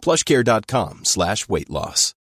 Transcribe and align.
plushcare.com 0.00 1.04
slash 1.04 1.48
weight 1.48 1.70
loss. 1.70 2.14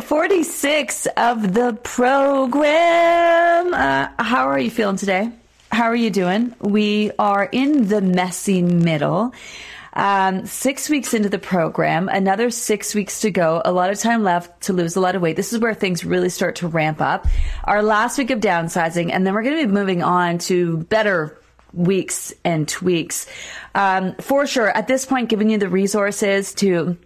46 0.00 1.06
of 1.16 1.54
the 1.54 1.78
program. 1.82 3.72
Uh, 3.72 4.08
how 4.18 4.48
are 4.48 4.58
you 4.58 4.70
feeling 4.70 4.96
today? 4.96 5.30
How 5.70 5.84
are 5.84 5.96
you 5.96 6.10
doing? 6.10 6.54
We 6.60 7.12
are 7.18 7.44
in 7.44 7.88
the 7.88 8.00
messy 8.00 8.62
middle. 8.62 9.32
Um, 9.92 10.44
six 10.44 10.90
weeks 10.90 11.14
into 11.14 11.30
the 11.30 11.38
program, 11.38 12.10
another 12.10 12.50
six 12.50 12.94
weeks 12.94 13.20
to 13.22 13.30
go, 13.30 13.62
a 13.64 13.72
lot 13.72 13.90
of 13.90 13.98
time 13.98 14.22
left 14.22 14.64
to 14.64 14.74
lose 14.74 14.94
a 14.94 15.00
lot 15.00 15.16
of 15.16 15.22
weight. 15.22 15.36
This 15.36 15.54
is 15.54 15.58
where 15.58 15.72
things 15.72 16.04
really 16.04 16.28
start 16.28 16.56
to 16.56 16.68
ramp 16.68 17.00
up. 17.00 17.26
Our 17.64 17.82
last 17.82 18.18
week 18.18 18.30
of 18.30 18.40
downsizing, 18.40 19.10
and 19.10 19.26
then 19.26 19.32
we're 19.32 19.42
going 19.42 19.58
to 19.58 19.66
be 19.66 19.72
moving 19.72 20.02
on 20.02 20.36
to 20.40 20.78
better 20.84 21.38
weeks 21.72 22.32
and 22.44 22.68
tweaks. 22.68 23.26
Um, 23.74 24.14
for 24.16 24.46
sure, 24.46 24.68
at 24.68 24.88
this 24.88 25.04
point, 25.04 25.28
giving 25.28 25.50
you 25.50 25.58
the 25.58 25.68
resources 25.68 26.54
to 26.54 26.96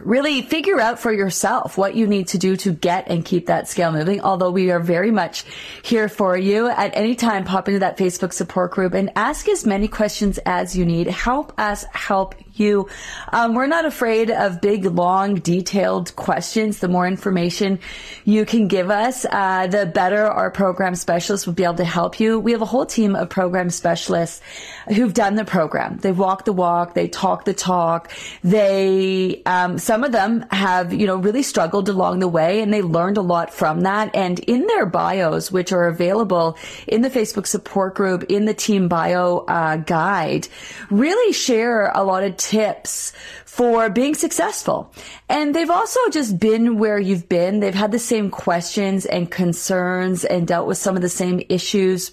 really 0.00 0.42
figure 0.42 0.80
out 0.80 0.98
for 0.98 1.12
yourself 1.12 1.76
what 1.76 1.94
you 1.94 2.06
need 2.06 2.28
to 2.28 2.38
do 2.38 2.56
to 2.56 2.72
get 2.72 3.08
and 3.08 3.24
keep 3.24 3.46
that 3.46 3.68
scale 3.68 3.92
moving. 3.92 4.20
Although 4.20 4.50
we 4.50 4.70
are 4.70 4.80
very 4.80 5.10
much 5.10 5.44
here 5.82 6.08
for 6.08 6.36
you 6.36 6.68
at 6.68 6.96
any 6.96 7.14
time, 7.14 7.44
pop 7.44 7.68
into 7.68 7.80
that 7.80 7.96
Facebook 7.96 8.32
support 8.32 8.70
group 8.70 8.94
and 8.94 9.10
ask 9.16 9.48
as 9.48 9.66
many 9.66 9.88
questions 9.88 10.38
as 10.46 10.76
you 10.76 10.84
need. 10.84 11.08
Help 11.08 11.52
us 11.58 11.84
help 11.92 12.34
you. 12.58 12.88
Um, 13.32 13.54
we're 13.54 13.66
not 13.66 13.84
afraid 13.84 14.30
of 14.30 14.60
big, 14.60 14.84
long, 14.84 15.36
detailed 15.36 16.14
questions. 16.16 16.78
The 16.78 16.88
more 16.88 17.06
information 17.06 17.78
you 18.24 18.44
can 18.44 18.68
give 18.68 18.90
us, 18.90 19.24
uh, 19.30 19.66
the 19.66 19.86
better 19.86 20.24
our 20.24 20.50
program 20.50 20.94
specialists 20.94 21.46
will 21.46 21.54
be 21.54 21.64
able 21.64 21.74
to 21.74 21.84
help 21.84 22.20
you. 22.20 22.38
We 22.38 22.52
have 22.52 22.62
a 22.62 22.66
whole 22.66 22.86
team 22.86 23.16
of 23.16 23.30
program 23.30 23.70
specialists 23.70 24.40
who've 24.88 25.14
done 25.14 25.34
the 25.34 25.44
program. 25.44 25.98
They've 25.98 26.18
walked 26.18 26.46
the 26.46 26.52
walk. 26.52 26.94
They 26.94 27.08
talk 27.08 27.44
the 27.44 27.54
talk. 27.54 28.12
They, 28.42 29.42
um, 29.46 29.78
some 29.78 30.04
of 30.04 30.12
them 30.12 30.44
have, 30.50 30.92
you 30.92 31.06
know, 31.06 31.16
really 31.16 31.42
struggled 31.42 31.88
along 31.88 32.18
the 32.18 32.28
way 32.28 32.60
and 32.60 32.72
they 32.72 32.82
learned 32.82 33.16
a 33.16 33.22
lot 33.22 33.52
from 33.52 33.82
that. 33.82 34.14
And 34.14 34.38
in 34.40 34.66
their 34.66 34.86
bios, 34.86 35.50
which 35.50 35.72
are 35.72 35.86
available 35.86 36.56
in 36.86 37.02
the 37.02 37.10
Facebook 37.10 37.46
support 37.46 37.94
group, 37.94 38.24
in 38.28 38.44
the 38.44 38.54
team 38.54 38.88
bio 38.88 39.38
uh, 39.48 39.76
guide, 39.76 40.48
really 40.90 41.32
share 41.32 41.90
a 41.94 42.02
lot 42.02 42.24
of 42.24 42.36
tips 42.48 43.12
for 43.44 43.90
being 43.90 44.14
successful. 44.14 44.90
And 45.28 45.54
they've 45.54 45.70
also 45.70 46.00
just 46.10 46.38
been 46.38 46.78
where 46.78 46.98
you've 46.98 47.28
been. 47.28 47.60
They've 47.60 47.74
had 47.74 47.92
the 47.92 47.98
same 47.98 48.30
questions 48.30 49.04
and 49.04 49.30
concerns 49.30 50.24
and 50.24 50.48
dealt 50.48 50.66
with 50.66 50.78
some 50.78 50.96
of 50.96 51.02
the 51.02 51.10
same 51.10 51.42
issues 51.50 52.12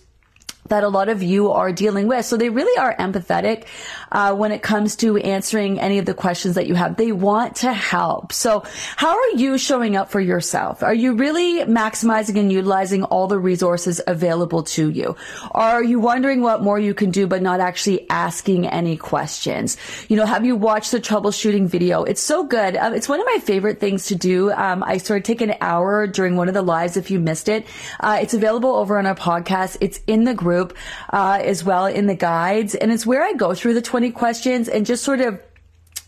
that 0.68 0.84
a 0.84 0.90
lot 0.90 1.10
of 1.10 1.24
you 1.24 1.52
are 1.52 1.72
dealing 1.72 2.08
with. 2.08 2.26
So 2.26 2.36
they 2.36 2.50
really 2.50 2.78
are 2.78 2.96
empathetic 2.98 3.66
uh, 4.16 4.34
when 4.34 4.54
it 4.54 4.62
comes 4.62 4.96
to 4.96 5.18
answering 5.18 5.78
any 5.78 5.98
of 6.00 6.06
the 6.06 6.14
questions 6.14 6.56
that 6.56 6.68
you 6.68 6.74
have. 6.74 6.96
They 6.96 7.12
want 7.12 7.58
to 7.58 7.74
help. 7.74 8.32
So 8.32 8.64
how 8.96 9.10
are 9.10 9.30
you 9.36 9.58
showing 9.58 9.98
up 9.98 10.10
for 10.10 10.22
yourself? 10.22 10.82
Are 10.84 10.94
you 10.94 11.16
really 11.16 11.66
maximizing 11.66 12.40
and 12.40 12.50
utilizing 12.50 13.04
all 13.04 13.28
the 13.28 13.38
resources 13.38 14.00
available 14.08 14.64
to 14.64 14.90
you? 14.90 15.18
Are 15.52 15.84
you 15.84 16.00
wondering 16.00 16.42
what 16.42 16.64
more 16.64 16.80
you 16.80 16.94
can 16.94 17.12
do 17.12 17.28
but 17.28 17.42
not 17.42 17.60
actually 17.60 18.10
asking 18.10 18.68
any 18.68 18.96
questions? 18.96 19.76
You 20.08 20.16
know, 20.16 20.26
have 20.26 20.46
you 20.46 20.56
watched 20.56 20.92
the 20.92 21.02
troubleshooting 21.02 21.68
video? 21.68 22.04
It's 22.04 22.22
so 22.22 22.46
good. 22.46 22.78
Um, 22.78 22.94
it's 22.94 23.10
one 23.10 23.20
of 23.20 23.26
my 23.26 23.40
favorite 23.44 23.82
things 23.82 24.06
to 24.06 24.16
do. 24.16 24.50
Um, 24.54 24.82
I 24.82 24.98
sort 24.98 25.18
of 25.18 25.24
take 25.26 25.42
an 25.42 25.56
hour 25.60 26.08
during 26.08 26.38
one 26.38 26.48
of 26.48 26.54
the 26.54 26.62
lives 26.62 26.96
if 26.96 27.12
you 27.12 27.20
missed 27.20 27.50
it. 27.50 27.66
Uh, 28.00 28.20
it's 28.22 28.34
available 28.34 28.78
over 28.78 28.98
on 28.98 29.06
our 29.06 29.16
podcast. 29.16 29.76
It's 29.82 30.00
in 30.08 30.24
the 30.24 30.34
group 30.34 30.74
uh, 31.12 31.40
as 31.44 31.66
well 31.66 31.86
in 31.86 32.08
the 32.08 32.16
guides. 32.16 32.76
And 32.76 32.94
it's 32.94 33.06
where 33.06 33.22
I 33.22 33.34
go 33.34 33.54
through 33.54 33.74
the 33.74 33.82
20 33.82 34.05
questions 34.12 34.68
and 34.68 34.86
just 34.86 35.04
sort 35.04 35.22
of 35.22 35.40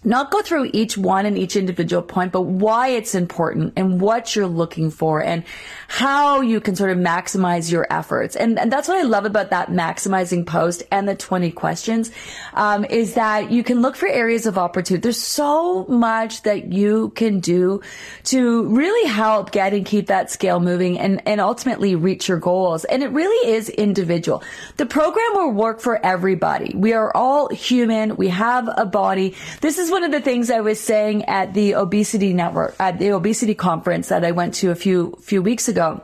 not 0.08 0.32
go 0.32 0.42
through 0.42 0.70
each 0.74 0.98
one 0.98 1.26
and 1.26 1.38
each 1.38 1.58
individual 1.58 2.02
point, 2.02 2.32
but 2.32 2.44
why 2.44 2.88
it's 2.88 3.14
important 3.14 3.74
and 3.76 4.00
what 4.00 4.36
you're 4.36 4.48
looking 4.48 4.90
for 4.90 5.22
and 5.22 5.44
how 5.90 6.40
you 6.40 6.62
can 6.62 6.76
sort 6.76 6.92
of 6.92 6.98
maximize 6.98 7.70
your 7.70 7.86
efforts. 7.90 8.36
And, 8.36 8.58
and 8.58 8.72
that's 8.72 8.88
what 8.88 8.98
I 8.98 9.04
love 9.04 9.26
about 9.26 9.50
that 9.50 9.70
maximizing 9.70 10.46
post 10.46 10.84
and 10.92 11.10
the 11.10 11.16
20 11.16 11.52
questions, 11.52 12.12
um, 12.54 12.86
is 12.86 13.16
that 13.16 13.52
you 13.52 13.64
can 13.64 13.82
look 13.82 13.98
for 13.98 14.08
areas 14.08 14.46
of 14.46 14.58
opportunity. 14.58 15.02
There's 15.02 15.22
so 15.22 15.86
much 15.86 16.44
that 16.44 16.72
you 16.72 17.10
can 17.10 17.42
do 17.42 17.82
to 18.26 18.64
really 18.74 19.10
help 19.10 19.52
get 19.52 19.74
and 19.74 19.86
keep 19.86 20.08
that 20.08 20.32
scale 20.32 20.62
moving 20.62 20.98
and, 21.00 21.22
and 21.28 21.42
ultimately 21.42 21.96
reach 21.96 22.30
your 22.30 22.40
goals. 22.40 22.86
And 22.86 23.04
it 23.04 23.12
really 23.12 23.52
is 23.52 23.68
individual. 23.70 24.42
The 24.78 24.86
program 24.86 25.34
will 25.34 25.52
work 25.52 25.82
for 25.82 26.04
everybody. 26.06 26.74
We 26.76 26.94
are 26.94 27.12
all 27.16 27.50
human. 27.50 28.16
We 28.16 28.30
have 28.30 28.70
a 28.78 28.86
body. 28.86 29.36
This 29.60 29.78
is 29.78 29.92
one 29.98 30.04
of 30.04 30.12
the 30.12 30.22
things 30.22 30.52
I 30.52 30.60
was 30.60 30.80
saying 30.80 31.26
at 31.26 31.56
the 31.56 31.74
obesity 31.74 32.32
network, 32.32 32.76
at 32.80 33.00
the 33.00 33.14
obesity 33.14 33.56
conference 33.56 34.10
that 34.10 34.24
I 34.24 34.30
went 34.30 34.54
to 34.62 34.70
a 34.70 34.76
few, 34.76 35.18
few 35.24 35.42
weeks 35.42 35.68
ago. 35.68 36.04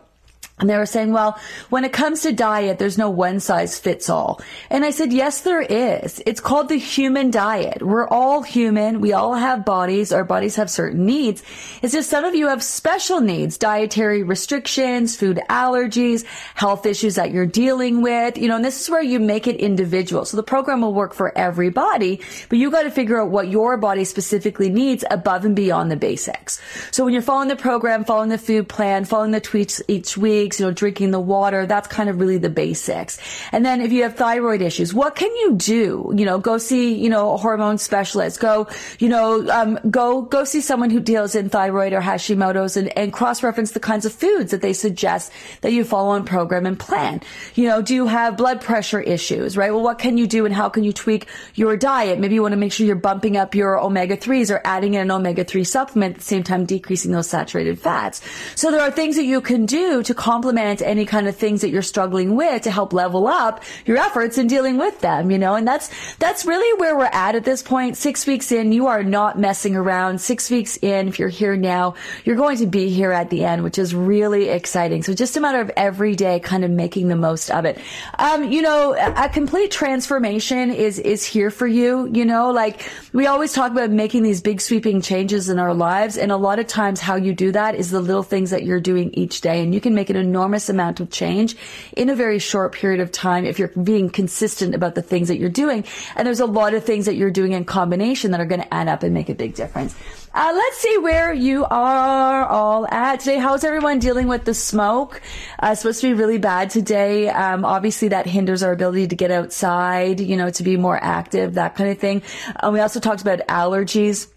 And 0.63 0.69
they 0.69 0.77
were 0.77 0.85
saying, 0.85 1.11
well, 1.11 1.37
when 1.71 1.83
it 1.83 1.91
comes 1.91 2.21
to 2.21 2.31
diet, 2.31 2.79
there's 2.79 2.97
no 2.97 3.09
one 3.09 3.41
size 3.41 3.77
fits 3.77 4.09
all. 4.09 4.39
And 4.69 4.85
I 4.85 4.91
said, 4.91 5.11
yes, 5.11 5.41
there 5.41 5.61
is. 5.61 6.23
It's 6.25 6.39
called 6.39 6.69
the 6.69 6.77
human 6.77 7.31
diet. 7.31 7.83
We're 7.83 8.07
all 8.07 8.43
human. 8.43 9.01
We 9.01 9.11
all 9.11 9.33
have 9.35 9.65
bodies. 9.65 10.13
Our 10.13 10.23
bodies 10.23 10.55
have 10.55 10.71
certain 10.71 11.05
needs. 11.05 11.43
It's 11.81 11.91
just 11.91 12.09
some 12.09 12.23
of 12.23 12.33
you 12.33 12.47
have 12.47 12.63
special 12.63 13.19
needs, 13.19 13.57
dietary 13.57 14.23
restrictions, 14.23 15.17
food 15.17 15.41
allergies, 15.49 16.23
health 16.55 16.85
issues 16.85 17.15
that 17.15 17.31
you're 17.31 17.45
dealing 17.45 18.01
with, 18.01 18.37
you 18.37 18.47
know, 18.47 18.55
and 18.55 18.63
this 18.63 18.79
is 18.79 18.89
where 18.89 19.03
you 19.03 19.19
make 19.19 19.47
it 19.47 19.57
individual. 19.57 20.23
So 20.23 20.37
the 20.37 20.43
program 20.43 20.79
will 20.79 20.93
work 20.93 21.13
for 21.13 21.37
everybody, 21.37 22.21
but 22.47 22.57
you 22.57 22.71
got 22.71 22.83
to 22.83 22.91
figure 22.91 23.19
out 23.19 23.31
what 23.31 23.49
your 23.49 23.75
body 23.75 24.05
specifically 24.05 24.69
needs 24.69 25.03
above 25.11 25.43
and 25.43 25.57
beyond 25.57 25.91
the 25.91 25.97
basics. 25.97 26.61
So 26.91 27.03
when 27.03 27.11
you're 27.11 27.21
following 27.21 27.49
the 27.49 27.57
program, 27.57 28.05
following 28.05 28.29
the 28.29 28.37
food 28.37 28.69
plan, 28.69 29.03
following 29.03 29.31
the 29.31 29.41
tweets 29.41 29.81
each 29.89 30.15
week, 30.15 30.52
you 30.59 30.65
know, 30.65 30.71
drinking 30.71 31.11
the 31.11 31.19
water. 31.19 31.65
That's 31.65 31.87
kind 31.87 32.09
of 32.09 32.19
really 32.19 32.37
the 32.37 32.49
basics. 32.49 33.19
And 33.51 33.65
then 33.65 33.81
if 33.81 33.91
you 33.91 34.03
have 34.03 34.15
thyroid 34.15 34.61
issues, 34.61 34.93
what 34.93 35.15
can 35.15 35.33
you 35.35 35.55
do? 35.55 36.13
You 36.15 36.25
know, 36.25 36.39
go 36.39 36.57
see, 36.57 36.95
you 36.95 37.09
know, 37.09 37.33
a 37.33 37.37
hormone 37.37 37.77
specialist. 37.77 38.39
Go, 38.39 38.67
you 38.99 39.09
know, 39.09 39.49
um, 39.49 39.79
go, 39.89 40.21
go 40.21 40.43
see 40.43 40.61
someone 40.61 40.89
who 40.89 40.99
deals 40.99 41.35
in 41.35 41.49
thyroid 41.49 41.93
or 41.93 42.01
Hashimoto's 42.01 42.77
and, 42.77 42.95
and 42.97 43.11
cross-reference 43.11 43.71
the 43.71 43.79
kinds 43.79 44.05
of 44.05 44.13
foods 44.13 44.51
that 44.51 44.61
they 44.61 44.73
suggest 44.73 45.31
that 45.61 45.73
you 45.73 45.83
follow 45.83 46.11
on 46.11 46.25
program 46.25 46.65
and 46.65 46.79
plan. 46.79 47.21
You 47.55 47.67
know, 47.67 47.81
do 47.81 47.93
you 47.93 48.07
have 48.07 48.37
blood 48.37 48.61
pressure 48.61 49.01
issues, 49.01 49.57
right? 49.57 49.71
Well, 49.71 49.83
what 49.83 49.99
can 49.99 50.17
you 50.17 50.27
do 50.27 50.45
and 50.45 50.53
how 50.53 50.69
can 50.69 50.83
you 50.83 50.93
tweak 50.93 51.27
your 51.55 51.77
diet? 51.77 52.19
Maybe 52.19 52.35
you 52.35 52.41
want 52.41 52.53
to 52.53 52.57
make 52.57 52.71
sure 52.71 52.85
you're 52.85 52.95
bumping 52.95 53.37
up 53.37 53.55
your 53.55 53.79
omega-3s 53.79 54.53
or 54.53 54.61
adding 54.63 54.93
in 54.93 55.01
an 55.01 55.11
omega-3 55.11 55.65
supplement 55.65 56.15
at 56.15 56.19
the 56.19 56.25
same 56.25 56.43
time 56.43 56.65
decreasing 56.65 57.11
those 57.11 57.29
saturated 57.29 57.79
fats. 57.79 58.21
So 58.55 58.71
there 58.71 58.81
are 58.81 58.91
things 58.91 59.15
that 59.15 59.25
you 59.25 59.41
can 59.41 59.65
do 59.65 60.03
to 60.03 60.13
complement 60.43 60.81
any 60.81 61.05
kind 61.05 61.25
of 61.29 61.37
things 61.37 61.61
that 61.61 61.69
you're 61.69 61.81
struggling 61.81 62.35
with 62.35 62.63
to 62.63 62.69
help 62.69 62.91
level 62.91 63.27
up 63.27 63.63
your 63.85 63.95
efforts 63.95 64.37
in 64.37 64.45
dealing 64.45 64.77
with 64.77 64.99
them, 64.99 65.31
you 65.31 65.37
know, 65.37 65.55
and 65.55 65.65
that's, 65.65 65.89
that's 66.17 66.43
really 66.43 66.77
where 66.81 66.97
we're 66.97 67.05
at 67.13 67.33
at 67.33 67.45
this 67.45 67.63
point. 67.63 67.95
Six 67.95 68.27
weeks 68.27 68.51
in, 68.51 68.73
you 68.73 68.87
are 68.87 69.05
not 69.05 69.39
messing 69.39 69.73
around. 69.73 70.19
Six 70.19 70.51
weeks 70.51 70.77
in, 70.81 71.07
if 71.07 71.17
you're 71.17 71.29
here 71.29 71.55
now, 71.55 71.95
you're 72.25 72.35
going 72.35 72.57
to 72.57 72.65
be 72.65 72.89
here 72.89 73.13
at 73.13 73.29
the 73.29 73.45
end, 73.45 73.63
which 73.63 73.77
is 73.77 73.95
really 73.95 74.49
exciting. 74.49 75.01
So 75.01 75.13
just 75.13 75.37
a 75.37 75.39
matter 75.39 75.61
of 75.61 75.71
every 75.77 76.13
day 76.13 76.41
kind 76.41 76.65
of 76.65 76.71
making 76.71 77.07
the 77.07 77.15
most 77.15 77.49
of 77.49 77.63
it. 77.63 77.79
Um, 78.19 78.51
you 78.51 78.61
know, 78.61 78.95
a 78.95 79.29
complete 79.29 79.71
transformation 79.71 80.71
is, 80.71 80.99
is 80.99 81.23
here 81.23 81.51
for 81.51 81.67
you, 81.67 82.09
you 82.11 82.25
know, 82.25 82.51
like 82.51 82.81
we 83.13 83.27
always 83.27 83.53
talk 83.53 83.71
about 83.71 83.91
making 83.91 84.23
these 84.23 84.41
big 84.41 84.59
sweeping 84.59 85.01
changes 85.01 85.47
in 85.47 85.57
our 85.57 85.73
lives. 85.73 86.17
And 86.17 86.33
a 86.33 86.37
lot 86.37 86.59
of 86.59 86.67
times 86.67 86.99
how 86.99 87.15
you 87.15 87.33
do 87.33 87.53
that 87.53 87.75
is 87.75 87.91
the 87.91 88.01
little 88.01 88.23
things 88.23 88.49
that 88.49 88.63
you're 88.63 88.81
doing 88.81 89.09
each 89.13 89.39
day 89.39 89.63
and 89.63 89.73
you 89.73 89.79
can 89.79 89.95
make 89.95 90.09
it 90.09 90.17
a 90.17 90.22
enormous 90.23 90.69
amount 90.69 90.99
of 90.99 91.09
change 91.11 91.55
in 91.95 92.09
a 92.09 92.15
very 92.15 92.39
short 92.39 92.73
period 92.73 92.99
of 92.99 93.11
time 93.11 93.45
if 93.45 93.59
you're 93.59 93.67
being 93.69 94.09
consistent 94.09 94.73
about 94.73 94.95
the 94.95 95.01
things 95.01 95.27
that 95.27 95.37
you're 95.37 95.49
doing. 95.49 95.83
And 96.15 96.25
there's 96.25 96.39
a 96.39 96.45
lot 96.45 96.73
of 96.73 96.83
things 96.83 97.05
that 97.05 97.15
you're 97.15 97.31
doing 97.31 97.51
in 97.51 97.65
combination 97.65 98.31
that 98.31 98.39
are 98.39 98.45
going 98.45 98.61
to 98.61 98.73
add 98.73 98.87
up 98.87 99.03
and 99.03 99.13
make 99.13 99.29
a 99.29 99.35
big 99.35 99.53
difference. 99.53 99.95
Uh, 100.35 100.51
let's 100.55 100.77
see 100.77 100.97
where 100.97 101.31
you 101.31 101.63
are 101.65 102.45
all 102.45 102.87
at 102.87 103.19
today. 103.19 103.37
How's 103.37 103.63
everyone 103.63 103.99
dealing 103.99 104.27
with 104.27 104.45
the 104.45 104.55
smoke? 104.55 105.21
Uh, 105.59 105.75
supposed 105.75 106.01
to 106.01 106.07
be 106.07 106.13
really 106.13 106.39
bad 106.39 106.71
today. 106.71 107.29
Um, 107.29 107.63
obviously 107.63 108.07
that 108.07 108.25
hinders 108.25 108.63
our 108.63 108.71
ability 108.71 109.09
to 109.09 109.15
get 109.15 109.29
outside, 109.29 110.19
you 110.19 110.35
know, 110.35 110.49
to 110.49 110.63
be 110.63 110.75
more 110.75 110.97
active, 110.99 111.53
that 111.53 111.75
kind 111.75 111.91
of 111.91 111.99
thing. 111.99 112.23
Uh, 112.55 112.71
we 112.73 112.79
also 112.79 112.99
talked 112.99 113.21
about 113.21 113.39
allergies 113.47 114.27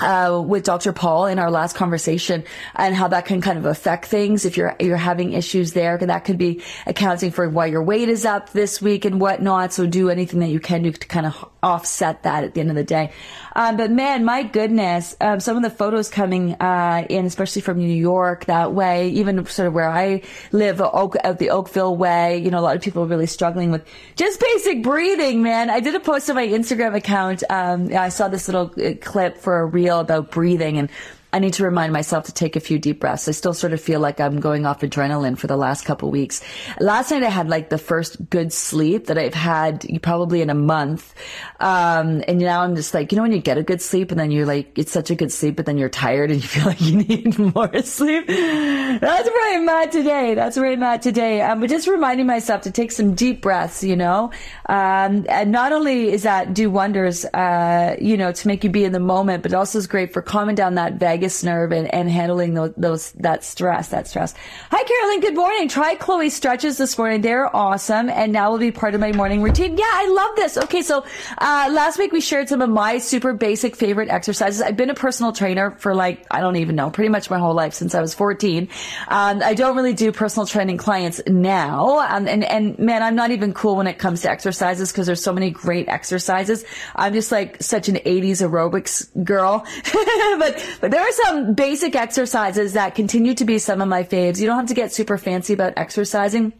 uh, 0.00 0.42
with 0.44 0.64
Dr. 0.64 0.92
Paul 0.92 1.26
in 1.26 1.38
our 1.38 1.50
last 1.50 1.76
conversation 1.76 2.44
and 2.74 2.94
how 2.94 3.08
that 3.08 3.26
can 3.26 3.40
kind 3.40 3.58
of 3.58 3.64
affect 3.64 4.06
things. 4.06 4.44
If 4.44 4.56
you're, 4.56 4.74
you're 4.80 4.96
having 4.96 5.32
issues 5.34 5.72
there, 5.72 5.96
that 5.96 6.24
could 6.24 6.36
be 6.36 6.62
accounting 6.86 7.30
for 7.30 7.48
why 7.48 7.66
your 7.66 7.82
weight 7.82 8.08
is 8.08 8.24
up 8.24 8.50
this 8.50 8.82
week 8.82 9.04
and 9.04 9.20
whatnot. 9.20 9.72
So 9.72 9.86
do 9.86 10.10
anything 10.10 10.40
that 10.40 10.48
you 10.48 10.58
can 10.58 10.82
do 10.82 10.92
to 10.92 11.06
kind 11.06 11.26
of 11.26 11.48
offset 11.62 12.24
that 12.24 12.44
at 12.44 12.54
the 12.54 12.60
end 12.60 12.70
of 12.70 12.76
the 12.76 12.84
day. 12.84 13.12
Um, 13.56 13.76
but 13.76 13.90
man, 13.90 14.24
my 14.24 14.42
goodness, 14.42 15.16
um, 15.20 15.40
some 15.40 15.56
of 15.56 15.62
the 15.62 15.70
photos 15.70 16.10
coming, 16.10 16.54
uh, 16.54 17.06
in, 17.08 17.24
especially 17.24 17.62
from 17.62 17.78
New 17.78 17.86
York 17.86 18.46
that 18.46 18.72
way, 18.72 19.10
even 19.10 19.46
sort 19.46 19.68
of 19.68 19.74
where 19.74 19.88
I 19.88 20.22
live, 20.52 20.80
Oak, 20.80 21.16
out 21.22 21.38
the 21.38 21.50
Oakville 21.50 21.96
way, 21.96 22.38
you 22.38 22.50
know, 22.50 22.58
a 22.58 22.60
lot 22.60 22.76
of 22.76 22.82
people 22.82 23.04
are 23.04 23.06
really 23.06 23.26
struggling 23.26 23.70
with 23.70 23.86
just 24.16 24.40
basic 24.40 24.82
breathing, 24.82 25.42
man. 25.42 25.70
I 25.70 25.80
did 25.80 25.94
a 25.94 26.00
post 26.00 26.28
on 26.28 26.36
my 26.36 26.46
Instagram 26.46 26.96
account. 26.96 27.44
Um, 27.48 27.94
I 27.94 28.08
saw 28.08 28.28
this 28.28 28.48
little 28.48 28.72
uh, 28.84 28.94
clip 29.00 29.38
for 29.38 29.60
a 29.60 29.66
reel 29.84 30.00
about 30.00 30.30
breathing 30.30 30.78
and 30.78 30.90
I 31.34 31.40
need 31.40 31.54
to 31.54 31.64
remind 31.64 31.92
myself 31.92 32.26
to 32.26 32.32
take 32.32 32.54
a 32.54 32.60
few 32.60 32.78
deep 32.78 33.00
breaths. 33.00 33.26
I 33.26 33.32
still 33.32 33.54
sort 33.54 33.72
of 33.72 33.80
feel 33.80 33.98
like 33.98 34.20
I'm 34.20 34.38
going 34.38 34.66
off 34.66 34.82
adrenaline 34.82 35.36
for 35.36 35.48
the 35.48 35.56
last 35.56 35.84
couple 35.84 36.08
weeks. 36.08 36.40
Last 36.78 37.10
night 37.10 37.24
I 37.24 37.28
had 37.28 37.48
like 37.48 37.70
the 37.70 37.76
first 37.76 38.30
good 38.30 38.52
sleep 38.52 39.06
that 39.06 39.18
I've 39.18 39.34
had 39.34 39.84
probably 40.00 40.42
in 40.42 40.48
a 40.48 40.54
month. 40.54 41.12
Um, 41.58 42.22
and 42.28 42.38
now 42.38 42.60
I'm 42.60 42.76
just 42.76 42.94
like, 42.94 43.10
you 43.10 43.16
know, 43.16 43.22
when 43.22 43.32
you 43.32 43.40
get 43.40 43.58
a 43.58 43.64
good 43.64 43.82
sleep 43.82 44.12
and 44.12 44.20
then 44.20 44.30
you're 44.30 44.46
like, 44.46 44.78
it's 44.78 44.92
such 44.92 45.10
a 45.10 45.16
good 45.16 45.32
sleep, 45.32 45.56
but 45.56 45.66
then 45.66 45.76
you're 45.76 45.88
tired 45.88 46.30
and 46.30 46.40
you 46.40 46.46
feel 46.54 46.66
like 46.66 46.80
you 46.80 46.98
need 46.98 47.36
more 47.56 47.82
sleep. 47.82 48.28
That's 48.28 49.28
where 49.28 49.58
I'm 49.58 49.68
at 49.68 49.90
today. 49.90 50.34
That's 50.34 50.56
where 50.56 50.70
I'm 50.70 50.84
at 50.84 51.02
today. 51.02 51.40
Um, 51.40 51.58
but 51.58 51.68
just 51.68 51.88
reminding 51.88 52.26
myself 52.26 52.62
to 52.62 52.70
take 52.70 52.92
some 52.92 53.16
deep 53.16 53.42
breaths, 53.42 53.82
you 53.82 53.96
know, 53.96 54.30
um, 54.66 55.26
and 55.28 55.50
not 55.50 55.72
only 55.72 56.12
is 56.12 56.22
that 56.22 56.54
do 56.54 56.70
wonders, 56.70 57.24
uh, 57.24 57.96
you 58.00 58.16
know, 58.16 58.30
to 58.30 58.46
make 58.46 58.62
you 58.62 58.70
be 58.70 58.84
in 58.84 58.92
the 58.92 59.00
moment, 59.00 59.42
but 59.42 59.52
also 59.52 59.78
is 59.78 59.88
great 59.88 60.12
for 60.12 60.22
calming 60.22 60.54
down 60.54 60.76
that 60.76 60.92
vagus 60.94 61.23
vagus 61.24 61.42
nerve 61.42 61.72
and, 61.72 61.92
and 61.92 62.10
handling 62.10 62.54
those, 62.54 62.72
those, 62.76 63.12
that 63.12 63.42
stress, 63.44 63.88
that 63.88 64.06
stress. 64.06 64.34
Hi, 64.70 64.82
Carolyn. 64.84 65.20
Good 65.20 65.34
morning. 65.34 65.68
Try 65.68 65.94
Chloe 65.94 66.28
stretches 66.28 66.76
this 66.76 66.98
morning. 66.98 67.22
They're 67.22 67.54
awesome. 67.54 68.10
And 68.10 68.32
now 68.32 68.50
will 68.50 68.58
be 68.58 68.70
part 68.70 68.94
of 68.94 69.00
my 69.00 69.12
morning 69.12 69.42
routine. 69.42 69.78
Yeah, 69.78 69.84
I 69.86 70.08
love 70.08 70.36
this. 70.36 70.58
Okay. 70.58 70.82
So, 70.82 71.04
uh, 71.38 71.70
last 71.72 71.98
week 71.98 72.12
we 72.12 72.20
shared 72.20 72.48
some 72.48 72.60
of 72.60 72.68
my 72.68 72.98
super 72.98 73.32
basic 73.32 73.74
favorite 73.74 74.10
exercises. 74.10 74.60
I've 74.60 74.76
been 74.76 74.90
a 74.90 74.94
personal 74.94 75.32
trainer 75.32 75.70
for 75.78 75.94
like, 75.94 76.26
I 76.30 76.40
don't 76.40 76.56
even 76.56 76.76
know, 76.76 76.90
pretty 76.90 77.08
much 77.08 77.30
my 77.30 77.38
whole 77.38 77.54
life 77.54 77.72
since 77.72 77.94
I 77.94 78.00
was 78.00 78.14
14. 78.14 78.68
Um, 79.08 79.42
I 79.42 79.54
don't 79.54 79.76
really 79.76 79.94
do 79.94 80.12
personal 80.12 80.46
training 80.46 80.76
clients 80.76 81.22
now. 81.26 82.00
Um, 82.00 82.28
and, 82.28 82.44
and 82.44 82.78
man, 82.78 83.02
I'm 83.02 83.14
not 83.14 83.30
even 83.30 83.54
cool 83.54 83.76
when 83.76 83.86
it 83.86 83.98
comes 83.98 84.22
to 84.22 84.30
exercises 84.30 84.92
because 84.92 85.06
there's 85.06 85.22
so 85.22 85.32
many 85.32 85.50
great 85.50 85.88
exercises. 85.88 86.64
I'm 86.94 87.14
just 87.14 87.32
like 87.32 87.62
such 87.62 87.88
an 87.88 87.96
80s 87.96 88.46
aerobics 88.46 89.08
girl. 89.24 89.64
but, 90.38 90.78
but 90.80 90.90
there 90.90 91.00
are 91.00 91.13
some 91.14 91.54
basic 91.54 91.94
exercises 91.94 92.72
that 92.74 92.94
continue 92.94 93.34
to 93.34 93.44
be 93.44 93.58
some 93.58 93.80
of 93.80 93.88
my 93.88 94.02
faves. 94.02 94.40
You 94.40 94.46
don't 94.46 94.58
have 94.58 94.68
to 94.68 94.74
get 94.74 94.92
super 94.92 95.18
fancy 95.18 95.52
about 95.52 95.74
exercising. 95.76 96.52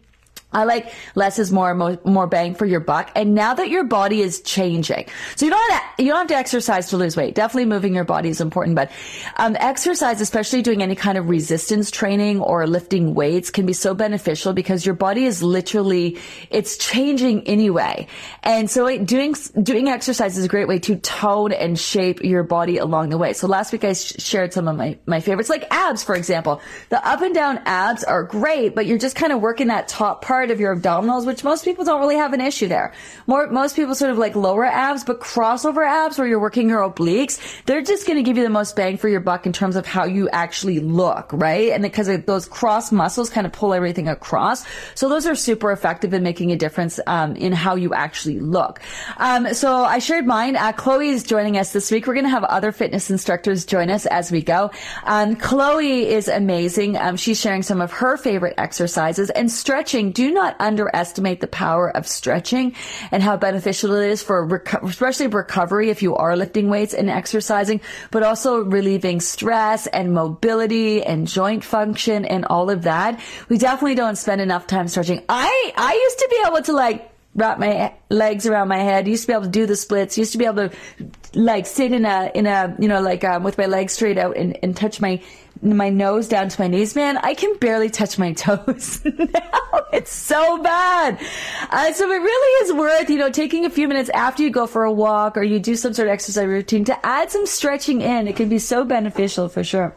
I 0.55 0.63
like 0.63 0.93
less 1.15 1.37
is 1.37 1.51
more, 1.51 1.75
more, 1.75 1.99
more 2.05 2.27
bang 2.27 2.55
for 2.55 2.65
your 2.65 2.79
buck. 2.79 3.11
And 3.15 3.35
now 3.35 3.53
that 3.53 3.69
your 3.69 3.83
body 3.83 4.21
is 4.21 4.41
changing, 4.41 5.07
so 5.35 5.45
you 5.45 5.51
don't 5.51 5.71
have 5.71 5.95
to, 5.97 6.03
you 6.03 6.09
don't 6.09 6.19
have 6.19 6.27
to 6.27 6.35
exercise 6.35 6.89
to 6.89 6.97
lose 6.97 7.17
weight. 7.17 7.35
Definitely 7.35 7.65
moving 7.65 7.93
your 7.93 8.05
body 8.05 8.29
is 8.29 8.39
important, 8.39 8.75
but 8.75 8.89
um, 9.35 9.57
exercise, 9.59 10.21
especially 10.21 10.61
doing 10.61 10.81
any 10.81 10.95
kind 10.95 11.17
of 11.17 11.29
resistance 11.29 11.91
training 11.91 12.39
or 12.39 12.65
lifting 12.67 13.13
weights, 13.13 13.51
can 13.51 13.65
be 13.65 13.73
so 13.73 13.93
beneficial 13.93 14.53
because 14.53 14.85
your 14.85 14.95
body 14.95 15.25
is 15.25 15.43
literally 15.43 16.17
it's 16.49 16.77
changing 16.77 17.47
anyway. 17.47 18.07
And 18.43 18.69
so 18.69 18.97
doing 19.03 19.35
doing 19.61 19.89
exercise 19.89 20.37
is 20.37 20.45
a 20.45 20.47
great 20.47 20.67
way 20.67 20.79
to 20.79 20.95
tone 20.97 21.51
and 21.51 21.77
shape 21.77 22.23
your 22.23 22.43
body 22.43 22.77
along 22.77 23.09
the 23.09 23.17
way. 23.17 23.33
So 23.33 23.47
last 23.47 23.73
week 23.73 23.83
I 23.83 23.93
sh- 23.93 24.15
shared 24.19 24.53
some 24.53 24.67
of 24.67 24.75
my 24.77 24.97
my 25.05 25.19
favorites, 25.19 25.49
like 25.49 25.67
abs, 25.69 26.03
for 26.03 26.15
example. 26.15 26.61
The 26.89 27.05
up 27.05 27.21
and 27.21 27.35
down 27.35 27.59
abs 27.65 28.03
are 28.03 28.23
great, 28.23 28.73
but 28.73 28.85
you're 28.85 28.97
just 28.97 29.15
kind 29.15 29.33
of 29.33 29.41
working 29.41 29.67
that 29.67 29.87
top 29.87 30.23
part 30.23 30.44
part 30.45 30.51
of 30.51 30.59
your 30.59 30.75
abdominals, 30.75 31.25
which 31.25 31.43
most 31.43 31.65
people 31.65 31.83
don't 31.83 31.99
really 31.99 32.17
have 32.17 32.31
an 32.31 32.39
issue 32.39 32.67
there. 32.67 32.93
More, 33.25 33.47
most 33.47 33.75
people 33.75 33.95
sort 33.95 34.11
of 34.11 34.19
like 34.19 34.35
lower 34.35 34.63
abs, 34.63 35.03
but 35.03 35.19
crossover 35.19 35.83
abs 35.83 36.19
where 36.19 36.27
you're 36.27 36.39
working 36.39 36.69
your 36.69 36.87
obliques, 36.87 37.39
they're 37.65 37.81
just 37.81 38.05
going 38.05 38.17
to 38.17 38.23
give 38.23 38.37
you 38.37 38.43
the 38.43 38.49
most 38.51 38.75
bang 38.75 38.97
for 38.97 39.09
your 39.09 39.21
buck 39.21 39.47
in 39.47 39.53
terms 39.53 39.75
of 39.75 39.87
how 39.87 40.05
you 40.05 40.29
actually 40.29 40.79
look, 40.79 41.31
right? 41.33 41.71
And 41.71 41.81
because 41.81 42.07
those 42.25 42.47
cross 42.47 42.91
muscles 42.91 43.31
kind 43.31 43.47
of 43.47 43.53
pull 43.53 43.73
everything 43.73 44.07
across. 44.07 44.65
So 44.93 45.09
those 45.09 45.25
are 45.25 45.33
super 45.33 45.71
effective 45.71 46.13
in 46.13 46.21
making 46.21 46.51
a 46.51 46.55
difference, 46.55 46.99
um, 47.07 47.35
in 47.35 47.51
how 47.51 47.73
you 47.73 47.95
actually 47.95 48.39
look. 48.39 48.79
Um, 49.17 49.51
so 49.55 49.83
I 49.83 49.97
shared 49.97 50.27
mine. 50.27 50.55
Uh, 50.55 50.73
Chloe 50.73 51.09
is 51.09 51.23
joining 51.23 51.57
us 51.57 51.73
this 51.73 51.89
week. 51.89 52.05
We're 52.05 52.13
going 52.13 52.25
to 52.25 52.29
have 52.29 52.43
other 52.43 52.71
fitness 52.71 53.09
instructors 53.09 53.65
join 53.65 53.89
us 53.89 54.05
as 54.05 54.31
we 54.31 54.43
go. 54.43 54.69
Um, 55.05 55.37
Chloe 55.37 56.05
is 56.05 56.27
amazing. 56.27 56.97
Um, 56.97 57.17
she's 57.17 57.41
sharing 57.41 57.63
some 57.63 57.81
of 57.81 57.91
her 57.93 58.15
favorite 58.15 58.53
exercises 58.59 59.31
and 59.31 59.51
stretching. 59.51 60.11
Do 60.11 60.24
not 60.31 60.55
underestimate 60.59 61.41
the 61.41 61.47
power 61.47 61.89
of 61.95 62.07
stretching 62.07 62.75
and 63.11 63.21
how 63.21 63.37
beneficial 63.37 63.93
it 63.93 64.09
is 64.09 64.23
for 64.23 64.47
reco- 64.47 64.87
especially 64.89 65.27
recovery 65.27 65.89
if 65.89 66.01
you 66.01 66.15
are 66.15 66.35
lifting 66.35 66.69
weights 66.69 66.93
and 66.93 67.09
exercising, 67.09 67.81
but 68.11 68.23
also 68.23 68.63
relieving 68.63 69.19
stress 69.19 69.87
and 69.87 70.13
mobility 70.13 71.03
and 71.03 71.27
joint 71.27 71.63
function 71.63 72.25
and 72.25 72.45
all 72.45 72.69
of 72.69 72.83
that. 72.83 73.19
We 73.49 73.57
definitely 73.57 73.95
don't 73.95 74.17
spend 74.17 74.41
enough 74.41 74.67
time 74.67 74.87
stretching. 74.87 75.23
I, 75.29 75.71
I 75.77 75.93
used 75.93 76.19
to 76.19 76.27
be 76.29 76.43
able 76.47 76.61
to 76.63 76.73
like 76.73 77.11
wrap 77.35 77.59
my 77.59 77.93
legs 78.09 78.47
around 78.47 78.69
my 78.69 78.77
head. 78.77 79.07
Used 79.07 79.23
to 79.23 79.27
be 79.27 79.33
able 79.33 79.43
to 79.43 79.49
do 79.49 79.65
the 79.65 79.75
splits. 79.75 80.17
Used 80.17 80.31
to 80.31 80.37
be 80.37 80.45
able 80.45 80.69
to 80.69 80.75
like 81.33 81.65
sit 81.65 81.91
in 81.91 82.05
a 82.05 82.31
in 82.33 82.47
a 82.47 82.75
you 82.79 82.87
know 82.87 83.01
like 83.01 83.23
um, 83.23 83.43
with 83.43 83.57
my 83.57 83.65
legs 83.65 83.93
straight 83.93 84.17
out 84.17 84.37
and, 84.37 84.57
and 84.63 84.75
touch 84.75 85.01
my 85.01 85.21
my 85.61 85.89
nose 85.89 86.27
down 86.27 86.49
to 86.49 86.61
my 86.61 86.67
knees. 86.67 86.95
Man, 86.95 87.17
I 87.17 87.33
can 87.33 87.57
barely 87.57 87.89
touch 87.89 88.17
my 88.17 88.33
toes 88.45 89.03
now. 89.05 89.85
It's 89.93 90.11
so 90.11 90.61
bad. 90.61 91.19
Uh, 91.69 91.93
so 91.93 92.09
it 92.09 92.17
really 92.17 92.65
is 92.65 92.73
worth 92.73 93.09
you 93.09 93.17
know 93.17 93.31
taking 93.31 93.65
a 93.65 93.69
few 93.69 93.87
minutes 93.87 94.09
after 94.09 94.43
you 94.43 94.49
go 94.49 94.67
for 94.67 94.83
a 94.83 94.91
walk 94.91 95.37
or 95.37 95.43
you 95.43 95.59
do 95.59 95.75
some 95.75 95.93
sort 95.93 96.07
of 96.07 96.13
exercise 96.13 96.45
routine 96.45 96.85
to 96.85 97.05
add 97.05 97.31
some 97.31 97.45
stretching 97.45 98.01
in. 98.01 98.27
It 98.27 98.35
can 98.35 98.49
be 98.49 98.59
so 98.59 98.83
beneficial 98.83 99.49
for 99.49 99.63
sure. 99.63 99.95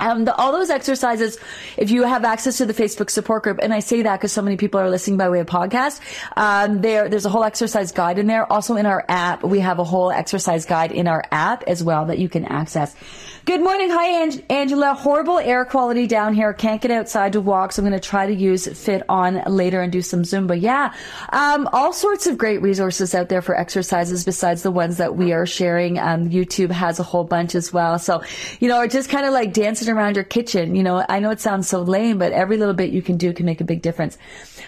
Um, 0.00 0.24
the, 0.24 0.34
all 0.34 0.52
those 0.52 0.70
exercises, 0.70 1.38
if 1.76 1.90
you 1.90 2.02
have 2.04 2.24
access 2.24 2.58
to 2.58 2.66
the 2.66 2.74
Facebook 2.74 3.10
support 3.10 3.44
group, 3.44 3.58
and 3.62 3.72
I 3.72 3.80
say 3.80 4.02
that 4.02 4.18
because 4.18 4.32
so 4.32 4.42
many 4.42 4.56
people 4.56 4.80
are 4.80 4.90
listening 4.90 5.16
by 5.16 5.28
way 5.28 5.40
of 5.40 5.46
podcast, 5.46 6.00
um, 6.36 6.80
there, 6.80 7.08
there's 7.08 7.26
a 7.26 7.28
whole 7.28 7.44
exercise 7.44 7.92
guide 7.92 8.18
in 8.18 8.26
there. 8.26 8.50
Also 8.50 8.76
in 8.76 8.86
our 8.86 9.04
app, 9.08 9.44
we 9.44 9.60
have 9.60 9.78
a 9.78 9.84
whole 9.84 10.10
exercise 10.10 10.66
guide 10.66 10.92
in 10.92 11.06
our 11.06 11.24
app 11.30 11.62
as 11.64 11.84
well 11.84 12.06
that 12.06 12.18
you 12.18 12.28
can 12.28 12.44
access. 12.44 12.94
Good 13.44 13.60
morning. 13.60 13.90
Hi, 13.90 14.22
Ang- 14.22 14.40
Angela. 14.50 14.94
Horrible 14.94 15.40
air 15.40 15.64
quality 15.64 16.06
down 16.06 16.32
here. 16.32 16.52
Can't 16.52 16.80
get 16.80 16.92
outside 16.92 17.32
to 17.32 17.40
walk, 17.40 17.72
so 17.72 17.82
I'm 17.82 17.88
going 17.88 18.00
to 18.00 18.08
try 18.08 18.24
to 18.24 18.32
use 18.32 18.68
FitOn 18.68 19.42
later 19.48 19.82
and 19.82 19.90
do 19.90 20.00
some 20.00 20.22
Zumba. 20.22 20.60
Yeah. 20.60 20.94
Um, 21.30 21.68
all 21.72 21.92
sorts 21.92 22.28
of 22.28 22.38
great 22.38 22.62
resources 22.62 23.16
out 23.16 23.28
there 23.30 23.42
for 23.42 23.56
exercises 23.58 24.24
besides 24.24 24.62
the 24.62 24.70
ones 24.70 24.98
that 24.98 25.16
we 25.16 25.32
are 25.32 25.44
sharing. 25.44 25.98
Um, 25.98 26.30
YouTube 26.30 26.70
has 26.70 27.00
a 27.00 27.02
whole 27.02 27.24
bunch 27.24 27.56
as 27.56 27.72
well. 27.72 27.98
So, 27.98 28.22
you 28.60 28.68
know, 28.68 28.78
or 28.78 28.86
just 28.86 29.10
kind 29.10 29.26
of 29.26 29.32
like 29.32 29.52
dancing 29.52 29.88
around 29.92 30.14
your 30.14 30.24
kitchen. 30.24 30.76
You 30.76 30.84
know, 30.84 31.04
I 31.08 31.18
know 31.18 31.30
it 31.30 31.40
sounds 31.40 31.66
so 31.66 31.82
lame, 31.82 32.18
but 32.18 32.30
every 32.30 32.58
little 32.58 32.74
bit 32.74 32.90
you 32.92 33.02
can 33.02 33.16
do 33.16 33.32
can 33.32 33.44
make 33.44 33.60
a 33.60 33.64
big 33.64 33.82
difference. 33.82 34.18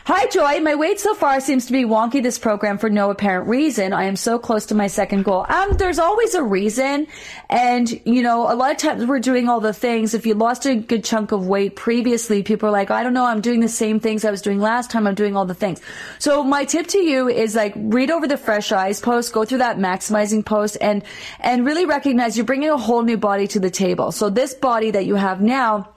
Hi, 0.06 0.26
Joy. 0.26 0.58
My 0.60 0.74
weight 0.74 0.98
so 0.98 1.14
far 1.14 1.38
seems 1.40 1.66
to 1.66 1.72
be 1.72 1.84
wonky 1.84 2.20
this 2.20 2.40
program 2.40 2.78
for 2.78 2.90
no 2.90 3.10
apparent 3.10 3.48
reason. 3.48 3.92
I 3.92 4.04
am 4.04 4.16
so 4.16 4.36
close 4.36 4.66
to 4.66 4.74
my 4.74 4.88
second 4.88 5.22
goal. 5.22 5.46
Um, 5.48 5.76
there's 5.76 6.00
always 6.00 6.34
a 6.34 6.42
reason. 6.42 7.06
And, 7.48 7.88
you 8.04 8.20
know, 8.22 8.52
a 8.52 8.56
lot 8.56 8.63
of 8.70 8.76
times 8.76 9.06
we're 9.06 9.20
doing 9.20 9.48
all 9.48 9.60
the 9.60 9.72
things. 9.72 10.14
If 10.14 10.26
you 10.26 10.34
lost 10.34 10.66
a 10.66 10.74
good 10.74 11.04
chunk 11.04 11.32
of 11.32 11.46
weight 11.46 11.76
previously, 11.76 12.42
people 12.42 12.68
are 12.68 12.72
like, 12.72 12.90
I 12.90 13.02
don't 13.02 13.14
know, 13.14 13.24
I'm 13.24 13.40
doing 13.40 13.60
the 13.60 13.68
same 13.68 14.00
things 14.00 14.24
I 14.24 14.30
was 14.30 14.42
doing 14.42 14.60
last 14.60 14.90
time. 14.90 15.06
I'm 15.06 15.14
doing 15.14 15.36
all 15.36 15.46
the 15.46 15.54
things. 15.54 15.80
So 16.18 16.44
my 16.44 16.64
tip 16.64 16.86
to 16.88 16.98
you 16.98 17.28
is 17.28 17.54
like, 17.54 17.72
read 17.76 18.10
over 18.10 18.28
the 18.28 18.36
fresh 18.36 18.72
eyes 18.72 19.00
post, 19.00 19.32
go 19.32 19.44
through 19.44 19.58
that 19.58 19.78
maximizing 19.78 20.44
post 20.44 20.76
and, 20.80 21.02
and 21.40 21.64
really 21.64 21.86
recognize 21.86 22.36
you're 22.36 22.46
bringing 22.46 22.70
a 22.70 22.76
whole 22.76 23.02
new 23.02 23.16
body 23.16 23.46
to 23.48 23.60
the 23.60 23.70
table. 23.70 24.12
So 24.12 24.30
this 24.30 24.54
body 24.54 24.90
that 24.90 25.06
you 25.06 25.14
have 25.14 25.40
now, 25.40 25.93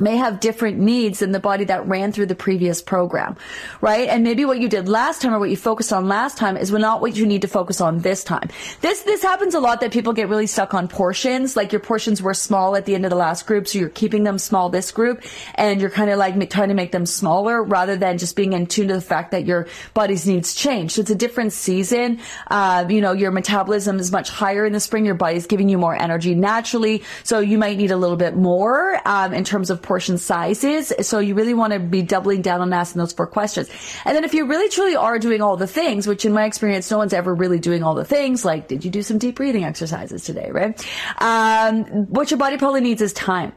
may 0.00 0.16
have 0.16 0.40
different 0.40 0.78
needs 0.78 1.18
than 1.18 1.32
the 1.32 1.40
body 1.40 1.64
that 1.64 1.86
ran 1.86 2.12
through 2.12 2.26
the 2.26 2.34
previous 2.34 2.80
program, 2.80 3.36
right? 3.80 4.08
And 4.08 4.24
maybe 4.24 4.44
what 4.44 4.60
you 4.60 4.68
did 4.68 4.88
last 4.88 5.22
time 5.22 5.34
or 5.34 5.38
what 5.38 5.50
you 5.50 5.56
focused 5.56 5.92
on 5.92 6.08
last 6.08 6.38
time 6.38 6.56
is 6.56 6.70
not 6.70 7.00
what 7.00 7.16
you 7.16 7.26
need 7.26 7.42
to 7.42 7.48
focus 7.48 7.80
on 7.80 7.98
this 7.98 8.24
time. 8.24 8.48
This, 8.80 9.02
this 9.02 9.22
happens 9.22 9.54
a 9.54 9.60
lot 9.60 9.80
that 9.80 9.92
people 9.92 10.12
get 10.12 10.28
really 10.28 10.46
stuck 10.46 10.74
on 10.74 10.88
portions. 10.88 11.56
Like 11.56 11.72
your 11.72 11.80
portions 11.80 12.22
were 12.22 12.34
small 12.34 12.76
at 12.76 12.86
the 12.86 12.94
end 12.94 13.04
of 13.04 13.10
the 13.10 13.16
last 13.16 13.46
group. 13.46 13.66
So 13.68 13.78
you're 13.78 13.88
keeping 13.88 14.24
them 14.24 14.38
small 14.38 14.68
this 14.68 14.92
group 14.92 15.22
and 15.54 15.80
you're 15.80 15.90
kind 15.90 16.10
of 16.10 16.18
like 16.18 16.50
trying 16.50 16.68
to 16.68 16.74
make 16.74 16.92
them 16.92 17.06
smaller 17.06 17.62
rather 17.62 17.96
than 17.96 18.18
just 18.18 18.36
being 18.36 18.52
in 18.52 18.66
tune 18.66 18.88
to 18.88 18.94
the 18.94 19.00
fact 19.00 19.32
that 19.32 19.44
your 19.44 19.66
body's 19.94 20.26
needs 20.26 20.54
change. 20.54 20.92
So 20.92 21.00
it's 21.00 21.10
a 21.10 21.14
different 21.14 21.52
season. 21.52 22.20
Uh, 22.48 22.86
you 22.88 23.00
know, 23.00 23.12
your 23.12 23.30
metabolism 23.30 23.98
is 23.98 24.12
much 24.12 24.30
higher 24.30 24.64
in 24.64 24.72
the 24.72 24.80
spring. 24.80 25.04
Your 25.04 25.14
body's 25.14 25.46
giving 25.46 25.68
you 25.68 25.78
more 25.78 25.94
energy 25.94 26.34
naturally. 26.34 27.02
So 27.24 27.40
you 27.40 27.58
might 27.58 27.76
need 27.76 27.90
a 27.90 27.96
little 27.96 28.16
bit 28.16 28.36
more, 28.36 29.00
um, 29.04 29.32
in 29.34 29.44
terms 29.44 29.70
of 29.70 29.82
portion 29.88 30.18
sizes. 30.18 30.92
So 31.00 31.18
you 31.18 31.34
really 31.34 31.54
want 31.54 31.72
to 31.72 31.80
be 31.80 32.02
doubling 32.02 32.42
down 32.42 32.60
on 32.60 32.72
asking 32.72 33.00
those 33.00 33.14
four 33.14 33.26
questions. 33.26 33.70
And 34.04 34.14
then 34.14 34.22
if 34.22 34.34
you 34.34 34.44
really 34.44 34.68
truly 34.68 34.94
are 34.94 35.18
doing 35.18 35.40
all 35.40 35.56
the 35.56 35.66
things, 35.66 36.06
which 36.06 36.24
in 36.26 36.32
my 36.32 36.44
experience, 36.44 36.90
no 36.90 36.98
one's 36.98 37.14
ever 37.14 37.34
really 37.34 37.58
doing 37.58 37.82
all 37.82 37.94
the 37.94 38.04
things, 38.04 38.44
like 38.44 38.68
did 38.68 38.84
you 38.84 38.90
do 38.90 39.02
some 39.02 39.16
deep 39.18 39.36
breathing 39.36 39.64
exercises 39.64 40.24
today, 40.24 40.50
right? 40.52 40.86
Um, 41.18 41.84
what 42.06 42.30
your 42.30 42.38
body 42.38 42.58
probably 42.58 42.82
needs 42.82 43.00
is 43.00 43.14
time. 43.14 43.52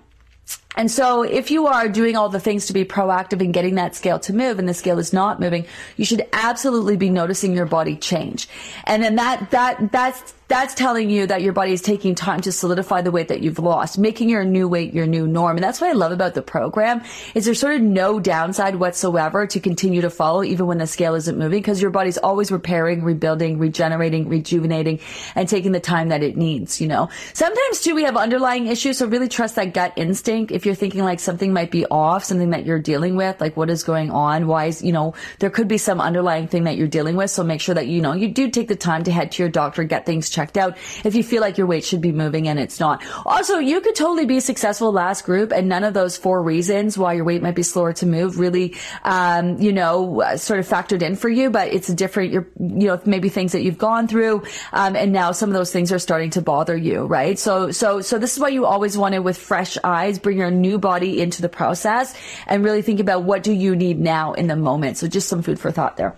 And 0.76 0.90
so 0.90 1.24
if 1.24 1.52
you 1.52 1.68
are 1.68 1.90
doing 1.90 2.16
all 2.16 2.30
the 2.30 2.40
things 2.40 2.68
to 2.68 2.74
be 2.74 2.86
proactive 2.86 3.42
in 3.42 3.52
getting 3.52 3.76
that 3.76 3.96
scale 3.96 4.20
to 4.20 4.34
move 4.34 4.58
and 4.58 4.68
the 4.68 4.74
scale 4.74 5.00
is 5.00 5.12
not 5.12 5.40
moving, 5.40 5.66
you 5.98 6.06
should 6.06 6.26
absolutely 6.34 6.98
be 6.98 7.10
noticing 7.10 7.54
your 7.54 7.66
body 7.66 7.96
change. 7.98 8.48
And 8.86 9.04
then 9.04 9.16
that, 9.16 9.52
that, 9.52 9.92
that's, 9.92 10.34
that's 10.52 10.74
telling 10.74 11.10
you 11.10 11.28
that 11.28 11.42
your 11.42 11.54
body 11.54 11.72
is 11.72 11.82
taking 11.82 12.14
time 12.14 12.42
to 12.42 12.52
solidify 12.52 13.02
the 13.02 13.10
weight 13.10 13.30
that 13.30 13.40
you've 13.40 13.58
lost, 13.58 13.98
making 13.98 14.28
your 14.28 14.44
new 14.44 14.68
weight 14.68 14.94
your 14.94 15.08
new 15.08 15.26
norm. 15.26 15.56
And 15.56 15.64
that's 15.64 15.80
what 15.80 15.90
I 15.90 15.94
love 15.94 16.12
about 16.12 16.34
the 16.34 16.42
program 16.42 17.02
is 17.34 17.46
there's 17.46 17.60
sort 17.60 17.76
of 17.76 17.82
no 17.82 18.20
downside 18.20 18.76
whatsoever 18.76 19.48
to 19.48 19.60
continue 19.62 20.02
to 20.02 20.10
follow 20.10 20.44
even 20.44 20.68
when 20.68 20.78
the 20.78 20.88
scale 20.88 21.16
isn't 21.16 21.38
moving 21.38 21.60
because 21.60 21.82
your 21.82 21.90
body's 21.90 22.18
always 22.18 22.52
repairing, 22.52 23.02
rebuilding, 23.02 23.60
regenerating, 23.60 24.28
rejuvenating 24.28 25.00
and 25.36 25.48
taking 25.48 25.72
the 25.72 25.80
time 25.80 26.10
that 26.10 26.22
it 26.22 26.36
needs, 26.36 26.82
you 26.82 26.88
know. 26.88 27.10
Sometimes 27.34 27.80
too 27.80 27.96
we 27.96 28.04
have 28.04 28.18
underlying 28.18 28.68
issues, 28.68 28.98
so 28.98 29.08
really 29.08 29.30
trust 29.30 29.56
that 29.56 29.74
gut 29.74 29.94
instinct. 29.96 30.52
If 30.52 30.61
you're 30.66 30.76
thinking 30.76 31.04
like 31.04 31.20
something 31.20 31.54
might 31.54 31.72
be 31.72 31.86
off, 31.86 32.24
something 32.24 32.52
that 32.52 32.66
you're 32.66 32.80
dealing 32.80 33.16
with, 33.16 33.40
like 33.42 33.58
what 33.58 33.70
is 33.70 33.84
going 33.84 34.12
on, 34.12 34.48
why 34.48 34.66
is, 34.66 34.84
you 34.84 34.92
know, 34.92 35.14
there 35.40 35.50
could 35.50 35.68
be 35.68 35.78
some 35.78 36.02
underlying 36.02 36.48
thing 36.48 36.66
that 36.66 36.78
you're 36.78 36.88
dealing 36.88 37.16
with. 37.16 37.32
So 37.32 37.44
make 37.44 37.62
sure 37.62 37.76
that, 37.76 37.88
you 37.88 38.02
know, 38.02 38.14
you 38.14 38.28
do 38.30 38.50
take 38.50 38.68
the 38.68 38.76
time 38.76 39.04
to 39.06 39.12
head 39.12 39.32
to 39.34 39.44
your 39.44 39.50
doctor, 39.50 39.84
get 39.84 40.06
things 40.06 40.30
checked 40.30 40.58
out 40.58 40.78
if 41.04 41.16
you 41.16 41.24
feel 41.24 41.42
like 41.42 41.58
your 41.58 41.68
weight 41.68 41.84
should 41.84 42.02
be 42.02 42.12
moving 42.12 42.48
and 42.48 42.60
it's 42.60 42.80
not. 42.80 43.04
Also, 43.26 43.58
you 43.58 43.82
could 43.82 43.96
totally 43.96 44.26
be 44.26 44.40
successful 44.40 44.92
last 44.92 45.26
group 45.26 45.52
and 45.52 45.68
none 45.68 45.84
of 45.84 45.94
those 45.94 46.18
four 46.18 46.42
reasons 46.44 46.98
why 46.98 47.14
your 47.14 47.26
weight 47.26 47.42
might 47.42 47.56
be 47.56 47.64
slower 47.64 47.94
to 47.94 48.06
move 48.06 48.40
really, 48.40 48.76
um, 49.04 49.60
you 49.60 49.72
know, 49.72 50.24
sort 50.36 50.60
of 50.60 50.68
factored 50.68 51.02
in 51.02 51.16
for 51.16 51.30
you, 51.30 51.50
but 51.50 51.70
it's 51.70 51.90
a 51.90 51.96
different, 51.96 52.32
you're, 52.32 52.48
you 52.60 52.88
know, 52.88 53.02
maybe 53.06 53.30
things 53.30 53.54
that 53.54 53.64
you've 53.64 53.78
gone 53.78 54.08
through, 54.08 54.44
um, 54.74 54.96
and 54.96 55.12
now 55.12 55.32
some 55.32 55.50
of 55.50 55.54
those 55.54 55.72
things 55.72 55.92
are 55.92 56.00
starting 56.00 56.30
to 56.30 56.42
bother 56.42 56.76
you, 56.76 57.06
right? 57.06 57.40
So, 57.40 57.72
so, 57.72 58.02
so 58.02 58.18
this 58.18 58.34
is 58.34 58.40
why 58.40 58.50
you 58.50 58.66
always 58.66 58.98
want 58.98 59.14
to, 59.14 59.20
with 59.20 59.38
fresh 59.38 59.78
eyes, 59.84 60.20
bring 60.20 60.38
your 60.38 60.51
new 60.52 60.78
body 60.78 61.22
into 61.22 61.42
the 61.42 61.50
process 61.50 62.16
and 62.48 62.64
really 62.64 62.82
think 62.82 63.00
about 63.00 63.24
what 63.24 63.44
do 63.44 63.52
you 63.52 63.76
need 63.76 64.00
now 64.00 64.34
in 64.34 64.48
the 64.48 64.56
moment. 64.56 64.98
So 64.98 65.08
just 65.08 65.28
some 65.28 65.42
food 65.42 65.60
for 65.60 65.72
thought 65.72 65.98
there. 65.98 66.16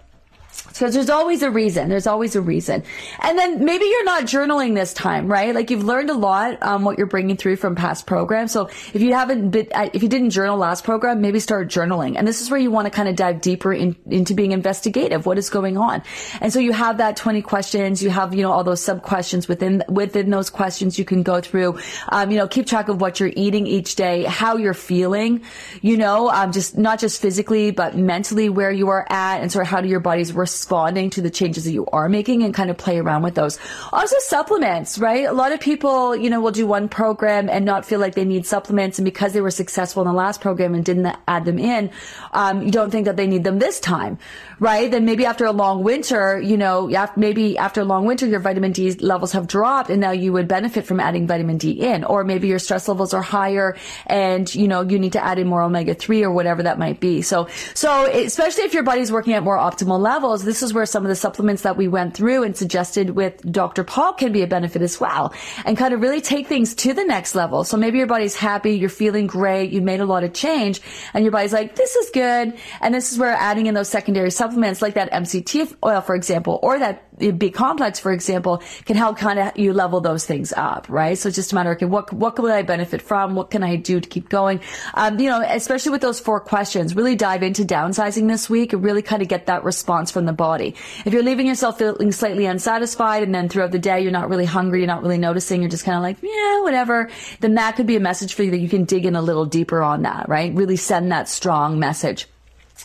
Because 0.74 0.96
there's 0.96 1.10
always 1.10 1.44
a 1.44 1.52
reason. 1.52 1.88
There's 1.90 2.08
always 2.08 2.36
a 2.36 2.42
reason. 2.42 2.84
And 3.20 3.38
then 3.38 3.64
maybe 3.64 3.86
you're 3.86 4.06
not 4.06 4.24
journaling 4.24 4.74
this 4.74 4.94
time, 4.94 5.28
right? 5.28 5.54
Like 5.54 5.70
you've 5.70 5.84
learned 5.84 6.10
a 6.10 6.16
lot, 6.16 6.62
um, 6.64 6.84
what 6.84 6.98
you're 6.98 7.08
bringing 7.08 7.38
through 7.38 7.58
from 7.58 7.76
past 7.76 8.08
programs. 8.08 8.52
So 8.52 8.68
if 8.94 9.02
you 9.02 9.14
haven't 9.14 9.52
been, 9.52 9.68
uh, 9.74 9.90
if 9.94 10.02
you 10.02 10.10
didn't 10.10 10.32
journal 10.32 10.58
last 10.58 10.84
program, 10.84 11.22
maybe 11.22 11.40
start 11.40 11.68
journaling. 11.68 12.16
And 12.18 12.28
this 12.28 12.42
is 12.42 12.50
where 12.50 12.60
you 12.60 12.72
want 12.72 12.86
to 12.86 12.92
kind 12.92 13.08
of 13.08 13.16
dive 13.16 13.42
deeper 13.42 13.72
in, 13.72 13.96
into 14.10 14.34
being 14.34 14.52
investigative. 14.52 15.26
What 15.26 15.38
is 15.38 15.50
going 15.50 15.78
on? 15.78 16.02
And 16.42 16.52
so 16.52 16.60
you 16.60 16.72
have 16.72 16.98
that 16.98 17.18
20 17.18 17.42
questions. 17.42 18.02
You 18.02 18.10
have, 18.10 18.34
you 18.34 18.42
know, 18.42 18.52
all 18.52 18.64
those 18.64 18.82
sub 18.82 19.04
questions 19.04 19.48
within, 19.48 19.84
within 19.90 20.30
those 20.32 20.50
questions 20.50 20.98
you 20.98 21.06
can 21.06 21.24
go 21.24 21.40
through. 21.40 21.80
Um, 22.10 22.32
you 22.32 22.38
know, 22.38 22.48
keep 22.48 22.66
track 22.66 22.88
of 22.88 23.00
what 23.00 23.20
you're 23.20 23.34
eating 23.36 23.68
each 23.68 23.96
day, 23.96 24.24
how 24.24 24.58
you're 24.58 24.74
feeling, 24.74 25.44
you 25.82 25.98
know, 25.98 26.30
um, 26.30 26.52
just 26.52 26.78
not 26.78 27.00
just 27.00 27.22
physically, 27.22 27.70
but 27.70 27.96
mentally 27.96 28.50
where 28.50 28.72
you 28.72 28.90
are 28.90 29.06
at 29.10 29.42
and 29.42 29.52
sort 29.52 29.66
of 29.66 29.70
how 29.70 29.80
do 29.80 29.88
your 29.88 30.00
body's 30.00 30.34
respond 30.34 30.43
responding 30.44 31.10
to 31.12 31.22
the 31.22 31.30
changes 31.30 31.64
that 31.64 31.72
you 31.72 31.86
are 31.94 32.10
making 32.10 32.44
and 32.44 32.54
kind 32.54 32.70
of 32.70 32.78
play 32.78 33.00
around 33.00 33.24
with 33.24 33.36
those. 33.36 33.58
Also 33.94 34.18
supplements, 34.20 35.00
right? 35.00 35.24
A 35.26 35.32
lot 35.32 35.54
of 35.54 35.62
people, 35.62 36.16
you 36.16 36.30
know, 36.30 36.42
will 36.42 36.52
do 36.52 36.68
one 36.68 36.90
program 36.90 37.50
and 37.50 37.64
not 37.64 37.86
feel 37.86 38.00
like 38.00 38.14
they 38.14 38.26
need 38.26 38.46
supplements. 38.46 39.00
And 39.00 39.06
because 39.06 39.32
they 39.32 39.40
were 39.40 39.52
successful 39.52 40.02
in 40.04 40.08
the 40.08 40.14
last 40.14 40.42
program 40.42 40.76
and 40.76 40.84
didn't 40.84 41.16
add 41.30 41.46
them 41.46 41.60
in, 41.60 41.92
um, 42.34 42.62
you 42.62 42.72
don't 42.72 42.92
think 42.92 43.06
that 43.06 43.16
they 43.16 43.28
need 43.28 43.46
them 43.46 43.58
this 43.60 43.80
time, 43.80 44.18
right? 44.60 44.92
Then 44.92 45.06
maybe 45.06 45.26
after 45.26 45.46
a 45.46 45.54
long 45.54 45.84
winter, 45.84 46.40
you 46.42 46.58
know, 46.58 46.90
maybe 47.16 47.58
after 47.58 47.80
a 47.80 47.86
long 47.86 48.06
winter, 48.06 48.26
your 48.26 48.42
vitamin 48.42 48.74
D 48.74 48.92
levels 48.96 49.32
have 49.32 49.48
dropped 49.48 49.90
and 49.90 50.02
now 50.02 50.12
you 50.12 50.34
would 50.34 50.48
benefit 50.48 50.86
from 50.86 51.00
adding 51.00 51.26
vitamin 51.26 51.58
D 51.58 51.72
in, 51.72 52.04
or 52.04 52.26
maybe 52.26 52.50
your 52.50 52.60
stress 52.60 52.88
levels 52.88 53.14
are 53.14 53.22
higher 53.22 53.78
and, 54.08 54.54
you 54.54 54.68
know, 54.68 54.82
you 54.82 55.00
need 55.00 55.14
to 55.14 55.24
add 55.24 55.40
in 55.40 55.48
more 55.48 55.62
omega 55.62 55.94
3 55.94 56.24
or 56.24 56.32
whatever 56.32 56.64
that 56.64 56.78
might 56.78 57.00
be. 57.00 57.22
So, 57.22 57.48
so 57.74 58.06
especially 58.12 58.64
if 58.64 58.74
your 58.74 58.84
body's 58.84 59.12
working 59.12 59.34
at 59.34 59.44
more 59.44 59.58
optimal 59.58 60.00
levels, 60.00 60.33
this 60.42 60.64
is 60.64 60.74
where 60.74 60.86
some 60.86 61.04
of 61.04 61.10
the 61.10 61.16
supplements 61.16 61.62
that 61.62 61.78
we 61.78 61.88
went 61.88 62.16
through 62.16 62.44
and 62.44 62.58
suggested 62.58 63.12
with 63.12 63.40
Dr. 63.52 63.84
Paul 63.84 64.14
can 64.14 64.32
be 64.32 64.42
a 64.42 64.48
benefit 64.48 64.82
as 64.82 65.00
well 65.00 65.34
and 65.66 65.78
kind 65.78 65.94
of 65.94 66.02
really 66.02 66.22
take 66.22 66.48
things 66.48 66.74
to 66.76 66.94
the 66.94 67.04
next 67.04 67.36
level. 67.36 67.64
So 67.64 67.78
maybe 67.78 68.00
your 68.00 68.08
body's 68.08 68.36
happy, 68.36 68.74
you're 68.74 68.90
feeling 68.90 69.28
great, 69.28 69.72
you've 69.72 69.84
made 69.84 70.00
a 70.00 70.06
lot 70.06 70.24
of 70.24 70.34
change 70.34 70.82
and 71.14 71.24
your 71.24 71.32
body's 71.32 71.54
like, 71.54 71.76
this 71.76 71.96
is 71.96 72.10
good. 72.10 72.58
And 72.82 72.94
this 72.94 73.12
is 73.12 73.20
where 73.20 73.34
adding 73.34 73.68
in 73.68 73.74
those 73.76 73.90
secondary 73.90 74.32
supplements 74.32 74.82
like 74.82 74.96
that 74.96 75.12
MCT 75.12 75.76
oil, 75.84 76.02
for 76.02 76.16
example, 76.16 76.60
or 76.64 76.80
that 76.80 77.13
B 77.18 77.52
complex, 77.52 78.00
for 78.00 78.12
example, 78.12 78.62
can 78.86 78.96
help 78.96 79.18
kind 79.18 79.40
of 79.40 79.58
you 79.58 79.74
level 79.74 80.02
those 80.02 80.26
things 80.26 80.52
up, 80.54 80.88
right? 80.90 81.18
So 81.18 81.30
it's 81.30 81.36
just 81.36 81.52
a 81.52 81.56
matter 81.56 81.72
of, 81.72 81.78
okay, 81.78 81.86
what, 81.86 82.12
what 82.12 82.36
can 82.36 82.46
I 82.46 82.64
benefit 82.64 83.02
from? 83.02 83.36
What 83.36 83.52
can 83.52 83.64
I 83.64 83.76
do 83.76 84.00
to 84.00 84.10
keep 84.10 84.30
going? 84.30 84.62
Um, 84.94 85.20
you 85.20 85.30
know, 85.30 85.42
especially 85.42 85.92
with 85.92 86.02
those 86.02 86.20
four 86.20 86.40
questions, 86.40 86.96
really 86.96 87.16
dive 87.16 87.44
into 87.44 87.64
downsizing 87.64 88.28
this 88.28 88.50
week 88.50 88.74
and 88.74 88.84
really 88.84 89.02
kind 89.02 89.22
of 89.22 89.28
get 89.28 89.46
that 89.46 89.64
response 89.64 90.12
from 90.12 90.26
the 90.26 90.34
body. 90.34 90.76
If 91.06 91.14
you're 91.14 91.24
leaving 91.24 91.48
yourself 91.48 91.78
feeling 91.78 92.12
slightly 92.12 92.46
unsatisfied 92.46 93.24
and 93.24 93.34
then 93.34 93.50
throughout 93.50 93.72
the 93.72 93.80
day 93.80 94.02
you're 94.02 94.12
not 94.12 94.30
really 94.30 94.46
hungry, 94.46 94.80
you're 94.80 94.88
not 94.88 95.04
really 95.04 95.18
noticing, 95.18 95.62
you're 95.62 95.70
just 95.70 95.86
kind 95.86 95.98
of 95.98 96.04
like, 96.04 96.18
yeah, 96.22 96.62
whatever, 96.62 97.10
then 97.42 97.56
that 97.56 97.76
could 97.76 97.88
be 97.88 97.96
a 97.96 98.00
message 98.00 98.34
for 98.34 98.44
you 98.44 98.52
that 98.52 98.60
you 98.60 98.70
can 98.70 98.86
dig 98.86 99.06
in 99.06 99.16
a 99.16 99.22
little 99.22 99.46
deeper 99.46 99.82
on 99.84 100.02
that, 100.02 100.28
right? 100.28 100.54
Really 100.54 100.78
send 100.78 101.12
that 101.12 101.30
strong 101.30 101.80
message. 101.80 102.28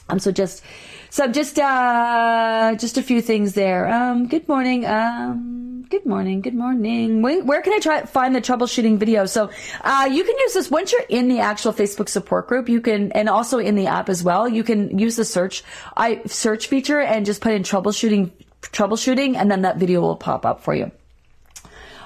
Um, 0.08 0.18
so 0.18 0.30
just, 0.30 0.62
so 1.10 1.28
just 1.28 1.58
uh, 1.58 2.74
just 2.78 2.98
a 2.98 3.02
few 3.02 3.20
things 3.20 3.54
there. 3.54 3.88
Um, 3.88 4.26
good 4.26 4.48
morning. 4.48 4.86
Um, 4.86 5.86
good 5.88 6.04
morning. 6.06 6.40
Good 6.40 6.54
morning. 6.54 7.22
Where 7.22 7.62
can 7.62 7.72
I 7.72 7.78
try 7.78 8.02
find 8.02 8.34
the 8.34 8.40
troubleshooting 8.40 8.98
video? 8.98 9.26
So 9.26 9.50
uh, 9.82 10.08
you 10.10 10.24
can 10.24 10.38
use 10.38 10.54
this 10.54 10.70
once 10.70 10.92
you're 10.92 11.06
in 11.08 11.28
the 11.28 11.40
actual 11.40 11.72
Facebook 11.72 12.08
support 12.08 12.46
group. 12.46 12.68
You 12.68 12.80
can, 12.80 13.12
and 13.12 13.28
also 13.28 13.58
in 13.58 13.74
the 13.74 13.86
app 13.86 14.08
as 14.08 14.22
well. 14.22 14.48
You 14.48 14.64
can 14.64 14.98
use 14.98 15.16
the 15.16 15.24
search 15.24 15.64
I 15.96 16.20
search 16.26 16.66
feature 16.66 17.00
and 17.00 17.24
just 17.24 17.40
put 17.40 17.52
in 17.52 17.62
troubleshooting 17.62 18.30
troubleshooting, 18.60 19.36
and 19.36 19.50
then 19.50 19.62
that 19.62 19.76
video 19.76 20.00
will 20.00 20.16
pop 20.16 20.44
up 20.44 20.62
for 20.62 20.74
you. 20.74 20.90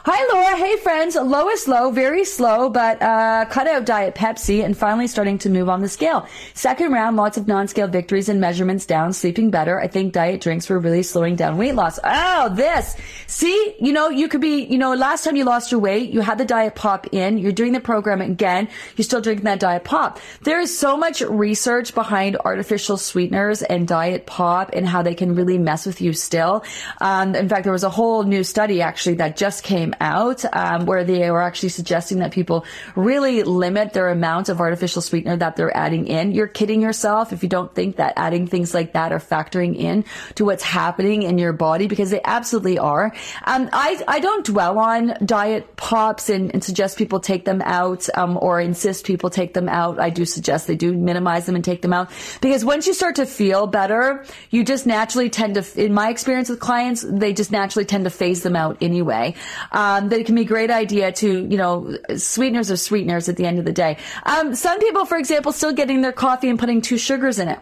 Hi, 0.05 0.27
Laura. 0.33 0.57
Hey, 0.57 0.77
friends. 0.79 1.15
Low 1.15 1.49
is 1.51 1.63
slow, 1.63 1.93
very 1.93 2.25
slow, 2.25 2.69
but 2.69 3.01
uh, 3.01 3.45
cut 3.49 3.69
out 3.69 3.85
Diet 3.85 4.17
Pepsi 4.17 4.65
and 4.65 4.77
finally 4.77 5.07
starting 5.07 5.39
to 5.39 5.49
move 5.49 5.69
on 5.69 5.81
the 5.81 5.89
scale. 5.89 6.27
Second 6.55 6.91
round, 6.91 7.17
lots 7.17 7.37
of 7.37 7.47
non-scale 7.47 7.87
victories 7.87 8.29
and 8.29 8.41
measurements 8.41 8.85
down, 8.85 9.13
sleeping 9.13 9.53
better. 9.53 9.79
I 9.79 9.87
think 9.87 10.13
diet 10.13 10.41
drinks 10.41 10.69
were 10.69 10.81
really 10.81 11.05
slowing 11.05 11.37
down 11.37 11.57
weight 11.57 11.77
loss. 11.77 12.01
Oh, 12.03 12.53
this. 12.53 12.97
See, 13.29 13.77
you 13.79 13.93
know, 13.93 14.09
you 14.09 14.27
could 14.27 14.41
be, 14.41 14.65
you 14.65 14.77
know, 14.77 14.93
last 14.93 15.23
time 15.23 15.37
you 15.37 15.45
lost 15.45 15.71
your 15.71 15.81
weight, 15.81 16.11
you 16.11 16.21
had 16.21 16.37
the 16.37 16.45
diet 16.45 16.75
pop 16.75 17.07
in, 17.13 17.39
you're 17.39 17.53
doing 17.53 17.71
the 17.71 17.79
program 17.79 18.21
again, 18.21 18.69
you're 18.97 19.05
still 19.05 19.21
drinking 19.21 19.45
that 19.45 19.61
diet 19.61 19.85
pop. 19.85 20.19
There 20.43 20.59
is 20.59 20.77
so 20.77 20.97
much 20.97 21.21
research 21.21 21.95
behind 21.95 22.37
artificial 22.45 22.97
sweeteners 22.97 23.63
and 23.63 23.87
diet 23.87 24.27
pop 24.27 24.71
and 24.73 24.85
how 24.85 25.03
they 25.03 25.15
can 25.15 25.37
really 25.37 25.59
mess 25.59 25.87
with 25.87 26.01
you 26.01 26.13
still. 26.13 26.65
Um, 27.01 27.37
in 27.37 27.49
fact, 27.49 27.63
there 27.63 27.73
was 27.73 27.85
a 27.85 27.91
whole 27.91 28.25
new 28.25 28.43
study 28.43 28.83
actually 28.83 29.15
that 29.15 29.37
just 29.37 29.63
came 29.63 29.92
out 30.01 30.45
um, 30.55 30.87
where 30.87 31.05
they 31.05 31.31
were 31.31 31.43
actually 31.43 31.69
suggesting 31.71 32.19
that 32.19 32.33
people 32.33 32.65
really 32.97 33.43
limit 33.43 33.93
their 33.93 34.09
amount 34.09 34.49
of 34.49 34.61
artificial 34.61 35.03
sweetener 35.03 35.37
that 35.37 35.57
they're 35.57 35.77
adding 35.77 36.07
in. 36.07 36.33
You're 36.33 36.49
kidding 36.49 36.83
yourself 36.83 37.33
if 37.33 37.43
you 37.43 37.49
don't 37.49 37.75
think 37.75 37.97
that 37.97 38.15
adding 38.17 38.47
things 38.47 38.75
like 38.75 38.93
that 38.93 39.13
are 39.13 39.19
factoring 39.19 39.77
in 39.77 40.05
to 40.37 40.45
what's 40.45 40.63
happening 40.63 41.23
in 41.23 41.39
your 41.39 41.53
body 41.53 41.87
because 41.87 42.11
they 42.11 42.21
absolutely 42.25 42.79
are. 42.79 43.13
Um, 43.45 43.69
I, 43.73 44.03
I 44.09 44.21
don't 44.21 44.45
dwell 44.45 44.79
on 44.79 45.15
diet 45.25 45.77
pops 45.77 46.29
and, 46.29 46.53
and 46.53 46.63
suggest 46.65 46.99
people 46.99 47.21
take 47.21 47.45
them 47.45 47.63
out 47.63 48.09
um, 48.15 48.39
or 48.41 48.61
insist 48.61 49.07
people 49.07 49.31
take 49.31 49.55
them 49.55 49.69
out. 49.69 49.99
I 49.99 50.11
do 50.11 50.25
suggest 50.25 50.67
they 50.67 50.77
do 50.77 50.93
minimize 50.93 51.47
them 51.47 51.55
and 51.55 51.65
take 51.65 51.83
them 51.83 51.93
out 51.93 52.11
because 52.41 52.65
once 52.65 52.87
you 52.87 52.95
start 52.95 53.17
to 53.17 53.27
feel 53.27 53.67
better, 53.67 54.25
you 54.51 54.65
just 54.65 54.87
naturally 54.87 55.31
tend 55.31 55.55
to, 55.55 55.85
in 55.85 55.93
my 55.93 56.11
experience 56.11 56.49
with 56.49 56.61
clients, 56.61 57.03
they 57.03 57.33
just 57.33 57.53
naturally 57.53 57.85
tend 57.85 58.05
to 58.05 58.11
phase 58.11 58.43
them 58.43 58.57
out 58.57 58.79
anyway. 58.81 59.35
Um, 59.71 59.82
that 60.09 60.13
it 60.13 60.27
can 60.27 60.35
be 60.35 60.43
a 60.43 60.45
great 60.45 60.71
idea 60.71 61.13
to, 61.13 61.47
you 61.47 61.57
know, 61.57 61.97
sweeteners 62.17 62.71
are 62.71 62.77
sweeteners 62.77 63.29
at 63.29 63.37
the 63.37 63.47
end 63.47 63.59
of 63.59 63.65
the 63.65 63.73
day. 63.73 63.97
Um, 64.25 64.55
some 64.55 64.79
people, 64.79 65.05
for 65.05 65.17
example, 65.17 65.53
still 65.53 65.73
getting 65.73 66.01
their 66.03 66.13
coffee 66.13 66.49
and 66.49 66.59
putting 66.59 66.81
two 66.81 66.99
sugars 66.99 67.39
in 67.39 67.49
it 67.49 67.59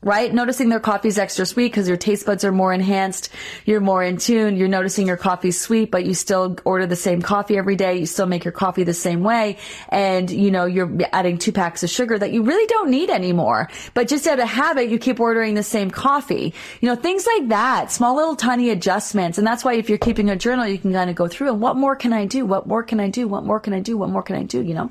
right? 0.00 0.32
Noticing 0.32 0.68
their 0.68 0.78
coffee's 0.78 1.18
extra 1.18 1.44
sweet 1.44 1.72
because 1.72 1.88
your 1.88 1.96
taste 1.96 2.24
buds 2.24 2.44
are 2.44 2.52
more 2.52 2.72
enhanced. 2.72 3.30
You're 3.64 3.80
more 3.80 4.02
in 4.02 4.16
tune. 4.16 4.56
You're 4.56 4.68
noticing 4.68 5.08
your 5.08 5.16
coffee's 5.16 5.60
sweet, 5.60 5.90
but 5.90 6.06
you 6.06 6.14
still 6.14 6.56
order 6.64 6.86
the 6.86 6.96
same 6.96 7.20
coffee 7.20 7.58
every 7.58 7.74
day. 7.74 7.98
You 7.98 8.06
still 8.06 8.26
make 8.26 8.44
your 8.44 8.52
coffee 8.52 8.84
the 8.84 8.94
same 8.94 9.24
way. 9.24 9.56
And, 9.88 10.30
you 10.30 10.52
know, 10.52 10.66
you're 10.66 10.98
adding 11.12 11.38
two 11.38 11.50
packs 11.50 11.82
of 11.82 11.90
sugar 11.90 12.16
that 12.16 12.32
you 12.32 12.44
really 12.44 12.66
don't 12.66 12.90
need 12.90 13.10
anymore. 13.10 13.68
But 13.94 14.06
just 14.06 14.26
out 14.28 14.38
of 14.38 14.48
habit, 14.48 14.88
you 14.88 14.98
keep 14.98 15.18
ordering 15.18 15.54
the 15.54 15.64
same 15.64 15.90
coffee. 15.90 16.54
You 16.80 16.88
know, 16.88 16.94
things 16.94 17.26
like 17.26 17.48
that, 17.48 17.90
small 17.90 18.14
little 18.14 18.36
tiny 18.36 18.70
adjustments. 18.70 19.36
And 19.36 19.46
that's 19.46 19.64
why 19.64 19.74
if 19.74 19.88
you're 19.88 19.98
keeping 19.98 20.30
a 20.30 20.36
journal, 20.36 20.66
you 20.66 20.78
can 20.78 20.92
kind 20.92 21.10
of 21.10 21.16
go 21.16 21.26
through 21.26 21.48
and 21.48 21.60
what 21.60 21.76
more 21.76 21.96
can 21.96 22.12
I 22.12 22.24
do? 22.24 22.46
What 22.46 22.68
more 22.68 22.84
can 22.84 23.00
I 23.00 23.08
do? 23.08 23.26
What 23.26 23.44
more 23.44 23.58
can 23.58 23.72
I 23.72 23.80
do? 23.80 23.96
What 23.96 24.10
more 24.10 24.22
can 24.22 24.36
I 24.36 24.44
do? 24.44 24.62
You 24.62 24.74
know? 24.74 24.90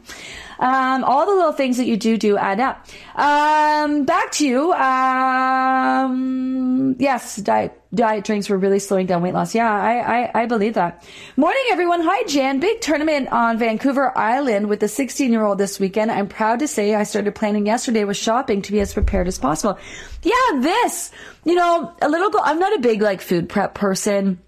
Um, 0.59 1.03
all 1.03 1.25
the 1.25 1.33
little 1.33 1.51
things 1.53 1.77
that 1.77 1.85
you 1.85 1.97
do 1.97 2.17
do 2.17 2.37
add 2.37 2.59
up. 2.59 2.85
Um, 3.15 4.05
back 4.05 4.31
to 4.33 4.45
you. 4.47 4.73
Um, 5.97 6.95
yes, 6.99 7.35
diet 7.37 7.81
diet 7.93 8.25
drinks 8.25 8.49
were 8.49 8.57
really 8.57 8.79
slowing 8.79 9.05
down 9.05 9.21
weight 9.21 9.33
loss. 9.33 9.55
Yeah, 9.55 9.71
I, 9.71 10.23
I, 10.23 10.41
I 10.41 10.45
believe 10.45 10.73
that. 10.73 11.03
Morning, 11.35 11.61
everyone. 11.71 12.01
Hi, 12.01 12.23
Jan. 12.27 12.59
Big 12.59 12.81
tournament 12.81 13.29
on 13.31 13.57
Vancouver 13.57 14.17
Island 14.17 14.67
with 14.67 14.79
the 14.79 14.87
16 14.87 15.31
year 15.31 15.43
old 15.43 15.57
this 15.57 15.79
weekend. 15.79 16.11
I'm 16.11 16.27
proud 16.27 16.59
to 16.59 16.67
say 16.67 16.95
I 16.95 17.03
started 17.03 17.35
planning 17.35 17.65
yesterday 17.65 18.03
with 18.03 18.17
shopping 18.17 18.61
to 18.63 18.71
be 18.71 18.79
as 18.81 18.93
prepared 18.93 19.27
as 19.27 19.37
possible. 19.39 19.77
Yeah, 20.23 20.59
this, 20.59 21.11
you 21.45 21.55
know, 21.55 21.93
a 22.01 22.09
little, 22.09 22.29
go- 22.29 22.41
I'm 22.43 22.59
not 22.59 22.75
a 22.75 22.79
big 22.79 23.01
like 23.01 23.21
food 23.21 23.47
prep 23.49 23.73
person 23.73 24.39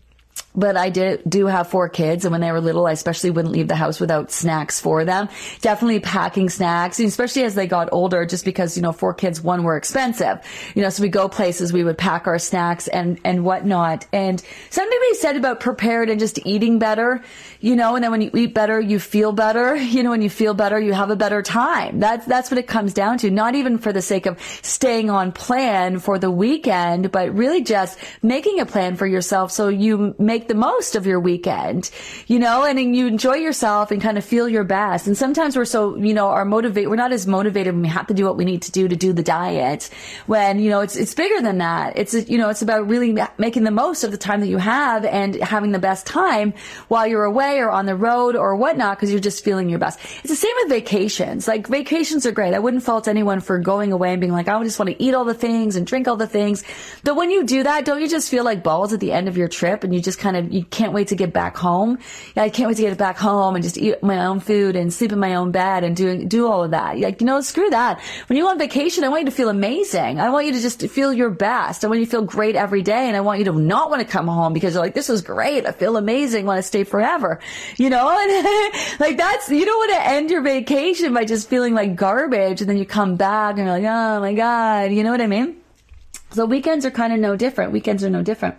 but 0.59 0.75
I 0.75 0.89
did 0.89 1.21
do 1.27 1.45
have 1.45 1.69
four 1.69 1.87
kids, 1.87 2.25
and 2.25 2.33
when 2.33 2.41
they 2.41 2.51
were 2.51 2.59
little, 2.59 2.85
I 2.85 2.91
especially 2.91 3.29
wouldn't 3.29 3.53
leave 3.53 3.69
the 3.69 3.75
house 3.75 3.99
without 3.99 4.29
snacks 4.29 4.79
for 4.79 5.05
them. 5.05 5.29
Definitely 5.61 6.01
packing 6.01 6.49
snacks, 6.49 6.99
especially 6.99 7.43
as 7.43 7.55
they 7.55 7.65
got 7.65 7.89
older, 7.93 8.25
just 8.25 8.43
because 8.43 8.75
you 8.75 8.83
know 8.83 8.91
four 8.91 9.13
kids, 9.13 9.41
one 9.41 9.63
were 9.63 9.77
expensive, 9.77 10.39
you 10.75 10.81
know. 10.81 10.89
So 10.89 11.01
we 11.01 11.09
go 11.09 11.29
places, 11.29 11.71
we 11.71 11.83
would 11.83 11.97
pack 11.97 12.27
our 12.27 12.37
snacks 12.39 12.89
and 12.89 13.19
and 13.23 13.45
whatnot. 13.45 14.05
And 14.11 14.43
something 14.69 14.99
we 15.09 15.15
said 15.15 15.37
about 15.37 15.61
prepared 15.61 16.09
and 16.09 16.19
just 16.19 16.45
eating 16.45 16.77
better, 16.77 17.23
you 17.61 17.77
know. 17.77 17.95
And 17.95 18.03
then 18.03 18.11
when 18.11 18.21
you 18.21 18.31
eat 18.33 18.53
better, 18.53 18.79
you 18.79 18.99
feel 18.99 19.31
better. 19.31 19.77
You 19.99 20.03
know, 20.03 20.11
when 20.11 20.21
you 20.21 20.29
feel 20.29 20.53
better, 20.53 20.79
you 20.79 20.93
have 20.93 21.09
a 21.09 21.15
better 21.15 21.41
time. 21.41 21.99
That's 21.99 22.25
that's 22.25 22.51
what 22.51 22.57
it 22.57 22.67
comes 22.67 22.93
down 22.93 23.17
to. 23.19 23.31
Not 23.31 23.55
even 23.55 23.79
for 23.79 23.91
the 23.91 24.01
sake 24.01 24.27
of 24.27 24.39
staying 24.61 25.09
on 25.09 25.31
plan 25.31 25.99
for 25.99 26.19
the 26.19 26.29
weekend, 26.29 27.11
but 27.11 27.33
really 27.33 27.63
just 27.63 27.97
making 28.21 28.59
a 28.59 28.65
plan 28.65 28.95
for 28.95 29.07
yourself 29.07 29.51
so 29.51 29.67
you 29.67 30.15
make 30.19 30.47
the 30.50 30.56
most 30.56 30.96
of 30.96 31.06
your 31.06 31.20
weekend, 31.20 31.89
you 32.27 32.39
know, 32.39 32.65
and 32.65 32.94
you 32.94 33.08
enjoy 33.08 33.36
yourself 33.36 33.91
and 33.91 34.01
kind 34.01 34.18
of 34.18 34.25
feel 34.25 34.50
your 34.50 34.65
best. 34.65 35.08
And 35.08 35.18
sometimes 35.18 35.56
we're 35.56 35.63
so, 35.63 35.96
you 35.96 36.13
know, 36.13 36.27
our 36.27 36.44
motivate, 36.44 36.89
we're 36.89 36.98
not 36.98 37.13
as 37.13 37.25
motivated 37.25 37.74
when 37.74 37.84
we 37.84 37.88
have 37.88 38.08
to 38.08 38.13
do 38.13 38.25
what 38.25 38.36
we 38.36 38.44
need 38.44 38.63
to 38.63 38.72
do 38.72 38.88
to 38.88 38.96
do 38.96 39.13
the 39.13 39.24
diet 39.24 39.89
when, 40.25 40.60
you 40.60 40.70
know, 40.70 40.82
it's, 40.82 40.98
it's 40.98 41.13
bigger 41.13 41.41
than 41.41 41.60
that. 41.60 41.98
It's, 41.98 42.13
you 42.29 42.38
know, 42.38 42.50
it's 42.50 42.62
about 42.62 42.88
really 42.88 43.15
making 43.38 43.63
the 43.63 43.72
most 43.72 44.03
of 44.03 44.12
the 44.12 44.18
time 44.18 44.41
that 44.41 44.48
you 44.48 44.58
have 44.58 45.06
and 45.06 45.36
having 45.36 45.72
the 45.72 45.79
best 45.79 46.06
time 46.06 46.53
while 46.88 47.08
you're 47.08 47.24
away 47.24 47.60
or 47.60 47.70
on 47.70 47.86
the 47.86 47.96
road 47.96 48.36
or 48.36 48.56
whatnot 48.56 48.98
because 48.98 49.12
you're 49.12 49.20
just 49.22 49.44
feeling 49.44 49.70
your 49.70 49.79
best. 49.79 50.00
It's 50.24 50.29
the 50.29 50.36
same 50.36 50.56
with 50.63 50.70
vacations. 50.70 51.48
Like 51.48 51.68
vacations 51.68 52.25
are 52.25 52.32
great. 52.32 52.53
I 52.53 52.60
wouldn't 52.60 52.84
fault 52.84 53.08
anyone 53.08 53.39
for 53.39 53.60
going 53.60 53.91
away 53.91 54.12
and 54.12 54.20
being 54.20 54.34
like, 54.34 54.48
I 54.48 54.62
just 54.63 54.79
want 54.79 54.89
to 54.89 55.01
eat 55.01 55.13
all 55.13 55.25
the 55.25 55.34
things 55.34 55.75
and 55.75 55.86
drink 55.86 56.08
all 56.08 56.18
the 56.18 56.27
things. 56.27 56.63
But 57.03 57.15
when 57.15 57.29
you 57.29 57.46
do 57.46 57.63
that, 57.63 57.86
don't 57.86 58.01
you 58.01 58.10
just 58.10 58.29
feel 58.29 58.44
like 58.44 58.63
balls 58.63 58.94
at 58.94 59.00
the 59.00 59.12
end 59.12 59.27
of 59.27 59.38
your 59.38 59.48
trip 59.48 59.84
and 59.84 59.94
you 59.94 60.01
just 60.01 60.20
kind 60.20 60.28
of, 60.38 60.51
you 60.51 60.63
can't 60.63 60.93
wait 60.93 61.09
to 61.09 61.15
get 61.15 61.33
back 61.33 61.57
home. 61.57 62.00
Yeah, 62.36 62.43
I 62.43 62.50
can't 62.50 62.67
wait 62.67 62.77
to 62.77 62.83
get 62.83 62.98
back 62.98 63.17
home 63.17 63.55
and 63.55 63.63
just 63.63 63.77
eat 63.77 64.01
my 64.03 64.25
own 64.25 64.39
food 64.39 64.75
and 64.75 64.93
sleep 64.93 65.12
in 65.12 65.19
my 65.19 65.36
own 65.36 65.51
bed 65.51 65.83
and 65.83 65.95
do, 65.95 66.25
do 66.25 66.48
all 66.48 66.63
of 66.63 66.71
that. 66.71 66.98
Like, 66.98 67.21
you 67.21 67.27
know, 67.27 67.41
screw 67.41 67.69
that. 67.69 68.01
When 68.27 68.38
you 68.38 68.43
go 68.43 68.50
on 68.50 68.57
vacation, 68.59 69.03
I 69.03 69.09
want 69.09 69.21
you 69.21 69.29
to 69.29 69.36
feel 69.36 69.50
amazing. 69.50 70.19
I 70.19 70.29
want 70.29 70.45
you 70.45 70.53
to 70.53 70.62
just 70.62 70.81
feel 70.89 71.13
your 71.13 71.29
best. 71.29 71.83
I 71.83 71.88
want 71.88 72.00
you 72.00 72.05
to 72.05 72.12
feel 72.12 72.21
great 72.24 72.55
every 72.55 72.81
day. 72.81 73.07
And 73.07 73.15
I 73.15 73.21
want 73.21 73.39
you 73.39 73.45
to 73.45 73.53
not 73.53 73.89
want 73.89 74.01
to 74.01 74.07
come 74.07 74.27
home 74.27 74.53
because 74.53 74.74
you're 74.74 74.83
like, 74.83 74.93
this 74.93 75.09
is 75.09 75.21
great. 75.21 75.65
I 75.65 75.71
feel 75.71 75.98
amazing. 75.98 76.45
I 76.45 76.48
want 76.48 76.59
to 76.59 76.63
stay 76.63 76.83
forever. 76.83 77.39
You 77.77 77.89
know, 77.89 78.09
and 78.19 79.00
like 79.00 79.17
that's, 79.17 79.50
you 79.50 79.65
don't 79.65 79.77
want 79.77 79.91
to 79.91 80.07
end 80.07 80.29
your 80.29 80.41
vacation 80.41 81.13
by 81.13 81.25
just 81.25 81.50
feeling 81.50 81.74
like 81.74 81.95
garbage. 81.95 82.62
And 82.62 82.69
then 82.69 82.77
you 82.77 82.86
come 82.86 83.15
back 83.15 83.57
and 83.57 83.65
you're 83.65 83.79
like, 83.79 83.83
oh 83.83 84.19
my 84.19 84.33
God. 84.33 84.91
You 84.91 85.03
know 85.03 85.12
what 85.12 85.21
I 85.21 85.27
mean? 85.27 85.57
So 86.31 86.45
weekends 86.45 86.86
are 86.86 86.91
kind 86.91 87.12
of 87.12 87.19
no 87.19 87.36
different. 87.36 87.71
Weekends 87.71 88.03
are 88.03 88.09
no 88.09 88.21
different. 88.21 88.55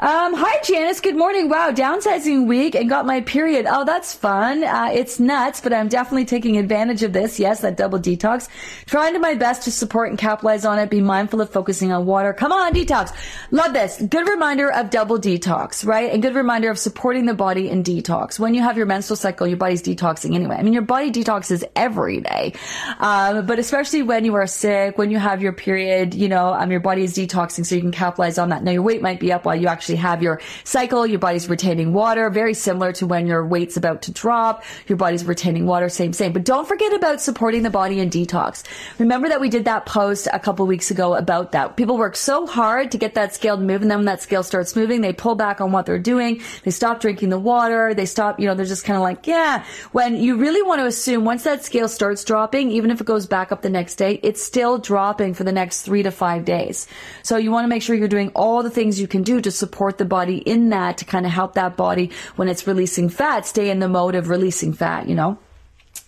Um, 0.00 0.34
hi, 0.34 0.60
Janice. 0.64 1.00
Good 1.00 1.14
morning. 1.14 1.48
Wow, 1.48 1.70
downsizing 1.70 2.48
week 2.48 2.74
and 2.74 2.88
got 2.88 3.06
my 3.06 3.20
period. 3.20 3.64
Oh, 3.68 3.84
that's 3.84 4.12
fun. 4.12 4.64
Uh, 4.64 4.90
it's 4.92 5.20
nuts, 5.20 5.60
but 5.60 5.72
I'm 5.72 5.86
definitely 5.86 6.24
taking 6.24 6.56
advantage 6.58 7.04
of 7.04 7.12
this. 7.12 7.38
Yes, 7.38 7.60
that 7.60 7.76
double 7.76 8.00
detox. 8.00 8.48
Trying 8.86 9.12
to 9.12 9.20
my 9.20 9.34
best 9.34 9.62
to 9.62 9.70
support 9.70 10.10
and 10.10 10.18
capitalize 10.18 10.64
on 10.64 10.80
it. 10.80 10.90
Be 10.90 11.00
mindful 11.00 11.40
of 11.40 11.50
focusing 11.50 11.92
on 11.92 12.06
water. 12.06 12.32
Come 12.32 12.50
on, 12.50 12.74
detox. 12.74 13.14
Love 13.52 13.72
this. 13.72 14.02
Good 14.02 14.28
reminder 14.28 14.72
of 14.72 14.90
double 14.90 15.16
detox, 15.16 15.86
right? 15.86 16.12
And 16.12 16.20
good 16.20 16.34
reminder 16.34 16.70
of 16.70 16.78
supporting 16.78 17.26
the 17.26 17.34
body 17.34 17.70
in 17.70 17.84
detox. 17.84 18.36
When 18.36 18.52
you 18.54 18.62
have 18.62 18.76
your 18.76 18.86
menstrual 18.86 19.16
cycle, 19.16 19.46
your 19.46 19.58
body's 19.58 19.82
detoxing 19.82 20.34
anyway. 20.34 20.56
I 20.56 20.62
mean, 20.64 20.72
your 20.72 20.82
body 20.82 21.12
detoxes 21.12 21.62
every 21.76 22.20
day. 22.20 22.54
Um, 22.98 23.46
but 23.46 23.60
especially 23.60 24.02
when 24.02 24.24
you 24.24 24.34
are 24.34 24.48
sick, 24.48 24.98
when 24.98 25.12
you 25.12 25.20
have 25.20 25.40
your 25.40 25.52
period, 25.52 26.14
you 26.14 26.28
know, 26.28 26.52
um, 26.52 26.72
your 26.72 26.80
body 26.80 27.04
is 27.04 27.14
detoxing 27.14 27.64
so 27.64 27.76
you 27.76 27.80
can 27.80 27.92
capitalize 27.92 28.38
on 28.38 28.48
that. 28.48 28.64
Now 28.64 28.72
your 28.72 28.82
weight 28.82 29.00
might 29.00 29.20
be 29.20 29.32
up 29.32 29.44
while 29.44 29.54
you 29.54 29.68
actually 29.68 29.83
actually 29.84 29.96
have 29.96 30.22
your 30.22 30.40
cycle, 30.64 31.06
your 31.06 31.18
body's 31.18 31.46
retaining 31.46 31.92
water, 31.92 32.30
very 32.30 32.54
similar 32.54 32.90
to 32.90 33.06
when 33.06 33.26
your 33.26 33.44
weight's 33.44 33.76
about 33.76 34.00
to 34.00 34.12
drop, 34.12 34.64
your 34.86 34.96
body's 34.96 35.26
retaining 35.26 35.66
water, 35.66 35.90
same, 35.90 36.14
same. 36.14 36.32
But 36.32 36.46
don't 36.46 36.66
forget 36.66 36.94
about 36.94 37.20
supporting 37.20 37.62
the 37.62 37.68
body 37.68 38.00
in 38.00 38.08
detox. 38.08 38.64
Remember 38.98 39.28
that 39.28 39.42
we 39.42 39.50
did 39.50 39.66
that 39.66 39.84
post 39.84 40.26
a 40.32 40.38
couple 40.38 40.66
weeks 40.66 40.90
ago 40.90 41.14
about 41.14 41.52
that. 41.52 41.76
People 41.76 41.98
work 41.98 42.16
so 42.16 42.46
hard 42.46 42.92
to 42.92 42.98
get 42.98 43.12
that 43.12 43.34
scale 43.34 43.58
to 43.58 43.62
move 43.62 43.82
and 43.82 43.90
then 43.90 43.98
when 43.98 44.06
that 44.06 44.22
scale 44.22 44.42
starts 44.42 44.74
moving, 44.74 45.02
they 45.02 45.12
pull 45.12 45.34
back 45.34 45.60
on 45.60 45.70
what 45.70 45.84
they're 45.84 45.98
doing. 45.98 46.40
They 46.62 46.70
stop 46.70 47.00
drinking 47.00 47.28
the 47.28 47.38
water. 47.38 47.92
They 47.92 48.06
stop, 48.06 48.40
you 48.40 48.46
know, 48.46 48.54
they're 48.54 48.64
just 48.64 48.86
kind 48.86 48.96
of 48.96 49.02
like, 49.02 49.26
yeah. 49.26 49.66
When 49.92 50.16
you 50.16 50.36
really 50.36 50.62
want 50.62 50.80
to 50.80 50.86
assume 50.86 51.26
once 51.26 51.44
that 51.44 51.62
scale 51.62 51.88
starts 51.88 52.24
dropping, 52.24 52.70
even 52.70 52.90
if 52.90 53.02
it 53.02 53.06
goes 53.06 53.26
back 53.26 53.52
up 53.52 53.60
the 53.60 53.68
next 53.68 53.96
day, 53.96 54.18
it's 54.22 54.42
still 54.42 54.78
dropping 54.78 55.34
for 55.34 55.44
the 55.44 55.52
next 55.52 55.82
three 55.82 56.02
to 56.04 56.10
five 56.10 56.46
days. 56.46 56.86
So 57.22 57.36
you 57.36 57.50
want 57.50 57.64
to 57.64 57.68
make 57.68 57.82
sure 57.82 57.94
you're 57.94 58.08
doing 58.08 58.30
all 58.34 58.62
the 58.62 58.70
things 58.70 58.98
you 58.98 59.06
can 59.06 59.22
do 59.22 59.42
to 59.42 59.50
support 59.50 59.73
support 59.74 59.98
the 59.98 60.04
body 60.04 60.36
in 60.36 60.68
that 60.70 60.98
to 60.98 61.04
kind 61.04 61.26
of 61.26 61.32
help 61.32 61.54
that 61.54 61.76
body 61.76 62.08
when 62.36 62.46
it's 62.46 62.64
releasing 62.64 63.08
fat 63.08 63.44
stay 63.44 63.70
in 63.70 63.80
the 63.80 63.88
mode 63.88 64.14
of 64.14 64.28
releasing 64.28 64.72
fat, 64.72 65.08
you 65.08 65.16
know? 65.16 65.36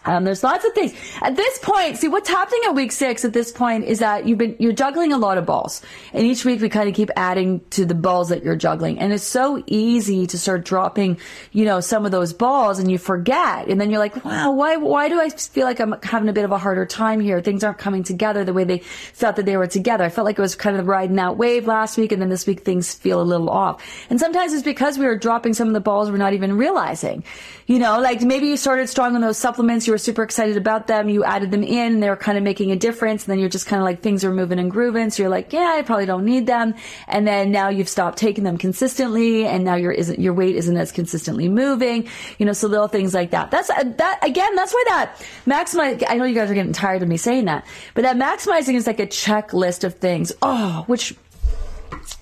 Um, 0.07 0.25
there's 0.25 0.45
lots 0.45 0.65
of 0.65 0.73
things 0.73 0.95
at 1.21 1.37
this 1.37 1.59
point. 1.59 1.99
See 1.99 2.09
what's 2.09 2.29
happening 2.29 2.61
at 2.67 2.75
week 2.75 2.93
six 2.93 3.25
at 3.25 3.33
this 3.33 3.51
point 3.51 3.85
is 3.85 3.99
that 3.99 4.27
you've 4.27 4.39
been 4.39 4.57
you're 4.59 4.73
juggling 4.73 5.13
a 5.13 5.19
lot 5.19 5.37
of 5.37 5.45
balls, 5.45 5.83
and 6.13 6.25
each 6.25 6.45
week 6.45 6.61
we 6.61 6.69
kind 6.69 6.89
of 6.89 6.95
keep 6.95 7.11
adding 7.17 7.61
to 7.71 7.85
the 7.85 7.95
balls 7.95 8.29
that 8.29 8.45
you're 8.45 8.57
juggling, 8.57 8.99
and 8.99 9.13
it's 9.13 9.25
so 9.25 9.63
easy 9.67 10.27
to 10.29 10.39
start 10.39 10.65
dropping, 10.65 11.19
you 11.53 11.65
know, 11.65 11.81
some 11.81 12.07
of 12.07 12.13
those 12.13 12.33
balls, 12.33 12.79
and 12.79 12.91
you 12.91 12.99
forget, 12.99 13.69
and 13.69 13.81
then 13.81 13.91
you're 13.91 13.99
like, 13.99 14.25
wow, 14.25 14.53
why 14.53 14.77
why 14.77 15.09
do 15.09 15.21
I 15.21 15.29
feel 15.29 15.65
like 15.65 15.81
I'm 15.81 15.95
having 16.03 16.29
a 16.29 16.33
bit 16.33 16.45
of 16.45 16.53
a 16.53 16.59
harder 16.59 16.87
time 16.87 17.21
here? 17.21 17.41
Things 17.41 17.65
aren't 17.65 17.79
coming 17.79 18.05
together 18.05 18.45
the 18.45 18.53
way 18.53 18.65
they 18.65 18.79
felt 18.79 19.37
that 19.37 19.47
they 19.47 19.57
were 19.57 19.67
together. 19.67 20.05
I 20.05 20.09
felt 20.09 20.25
like 20.25 20.39
it 20.39 20.43
was 20.43 20.55
kind 20.55 20.77
of 20.77 20.87
riding 20.87 21.17
that 21.17 21.37
wave 21.37 21.67
last 21.67 21.99
week, 21.99 22.13
and 22.13 22.23
then 22.23 22.29
this 22.29 22.47
week 22.47 22.61
things 22.61 22.95
feel 22.95 23.21
a 23.21 23.25
little 23.25 23.51
off, 23.51 23.83
and 24.09 24.21
sometimes 24.21 24.53
it's 24.53 24.63
because 24.63 24.99
we 24.99 25.07
were 25.07 25.17
dropping 25.17 25.53
some 25.53 25.67
of 25.67 25.75
the 25.75 25.81
balls 25.81 26.11
we're 26.11 26.17
not 26.17 26.33
even 26.33 26.57
realizing, 26.57 27.25
you 27.67 27.79
know, 27.79 28.01
like 28.01 28.23
maybe 28.23 28.47
you 28.47 28.57
started 28.57 28.89
strong 28.89 29.15
on 29.15 29.21
those 29.21 29.37
supplements 29.37 29.87
you 29.87 29.96
were 29.97 29.99
super 29.99 30.23
excited 30.23 30.59
about 30.59 30.89
them. 30.89 31.09
You 31.09 31.25
added 31.25 31.51
them 31.51 31.63
in. 31.63 32.01
They 32.01 32.11
were 32.11 32.17
kind 32.17 32.37
of 32.37 32.45
making 32.45 32.71
a 32.71 32.77
difference. 32.77 33.25
And 33.25 33.33
then 33.33 33.39
you're 33.39 33.49
just 33.49 33.67
kind 33.67 33.81
of 33.81 33.85
like 33.85 34.03
things 34.03 34.25
are 34.25 34.31
moving 34.31 34.59
and 34.59 34.71
grooving. 34.71 35.09
So 35.09 35.23
you're 35.23 35.31
like, 35.31 35.55
yeah, 35.55 35.73
I 35.75 35.81
probably 35.81 36.05
don't 36.05 36.27
need 36.27 36.47
them. 36.47 36.75
And 37.09 37.27
then 37.27 37.51
now 37.51 37.71
you've 37.71 37.89
stopped 37.89 38.19
taking 38.19 38.45
them 38.45 38.59
consistently. 38.59 39.47
And 39.47 39.65
now 39.65 39.75
your 39.75 39.91
isn't, 39.93 40.21
your 40.21 40.35
weight 40.35 40.55
isn't 40.57 40.77
as 40.77 40.93
consistently 40.93 41.49
moving. 41.49 42.09
You 42.39 42.45
know, 42.45 42.53
so 42.53 42.69
little 42.69 42.89
things 42.89 43.15
like 43.15 43.31
that. 43.31 43.51
That's, 43.51 43.69
that 43.69 44.19
again, 44.23 44.55
that's 44.55 44.75
why 44.75 44.85
that 44.89 45.17
maximize, 45.47 46.05
I 46.07 46.17
know 46.17 46.25
you 46.25 46.35
guys 46.35 46.51
are 46.51 46.55
getting 46.55 46.75
tired 46.75 47.03
of 47.03 47.09
me 47.09 47.17
saying 47.17 47.47
that, 47.47 47.67
but 47.95 48.03
that 48.03 48.17
maximizing 48.17 48.75
is 48.75 48.87
like 48.87 49.01
a 49.01 49.07
checklist 49.07 49.83
of 49.83 49.95
things. 49.95 50.31
Oh, 50.43 50.85
which 50.89 51.15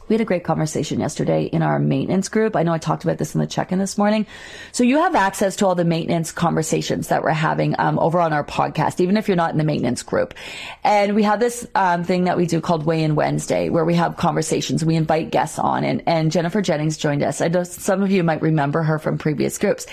we 0.08 0.14
had 0.14 0.20
a 0.20 0.26
great 0.26 0.44
conversation 0.44 1.00
yesterday 1.00 1.44
in 1.44 1.62
our 1.62 1.78
maintenance 1.78 2.28
group. 2.28 2.56
I 2.56 2.62
know 2.62 2.72
I 2.72 2.78
talked 2.78 3.04
about 3.04 3.16
this 3.16 3.34
in 3.34 3.40
the 3.40 3.46
check-in 3.46 3.78
this 3.78 3.96
morning. 3.96 4.26
So 4.72 4.84
you 4.84 4.98
have 4.98 5.14
access 5.14 5.56
to 5.56 5.66
all 5.66 5.74
the 5.74 5.84
maintenance 5.84 6.30
conversations 6.30 7.08
that 7.08 7.22
we're 7.22 7.30
having 7.30 7.74
um, 7.78 7.98
over 7.98 8.20
on 8.20 8.32
our 8.32 8.44
podcast, 8.44 9.00
even 9.00 9.16
if 9.16 9.28
you're 9.28 9.36
not 9.36 9.52
in 9.52 9.58
the 9.58 9.64
maintenance 9.64 10.02
group. 10.02 10.34
And 10.82 11.14
we 11.14 11.22
have 11.22 11.40
this 11.40 11.66
um, 11.74 12.04
thing 12.04 12.24
that 12.24 12.36
we 12.36 12.44
do 12.44 12.60
called 12.60 12.84
Weigh 12.84 13.02
In 13.02 13.14
Wednesday, 13.14 13.70
where 13.70 13.84
we 13.84 13.94
have 13.94 14.18
conversations. 14.18 14.84
We 14.84 14.94
invite 14.96 15.30
guests 15.30 15.58
on, 15.58 15.84
and, 15.84 16.02
and 16.06 16.30
Jennifer 16.30 16.60
Jennings 16.60 16.98
joined 16.98 17.22
us. 17.22 17.40
I 17.40 17.48
know 17.48 17.64
some 17.64 18.02
of 18.02 18.10
you 18.10 18.22
might 18.22 18.42
remember 18.42 18.82
her 18.82 18.98
from 18.98 19.16
previous 19.16 19.56
groups. 19.56 19.86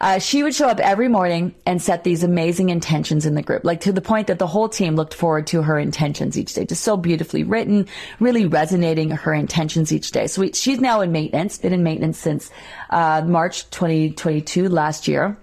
Uh, 0.00 0.20
she 0.20 0.44
would 0.44 0.54
show 0.54 0.68
up 0.68 0.78
every 0.78 1.08
morning 1.08 1.54
and 1.66 1.82
set 1.82 2.04
these 2.04 2.22
amazing 2.22 2.68
intentions 2.68 3.26
in 3.26 3.34
the 3.34 3.42
group, 3.42 3.64
like 3.64 3.80
to 3.80 3.92
the 3.92 4.00
point 4.00 4.28
that 4.28 4.38
the 4.38 4.46
whole 4.46 4.68
team 4.68 4.94
looked 4.94 5.14
forward 5.14 5.48
to 5.48 5.62
her 5.62 5.76
intentions 5.76 6.38
each 6.38 6.54
day. 6.54 6.64
Just 6.64 6.84
so 6.84 6.96
beautifully 6.96 7.42
written, 7.42 7.88
really 8.20 8.46
resonating 8.46 9.10
her 9.10 9.34
intentions 9.34 9.55
intentions 9.56 9.90
each 9.90 10.10
day. 10.10 10.26
So 10.26 10.42
we, 10.42 10.52
she's 10.52 10.80
now 10.80 11.00
in 11.00 11.12
maintenance, 11.12 11.56
been 11.56 11.72
in 11.72 11.82
maintenance 11.82 12.18
since 12.18 12.50
uh, 12.90 13.22
March 13.26 13.68
2022 13.70 14.68
last 14.68 15.08
year. 15.08 15.38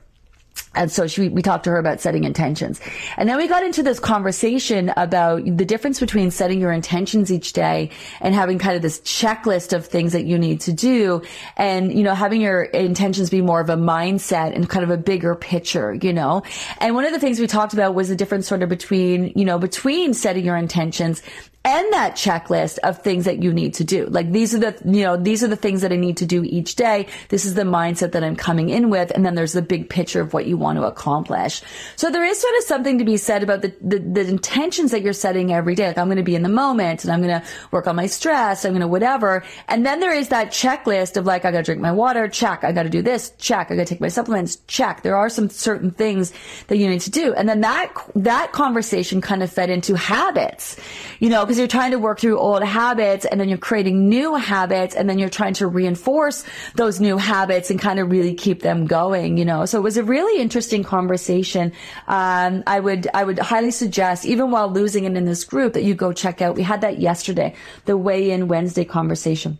And 0.75 0.91
so 0.91 1.07
she, 1.07 1.29
we 1.29 1.41
talked 1.41 1.63
to 1.63 1.71
her 1.71 1.77
about 1.77 1.99
setting 1.99 2.23
intentions. 2.23 2.79
And 3.17 3.27
then 3.27 3.37
we 3.37 3.47
got 3.47 3.63
into 3.63 3.81
this 3.81 3.99
conversation 3.99 4.91
about 4.97 5.45
the 5.45 5.65
difference 5.65 5.99
between 5.99 6.29
setting 6.29 6.59
your 6.59 6.71
intentions 6.71 7.31
each 7.31 7.53
day 7.53 7.89
and 8.21 8.35
having 8.35 8.59
kind 8.59 8.75
of 8.75 8.83
this 8.83 8.99
checklist 8.99 9.73
of 9.73 9.85
things 9.85 10.13
that 10.13 10.25
you 10.25 10.37
need 10.37 10.61
to 10.61 10.73
do 10.73 11.23
and, 11.57 11.91
you 11.91 12.03
know, 12.03 12.13
having 12.13 12.41
your 12.41 12.63
intentions 12.63 13.31
be 13.31 13.41
more 13.41 13.61
of 13.61 13.69
a 13.69 13.75
mindset 13.75 14.55
and 14.55 14.69
kind 14.69 14.83
of 14.83 14.91
a 14.91 14.97
bigger 14.97 15.33
picture, 15.35 15.95
you 15.95 16.13
know. 16.13 16.43
And 16.79 16.93
one 16.93 17.05
of 17.05 17.13
the 17.13 17.19
things 17.19 17.39
we 17.39 17.47
talked 17.47 17.73
about 17.73 17.95
was 17.95 18.09
the 18.09 18.15
difference 18.15 18.47
sort 18.47 18.61
of 18.61 18.69
between, 18.69 19.33
you 19.35 19.45
know, 19.45 19.57
between 19.57 20.13
setting 20.13 20.45
your 20.45 20.57
intentions 20.57 21.23
and 21.65 21.93
that 21.93 22.15
checklist 22.15 22.77
of 22.79 23.01
things 23.01 23.23
that 23.23 23.41
you 23.41 23.53
need 23.53 23.73
to 23.75 23.85
do. 23.85 24.05
Like 24.07 24.31
these 24.33 24.53
are 24.53 24.59
the, 24.59 24.77
you 24.83 25.03
know, 25.03 25.15
these 25.15 25.43
are 25.45 25.47
the 25.47 25.55
things 25.55 25.81
that 25.81 25.93
I 25.93 25.95
need 25.95 26.17
to 26.17 26.25
do 26.25 26.43
each 26.43 26.75
day. 26.75 27.07
This 27.29 27.45
is 27.45 27.53
the 27.53 27.61
mindset 27.61 28.11
that 28.11 28.23
I'm 28.23 28.35
coming 28.35 28.67
in 28.67 28.89
with. 28.89 29.11
And 29.11 29.25
then 29.25 29.35
there's 29.35 29.53
the 29.53 29.61
big 29.61 29.89
picture 29.89 30.19
of 30.19 30.33
what 30.33 30.45
you 30.45 30.57
want 30.57 30.77
to 30.77 30.83
accomplish. 30.83 31.61
So 31.95 32.09
there 32.09 32.25
is 32.25 32.39
sort 32.39 32.53
of 32.57 32.63
something 32.63 32.97
to 32.97 33.05
be 33.05 33.15
said 33.15 33.43
about 33.43 33.61
the, 33.61 33.73
the, 33.79 33.99
the 33.99 34.27
intentions 34.27 34.91
that 34.91 35.03
you're 35.03 35.13
setting 35.13 35.53
every 35.53 35.73
day. 35.73 35.87
Like 35.87 35.97
I'm 35.97 36.07
going 36.07 36.17
to 36.17 36.23
be 36.23 36.35
in 36.35 36.43
the 36.43 36.49
moment 36.49 37.05
and 37.05 37.13
I'm 37.13 37.21
going 37.21 37.39
to 37.39 37.47
work 37.71 37.87
on 37.87 37.95
my 37.95 38.07
stress. 38.07 38.65
I'm 38.65 38.73
going 38.73 38.81
to 38.81 38.87
whatever. 38.87 39.45
And 39.69 39.85
then 39.85 40.01
there 40.01 40.13
is 40.13 40.27
that 40.29 40.49
checklist 40.49 41.15
of 41.15 41.25
like, 41.25 41.45
I 41.45 41.51
got 41.51 41.59
to 41.59 41.63
drink 41.63 41.79
my 41.79 41.93
water. 41.93 42.27
Check. 42.27 42.65
I 42.65 42.73
got 42.73 42.83
to 42.83 42.89
do 42.89 43.01
this. 43.01 43.31
Check. 43.37 43.71
I 43.71 43.75
got 43.75 43.87
to 43.87 43.93
take 43.93 44.01
my 44.01 44.09
supplements. 44.09 44.57
Check. 44.67 45.03
There 45.03 45.15
are 45.15 45.29
some 45.29 45.49
certain 45.49 45.91
things 45.91 46.33
that 46.67 46.75
you 46.75 46.89
need 46.89 47.01
to 47.01 47.09
do. 47.09 47.33
And 47.33 47.47
then 47.47 47.61
that, 47.61 47.93
that 48.15 48.51
conversation 48.51 49.21
kind 49.21 49.41
of 49.41 49.49
fed 49.49 49.69
into 49.69 49.95
habits, 49.95 50.77
you 51.19 51.29
know, 51.29 51.45
because 51.53 51.59
you're 51.59 51.67
trying 51.67 51.91
to 51.91 51.99
work 51.99 52.19
through 52.19 52.39
old 52.39 52.63
habits 52.63 53.25
and 53.25 53.39
then 53.39 53.47
you're 53.47 53.59
creating 53.59 54.09
new 54.09 54.33
habits 54.33 54.95
and 54.95 55.07
then 55.07 55.19
you're 55.19 55.29
trying 55.29 55.53
to 55.53 55.67
reinforce 55.67 56.43
those 56.73 56.99
new 56.99 57.15
habits 57.15 57.69
and 57.69 57.79
kind 57.79 57.99
of 57.99 58.09
really 58.09 58.33
keep 58.33 58.63
them 58.63 58.87
going, 58.87 59.37
you 59.37 59.45
know. 59.45 59.63
So 59.67 59.77
it 59.77 59.83
was 59.83 59.95
a 59.95 60.03
really 60.03 60.41
interesting 60.41 60.83
conversation. 60.83 61.71
Um, 62.07 62.63
I 62.65 62.79
would 62.79 63.07
I 63.13 63.23
would 63.23 63.37
highly 63.37 63.69
suggest, 63.69 64.25
even 64.25 64.49
while 64.49 64.67
losing 64.67 65.03
it 65.03 65.15
in 65.15 65.25
this 65.25 65.43
group, 65.43 65.73
that 65.73 65.83
you 65.83 65.93
go 65.93 66.11
check 66.11 66.41
out. 66.41 66.55
We 66.55 66.63
had 66.63 66.81
that 66.81 66.97
yesterday, 66.99 67.53
the 67.85 67.97
weigh 67.97 68.31
in 68.31 68.47
Wednesday 68.47 68.83
conversation. 68.83 69.59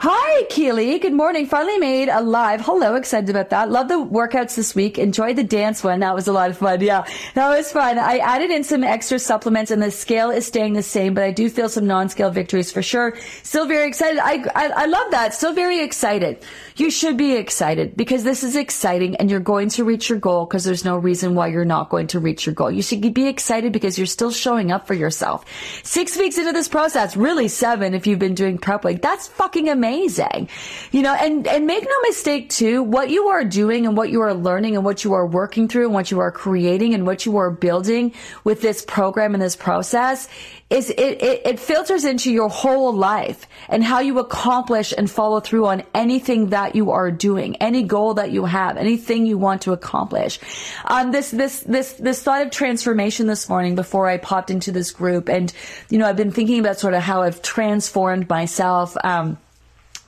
Hi, 0.00 0.44
Keely. 0.44 1.00
Good 1.00 1.12
morning. 1.12 1.46
Finally 1.46 1.78
made 1.80 2.08
a 2.08 2.20
live. 2.20 2.60
Hello. 2.60 2.94
Excited 2.94 3.28
about 3.30 3.50
that. 3.50 3.68
Love 3.68 3.88
the 3.88 3.94
workouts 3.94 4.54
this 4.54 4.72
week. 4.72 4.96
Enjoyed 4.96 5.34
the 5.34 5.42
dance 5.42 5.82
one. 5.82 5.98
That 5.98 6.14
was 6.14 6.28
a 6.28 6.32
lot 6.32 6.50
of 6.50 6.58
fun. 6.58 6.80
Yeah, 6.82 7.04
that 7.34 7.48
was 7.48 7.72
fun. 7.72 7.98
I 7.98 8.18
added 8.18 8.52
in 8.52 8.62
some 8.62 8.84
extra 8.84 9.18
supplements 9.18 9.72
and 9.72 9.82
the 9.82 9.90
scale 9.90 10.30
is 10.30 10.46
staying 10.46 10.74
the 10.74 10.84
same, 10.84 11.14
but 11.14 11.24
I 11.24 11.32
do 11.32 11.50
feel 11.50 11.68
some 11.68 11.88
non-scale 11.88 12.30
victories 12.30 12.70
for 12.70 12.80
sure. 12.80 13.16
Still 13.42 13.66
very 13.66 13.88
excited. 13.88 14.20
I, 14.20 14.44
I, 14.54 14.68
I 14.68 14.86
love 14.86 15.10
that. 15.10 15.34
Still 15.34 15.52
very 15.52 15.80
excited. 15.80 16.44
You 16.76 16.92
should 16.92 17.16
be 17.16 17.34
excited 17.34 17.96
because 17.96 18.22
this 18.22 18.44
is 18.44 18.54
exciting 18.54 19.16
and 19.16 19.28
you're 19.28 19.40
going 19.40 19.68
to 19.70 19.82
reach 19.82 20.08
your 20.08 20.20
goal 20.20 20.46
because 20.46 20.62
there's 20.62 20.84
no 20.84 20.96
reason 20.96 21.34
why 21.34 21.48
you're 21.48 21.64
not 21.64 21.88
going 21.88 22.06
to 22.08 22.20
reach 22.20 22.46
your 22.46 22.54
goal. 22.54 22.70
You 22.70 22.82
should 22.82 23.12
be 23.12 23.26
excited 23.26 23.72
because 23.72 23.98
you're 23.98 24.06
still 24.06 24.30
showing 24.30 24.70
up 24.70 24.86
for 24.86 24.94
yourself. 24.94 25.44
Six 25.82 26.16
weeks 26.16 26.38
into 26.38 26.52
this 26.52 26.68
process, 26.68 27.16
really 27.16 27.48
seven 27.48 27.94
if 27.94 28.06
you've 28.06 28.20
been 28.20 28.36
doing 28.36 28.58
prep 28.58 28.84
week. 28.84 29.02
That's 29.02 29.26
fucking 29.26 29.68
amazing 29.68 29.87
amazing. 29.88 30.48
You 30.92 31.02
know, 31.02 31.14
and, 31.14 31.46
and 31.46 31.66
make 31.66 31.84
no 31.84 32.00
mistake 32.02 32.50
too, 32.50 32.82
what 32.82 33.10
you 33.10 33.28
are 33.28 33.44
doing 33.44 33.86
and 33.86 33.96
what 33.96 34.10
you 34.10 34.20
are 34.20 34.34
learning 34.34 34.76
and 34.76 34.84
what 34.84 35.04
you 35.04 35.14
are 35.14 35.26
working 35.26 35.68
through 35.68 35.86
and 35.86 35.94
what 35.94 36.10
you 36.10 36.20
are 36.20 36.30
creating 36.30 36.94
and 36.94 37.06
what 37.06 37.26
you 37.26 37.36
are 37.38 37.50
building 37.50 38.14
with 38.44 38.60
this 38.60 38.84
program 38.84 39.34
and 39.34 39.42
this 39.42 39.56
process 39.56 40.28
is 40.70 40.90
it, 40.90 41.22
it, 41.22 41.46
it 41.46 41.60
filters 41.60 42.04
into 42.04 42.30
your 42.30 42.50
whole 42.50 42.92
life 42.92 43.46
and 43.70 43.82
how 43.82 44.00
you 44.00 44.18
accomplish 44.18 44.92
and 44.96 45.10
follow 45.10 45.40
through 45.40 45.66
on 45.66 45.82
anything 45.94 46.50
that 46.50 46.74
you 46.74 46.90
are 46.90 47.10
doing, 47.10 47.56
any 47.56 47.82
goal 47.82 48.14
that 48.14 48.30
you 48.30 48.44
have, 48.44 48.76
anything 48.76 49.24
you 49.24 49.38
want 49.38 49.62
to 49.62 49.72
accomplish. 49.72 50.38
Um, 50.84 51.10
this, 51.10 51.30
this, 51.30 51.60
this, 51.60 51.94
this 51.94 52.22
thought 52.22 52.42
of 52.42 52.50
transformation 52.50 53.26
this 53.26 53.48
morning 53.48 53.76
before 53.76 54.08
I 54.08 54.18
popped 54.18 54.50
into 54.50 54.70
this 54.70 54.90
group 54.90 55.30
and, 55.30 55.50
you 55.88 55.96
know, 55.96 56.06
I've 56.06 56.16
been 56.16 56.32
thinking 56.32 56.60
about 56.60 56.78
sort 56.78 56.92
of 56.92 57.02
how 57.02 57.22
I've 57.22 57.40
transformed 57.40 58.28
myself, 58.28 58.94
um, 59.02 59.38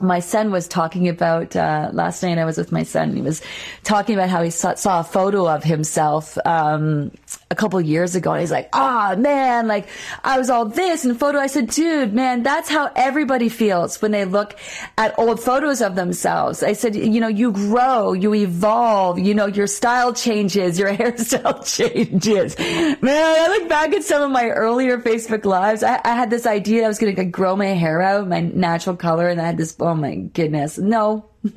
my 0.01 0.21
son 0.21 0.51
was 0.51 0.67
talking 0.67 1.09
about 1.09 1.55
uh, 1.55 1.91
last 1.93 2.23
night. 2.23 2.39
I 2.39 2.45
was 2.45 2.57
with 2.57 2.73
my 2.73 2.83
son. 2.83 3.15
He 3.15 3.23
was 3.23 3.43
talking 3.85 4.15
about 4.15 4.29
how 4.29 4.43
he 4.43 4.51
saw, 4.51 4.75
saw 4.75 5.01
a 5.01 5.05
photo 5.05 5.49
of 5.49 5.63
himself 5.63 6.39
um, 6.45 7.11
a 7.51 7.55
couple 7.55 7.81
years 7.81 8.15
ago, 8.15 8.33
and 8.33 8.41
he's 8.41 8.51
like, 8.51 8.69
"Ah, 8.73 9.13
oh, 9.13 9.17
man, 9.17 9.67
like 9.67 9.89
I 10.25 10.39
was 10.39 10.51
all 10.51 10.65
this 10.65 11.05
in 11.05 11.15
photo." 11.15 11.39
I 11.39 11.47
said, 11.47 11.69
"Dude, 11.71 12.15
man, 12.15 12.43
that's 12.43 12.69
how 12.69 12.91
everybody 12.97 13.49
feels 13.49 14.01
when 14.01 14.11
they 14.11 14.25
look 14.25 14.57
at 14.97 15.19
old 15.19 15.41
photos 15.41 15.83
of 15.83 15.95
themselves." 15.95 16.63
I 16.63 16.73
said, 16.73 16.97
"You 16.97 17.21
know, 17.21 17.29
you 17.29 17.53
grow, 17.53 18.13
you 18.13 18.35
evolve. 18.35 19.19
You 19.19 19.35
know, 19.35 19.47
your 19.47 19.67
style 19.67 20.13
changes, 20.13 20.79
your 20.79 20.93
hairstyle 20.97 21.65
changes." 21.77 22.59
Man, 22.59 23.41
I 23.41 23.49
look 23.49 23.69
back 23.69 23.93
at 23.93 24.05
some 24.05 24.23
of 24.23 24.31
my 24.31 24.49
earlier 24.49 24.99
Facebook 24.99 25.45
lives. 25.45 25.83
I, 25.83 26.01
I 26.05 26.15
had 26.15 26.31
this 26.31 26.47
idea 26.47 26.81
that 26.81 26.87
I 26.87 26.89
was 26.89 26.99
going 26.99 27.15
to 27.15 27.25
grow 27.25 27.57
my 27.57 27.67
hair 27.67 28.01
out, 28.01 28.29
my 28.29 28.41
natural 28.41 28.97
color, 28.97 29.29
and 29.29 29.41
I 29.41 29.47
had 29.47 29.57
this 29.57 29.73
oh 29.91 29.95
my 29.95 30.15
goodness, 30.15 30.79
no. 30.79 31.25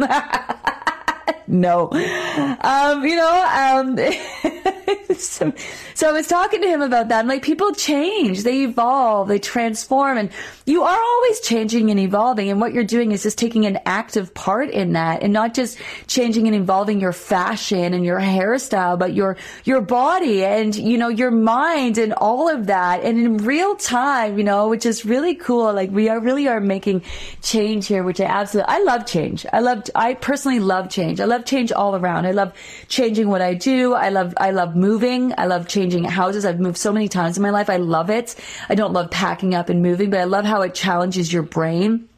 no. 1.48 1.90
Um, 1.92 3.06
you 3.06 3.16
know, 3.16 3.46
um, 3.54 3.96
so, 5.18 5.54
so, 5.96 6.10
I 6.10 6.12
was 6.12 6.28
talking 6.28 6.62
to 6.62 6.68
him 6.68 6.82
about 6.82 7.10
that. 7.10 7.20
And 7.20 7.28
like 7.28 7.44
people 7.44 7.74
change, 7.74 8.44
they 8.44 8.64
evolve, 8.64 9.28
they 9.28 9.40
transform, 9.40 10.18
and 10.18 10.30
you 10.66 10.84
are 10.84 11.00
always 11.00 11.40
changing 11.42 11.92
and 11.92 12.00
evolving. 12.00 12.50
And 12.50 12.60
what 12.60 12.74
you're 12.74 12.84
doing 12.84 13.12
is 13.12 13.24
just 13.24 13.38
taking 13.38 13.66
an 13.66 13.80
active 13.86 14.34
part 14.34 14.70
in 14.70 14.94
that 14.94 15.24
and 15.24 15.34
not 15.34 15.54
just 15.54 15.78
changing 16.08 16.48
and 16.48 16.56
evolving 16.56 17.00
your 17.00 17.14
fashion 17.14 17.94
and 17.94 18.06
your 18.06 18.20
hairstyle, 18.20 18.98
but 18.98 19.14
your, 19.14 19.38
your 19.64 19.82
body 19.82 20.44
and, 20.44 20.76
you 20.76 20.98
know, 20.98 21.10
your 21.10 21.32
mind 21.32 21.98
and 21.98 22.14
all 22.14 22.50
of 22.50 22.68
that. 22.68 23.04
And 23.04 23.18
in 23.20 23.38
real 23.38 23.76
time, 23.76 24.38
you 24.38 24.44
know, 24.44 24.70
which 24.70 24.86
is 24.86 25.06
really 25.06 25.36
cool. 25.36 25.74
Like 25.74 25.92
we 25.92 26.10
are 26.10 26.20
really 26.20 26.48
are 26.48 26.60
making 26.60 27.04
change 27.42 27.88
here, 27.88 28.04
which 28.04 28.20
I 28.22 28.26
absolutely, 28.26 28.74
I 28.74 28.80
love 28.80 29.06
change. 29.06 29.46
I 29.52 29.60
love, 29.60 29.84
I 29.96 30.14
personally 30.14 30.60
love 30.60 30.90
change. 30.90 31.20
I 31.20 31.26
love 31.26 31.46
change 31.46 31.72
all 31.72 31.96
around. 31.96 32.26
I 32.26 32.32
love 32.32 32.54
changing 32.88 33.28
what 33.30 33.42
I 33.42 33.54
do. 33.54 33.94
I 33.94 34.10
love, 34.10 34.34
I 34.38 34.52
love 34.52 34.76
moving. 34.84 35.34
I 35.38 35.46
love 35.46 35.68
changing 35.68 36.04
houses. 36.04 36.46
I've 36.46 36.60
moved 36.60 36.78
so 36.78 36.92
many 36.92 37.08
times 37.08 37.38
in 37.38 37.44
my 37.44 37.52
life. 37.52 37.70
I 37.70 37.78
love 37.78 38.10
it. 38.10 38.36
I 38.68 38.76
don't 38.76 38.92
love 38.92 39.10
packing 39.10 39.56
up 39.56 39.70
and 39.70 39.82
moving, 39.82 40.10
but 40.10 40.20
I 40.20 40.26
love 40.26 40.46
how 40.46 40.62
it 40.62 40.74
challenges 40.76 41.32
your 41.32 41.44
brain 41.44 42.10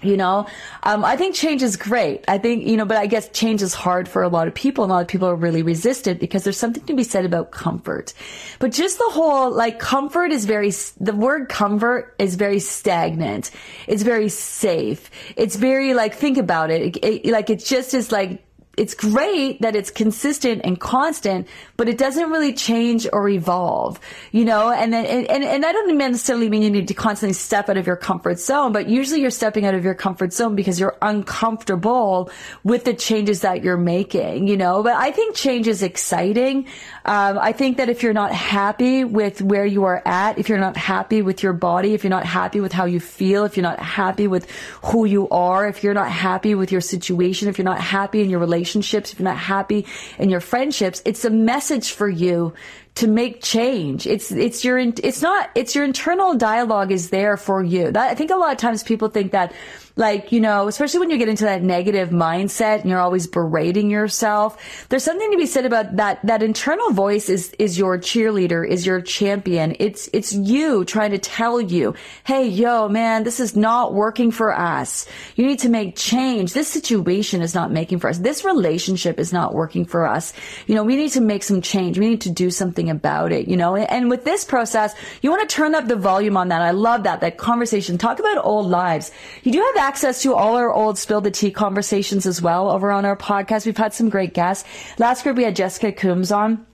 you 0.00 0.16
know 0.16 0.46
um, 0.84 1.04
i 1.04 1.16
think 1.16 1.34
change 1.34 1.60
is 1.60 1.76
great 1.76 2.24
i 2.28 2.38
think 2.38 2.64
you 2.64 2.76
know 2.76 2.84
but 2.84 2.96
i 2.96 3.06
guess 3.06 3.28
change 3.30 3.62
is 3.62 3.74
hard 3.74 4.08
for 4.08 4.22
a 4.22 4.28
lot 4.28 4.46
of 4.46 4.54
people 4.54 4.84
and 4.84 4.92
a 4.92 4.94
lot 4.94 5.00
of 5.00 5.08
people 5.08 5.26
are 5.26 5.34
really 5.34 5.62
resistant 5.62 6.20
because 6.20 6.44
there's 6.44 6.56
something 6.56 6.84
to 6.84 6.94
be 6.94 7.02
said 7.02 7.24
about 7.24 7.50
comfort 7.50 8.14
but 8.60 8.70
just 8.70 8.98
the 8.98 9.10
whole 9.10 9.50
like 9.50 9.80
comfort 9.80 10.30
is 10.30 10.44
very 10.44 10.70
the 11.00 11.12
word 11.12 11.48
comfort 11.48 12.14
is 12.18 12.36
very 12.36 12.60
stagnant 12.60 13.50
it's 13.88 14.04
very 14.04 14.28
safe 14.28 15.10
it's 15.36 15.56
very 15.56 15.94
like 15.94 16.14
think 16.14 16.38
about 16.38 16.70
it, 16.70 16.96
it, 16.98 17.26
it 17.26 17.32
like 17.32 17.50
it 17.50 17.58
just 17.58 17.92
is 17.92 18.12
like 18.12 18.44
it's 18.78 18.94
great 18.94 19.60
that 19.60 19.74
it's 19.74 19.90
consistent 19.90 20.62
and 20.64 20.78
constant, 20.78 21.48
but 21.76 21.88
it 21.88 21.98
doesn't 21.98 22.30
really 22.30 22.52
change 22.52 23.06
or 23.12 23.28
evolve, 23.28 23.98
you 24.30 24.44
know, 24.44 24.70
and 24.70 24.92
then, 24.92 25.04
and, 25.04 25.44
and, 25.44 25.66
I 25.66 25.72
don't 25.72 25.98
necessarily 25.98 26.48
mean 26.48 26.62
you 26.62 26.70
need 26.70 26.88
to 26.88 26.94
constantly 26.94 27.34
step 27.34 27.68
out 27.68 27.76
of 27.76 27.86
your 27.86 27.96
comfort 27.96 28.38
zone, 28.38 28.72
but 28.72 28.88
usually 28.88 29.20
you're 29.20 29.30
stepping 29.30 29.66
out 29.66 29.74
of 29.74 29.84
your 29.84 29.94
comfort 29.94 30.32
zone 30.32 30.54
because 30.54 30.78
you're 30.78 30.96
uncomfortable 31.02 32.30
with 32.62 32.84
the 32.84 32.94
changes 32.94 33.40
that 33.40 33.64
you're 33.64 33.76
making, 33.76 34.46
you 34.46 34.56
know, 34.56 34.82
but 34.82 34.94
I 34.94 35.10
think 35.10 35.34
change 35.34 35.66
is 35.66 35.82
exciting. 35.82 36.66
Um, 37.04 37.38
I 37.38 37.52
think 37.52 37.78
that 37.78 37.88
if 37.88 38.02
you're 38.02 38.12
not 38.12 38.32
happy 38.32 39.04
with 39.04 39.42
where 39.42 39.66
you 39.66 39.84
are 39.84 40.02
at, 40.06 40.38
if 40.38 40.48
you're 40.48 40.58
not 40.58 40.76
happy 40.76 41.22
with 41.22 41.42
your 41.42 41.52
body, 41.52 41.94
if 41.94 42.04
you're 42.04 42.10
not 42.10 42.26
happy 42.26 42.60
with 42.60 42.72
how 42.72 42.84
you 42.84 43.00
feel, 43.00 43.44
if 43.44 43.56
you're 43.56 43.62
not 43.62 43.80
happy 43.80 44.28
with 44.28 44.48
who 44.84 45.04
you 45.04 45.28
are, 45.30 45.66
if 45.66 45.82
you're 45.82 45.94
not 45.94 46.10
happy 46.10 46.54
with 46.54 46.70
your 46.70 46.80
situation, 46.80 47.48
if 47.48 47.58
you're 47.58 47.64
not 47.64 47.80
happy 47.80 48.20
in 48.20 48.30
your 48.30 48.40
relationship, 48.40 48.67
relationships, 48.68 49.12
if 49.12 49.18
you're 49.18 49.24
not 49.24 49.38
happy 49.38 49.86
in 50.18 50.28
your 50.28 50.40
friendships, 50.40 51.02
it's 51.04 51.24
a 51.24 51.30
message 51.30 51.92
for 51.92 52.08
you 52.08 52.52
to 52.98 53.06
make 53.06 53.40
change. 53.40 54.08
It's 54.08 54.32
it's 54.32 54.64
your 54.64 54.78
it's 54.78 55.22
not 55.22 55.50
it's 55.54 55.74
your 55.74 55.84
internal 55.84 56.34
dialogue 56.34 56.90
is 56.90 57.10
there 57.10 57.36
for 57.36 57.62
you. 57.62 57.92
That, 57.92 58.10
I 58.10 58.14
think 58.16 58.32
a 58.32 58.36
lot 58.36 58.50
of 58.50 58.58
times 58.58 58.82
people 58.82 59.08
think 59.08 59.30
that 59.32 59.52
like, 59.98 60.30
you 60.30 60.40
know, 60.40 60.68
especially 60.68 61.00
when 61.00 61.10
you 61.10 61.18
get 61.18 61.28
into 61.28 61.42
that 61.44 61.60
negative 61.60 62.10
mindset 62.10 62.82
and 62.82 62.88
you're 62.88 63.00
always 63.00 63.26
berating 63.26 63.90
yourself, 63.90 64.86
there's 64.88 65.02
something 65.02 65.28
to 65.32 65.36
be 65.36 65.44
said 65.44 65.66
about 65.66 65.96
that. 65.96 66.24
That 66.24 66.40
internal 66.40 66.92
voice 66.92 67.28
is, 67.28 67.52
is 67.58 67.76
your 67.76 67.98
cheerleader, 67.98 68.66
is 68.66 68.86
your 68.86 69.00
champion. 69.00 69.74
It's, 69.80 70.08
it's 70.12 70.32
you 70.32 70.84
trying 70.84 71.10
to 71.10 71.18
tell 71.18 71.60
you, 71.60 71.94
Hey, 72.22 72.46
yo, 72.46 72.88
man, 72.88 73.24
this 73.24 73.40
is 73.40 73.56
not 73.56 73.92
working 73.92 74.30
for 74.30 74.56
us. 74.56 75.08
You 75.34 75.44
need 75.44 75.58
to 75.60 75.68
make 75.68 75.96
change. 75.96 76.52
This 76.52 76.68
situation 76.68 77.42
is 77.42 77.56
not 77.56 77.72
making 77.72 77.98
for 77.98 78.08
us. 78.08 78.18
This 78.18 78.44
relationship 78.44 79.18
is 79.18 79.32
not 79.32 79.52
working 79.52 79.84
for 79.84 80.06
us. 80.06 80.32
You 80.68 80.76
know, 80.76 80.84
we 80.84 80.94
need 80.94 81.10
to 81.12 81.20
make 81.20 81.42
some 81.42 81.60
change. 81.60 81.98
We 81.98 82.08
need 82.08 82.20
to 82.20 82.30
do 82.30 82.52
something 82.52 82.87
about 82.90 83.32
it, 83.32 83.48
you 83.48 83.56
know, 83.56 83.76
and 83.76 84.10
with 84.10 84.24
this 84.24 84.44
process, 84.44 84.94
you 85.22 85.30
want 85.30 85.48
to 85.48 85.54
turn 85.54 85.74
up 85.74 85.88
the 85.88 85.96
volume 85.96 86.36
on 86.36 86.48
that. 86.48 86.62
I 86.62 86.70
love 86.70 87.04
that, 87.04 87.20
that 87.20 87.38
conversation. 87.38 87.98
Talk 87.98 88.18
about 88.18 88.44
old 88.44 88.66
lives. 88.66 89.10
You 89.42 89.52
do 89.52 89.60
have 89.60 89.84
access 89.84 90.22
to 90.22 90.34
all 90.34 90.56
our 90.56 90.72
old 90.72 90.98
Spill 90.98 91.20
the 91.20 91.30
Tea 91.30 91.50
conversations 91.50 92.26
as 92.26 92.40
well 92.42 92.70
over 92.70 92.90
on 92.90 93.04
our 93.04 93.16
podcast. 93.16 93.66
We've 93.66 93.76
had 93.76 93.94
some 93.94 94.08
great 94.08 94.34
guests. 94.34 94.68
Last 94.98 95.22
group, 95.22 95.36
we 95.36 95.44
had 95.44 95.56
Jessica 95.56 95.92
Coombs 95.92 96.32
on 96.32 96.66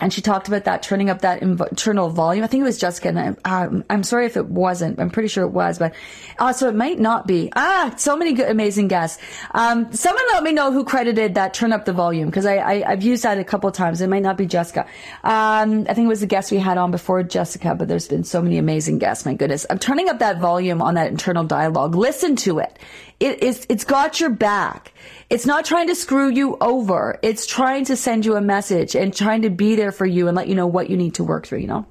and 0.00 0.12
she 0.12 0.22
talked 0.22 0.48
about 0.48 0.64
that 0.64 0.82
turning 0.82 1.10
up 1.10 1.20
that 1.20 1.42
internal 1.42 2.08
volume. 2.08 2.42
I 2.42 2.46
think 2.46 2.62
it 2.62 2.64
was 2.64 2.78
Jessica, 2.78 3.08
and 3.08 3.38
I, 3.44 3.64
um, 3.64 3.84
I'm 3.90 4.02
sorry 4.02 4.26
if 4.26 4.36
it 4.36 4.46
wasn't. 4.46 4.98
I'm 4.98 5.10
pretty 5.10 5.28
sure 5.28 5.44
it 5.44 5.50
was, 5.50 5.78
but 5.78 5.94
also 6.38 6.66
uh, 6.66 6.70
it 6.70 6.74
might 6.74 6.98
not 6.98 7.26
be. 7.26 7.52
Ah, 7.54 7.94
so 7.96 8.16
many 8.16 8.32
good, 8.32 8.50
amazing 8.50 8.88
guests. 8.88 9.22
Um, 9.52 9.92
someone 9.92 10.24
let 10.32 10.42
me 10.42 10.52
know 10.52 10.72
who 10.72 10.84
credited 10.84 11.34
that 11.34 11.54
turn 11.54 11.72
up 11.72 11.84
the 11.84 11.92
volume 11.92 12.28
because 12.28 12.46
I, 12.46 12.58
I 12.58 12.90
have 12.90 13.02
used 13.02 13.22
that 13.24 13.38
a 13.38 13.44
couple 13.44 13.70
times. 13.72 14.00
It 14.00 14.08
might 14.08 14.22
not 14.22 14.36
be 14.36 14.46
Jessica. 14.46 14.86
Um, 15.22 15.86
I 15.88 15.94
think 15.94 16.06
it 16.06 16.08
was 16.08 16.20
the 16.20 16.26
guest 16.26 16.50
we 16.50 16.58
had 16.58 16.78
on 16.78 16.90
before 16.90 17.22
Jessica, 17.22 17.74
but 17.74 17.88
there's 17.88 18.08
been 18.08 18.24
so 18.24 18.40
many 18.40 18.58
amazing 18.58 18.98
guests. 18.98 19.26
My 19.26 19.34
goodness, 19.34 19.66
I'm 19.68 19.78
turning 19.78 20.08
up 20.08 20.18
that 20.20 20.38
volume 20.38 20.80
on 20.80 20.94
that 20.94 21.08
internal 21.08 21.44
dialogue. 21.44 21.94
Listen 21.94 22.36
to 22.36 22.58
it. 22.58 22.78
It 23.20 23.42
is. 23.42 23.66
It's 23.68 23.84
got 23.84 24.18
your 24.18 24.30
back. 24.30 24.92
It's 25.28 25.44
not 25.44 25.66
trying 25.66 25.88
to 25.88 25.94
screw 25.94 26.30
you 26.30 26.56
over. 26.60 27.18
It's 27.22 27.46
trying 27.46 27.84
to 27.84 27.96
send 27.96 28.24
you 28.24 28.34
a 28.34 28.40
message 28.40 28.96
and 28.96 29.14
trying 29.14 29.42
to 29.42 29.50
be 29.50 29.76
there 29.76 29.92
for 29.92 30.06
you 30.06 30.26
and 30.26 30.36
let 30.36 30.48
you 30.48 30.54
know 30.54 30.66
what 30.66 30.88
you 30.88 30.96
need 30.96 31.14
to 31.16 31.24
work 31.24 31.46
through, 31.46 31.58
you 31.58 31.66
know? 31.66 31.86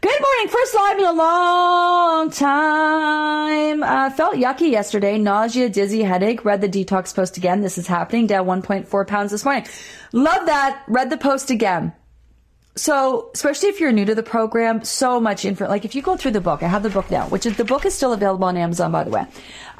Good 0.00 0.20
morning. 0.20 0.48
First 0.48 0.74
live 0.74 0.98
in 0.98 1.04
a 1.04 1.12
long 1.12 2.30
time. 2.30 3.82
Uh, 3.82 4.10
felt 4.10 4.36
yucky 4.36 4.70
yesterday. 4.70 5.18
Nausea, 5.18 5.68
dizzy, 5.68 6.02
headache. 6.04 6.44
Read 6.44 6.60
the 6.60 6.68
detox 6.68 7.14
post 7.14 7.36
again. 7.36 7.60
This 7.60 7.78
is 7.78 7.86
happening. 7.86 8.28
Down 8.28 8.46
1.4 8.46 9.06
pounds 9.06 9.32
this 9.32 9.44
morning. 9.44 9.66
Love 10.12 10.46
that. 10.46 10.84
Read 10.86 11.10
the 11.10 11.18
post 11.18 11.50
again. 11.50 11.92
So, 12.78 13.30
especially 13.34 13.70
if 13.70 13.80
you're 13.80 13.90
new 13.90 14.04
to 14.04 14.14
the 14.14 14.22
program, 14.22 14.84
so 14.84 15.20
much 15.20 15.44
info. 15.44 15.66
Like 15.66 15.84
if 15.84 15.96
you 15.96 16.02
go 16.02 16.16
through 16.16 16.30
the 16.30 16.40
book, 16.40 16.62
I 16.62 16.68
have 16.68 16.84
the 16.84 16.90
book 16.90 17.10
now, 17.10 17.26
which 17.28 17.44
is 17.44 17.56
the 17.56 17.64
book 17.64 17.84
is 17.84 17.92
still 17.92 18.12
available 18.12 18.44
on 18.44 18.56
Amazon, 18.56 18.92
by 18.92 19.02
the 19.02 19.10
way. 19.10 19.26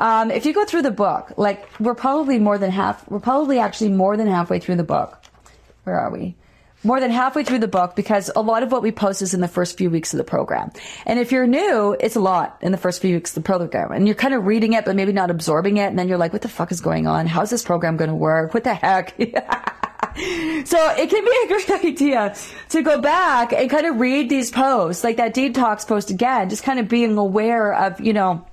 Um, 0.00 0.32
if 0.32 0.44
you 0.44 0.52
go 0.52 0.64
through 0.64 0.82
the 0.82 0.90
book, 0.90 1.32
like 1.36 1.64
we're 1.78 1.94
probably 1.94 2.40
more 2.40 2.58
than 2.58 2.72
half, 2.72 3.08
we're 3.08 3.20
probably 3.20 3.60
actually 3.60 3.90
more 3.90 4.16
than 4.16 4.26
halfway 4.26 4.58
through 4.58 4.76
the 4.76 4.84
book. 4.84 5.16
Where 5.84 5.96
are 5.96 6.10
we? 6.10 6.34
More 6.82 6.98
than 6.98 7.12
halfway 7.12 7.44
through 7.44 7.60
the 7.60 7.68
book 7.68 7.94
because 7.94 8.32
a 8.34 8.42
lot 8.42 8.64
of 8.64 8.72
what 8.72 8.82
we 8.82 8.90
post 8.90 9.22
is 9.22 9.32
in 9.32 9.40
the 9.40 9.48
first 9.48 9.78
few 9.78 9.90
weeks 9.90 10.12
of 10.12 10.18
the 10.18 10.24
program. 10.24 10.72
And 11.06 11.20
if 11.20 11.30
you're 11.30 11.46
new, 11.46 11.96
it's 12.00 12.16
a 12.16 12.20
lot 12.20 12.58
in 12.62 12.72
the 12.72 12.78
first 12.78 13.00
few 13.00 13.14
weeks 13.14 13.30
of 13.30 13.44
the 13.44 13.46
program. 13.46 13.92
And 13.92 14.08
you're 14.08 14.16
kind 14.16 14.34
of 14.34 14.44
reading 14.44 14.72
it, 14.72 14.84
but 14.84 14.96
maybe 14.96 15.12
not 15.12 15.30
absorbing 15.30 15.76
it. 15.76 15.86
And 15.86 15.96
then 15.96 16.08
you're 16.08 16.18
like, 16.18 16.32
what 16.32 16.42
the 16.42 16.48
fuck 16.48 16.72
is 16.72 16.80
going 16.80 17.06
on? 17.06 17.28
How's 17.28 17.50
this 17.50 17.62
program 17.64 17.96
going 17.96 18.10
to 18.10 18.16
work? 18.16 18.54
What 18.54 18.64
the 18.64 18.74
heck? 18.74 19.14
so 20.64 20.90
it 20.96 21.10
can 21.10 21.24
be 21.24 21.40
a 21.44 21.48
great 21.48 21.70
idea 21.84 22.34
to 22.70 22.82
go 22.82 23.00
back 23.00 23.52
and 23.52 23.68
kind 23.70 23.86
of 23.86 23.98
read 23.98 24.28
these 24.28 24.50
posts, 24.50 25.04
like 25.04 25.16
that 25.16 25.34
detox 25.34 25.86
post 25.86 26.10
again, 26.10 26.48
just 26.48 26.62
kind 26.62 26.78
of 26.78 26.88
being 26.88 27.16
aware 27.16 27.74
of, 27.74 28.00
you 28.00 28.12
know, 28.12 28.44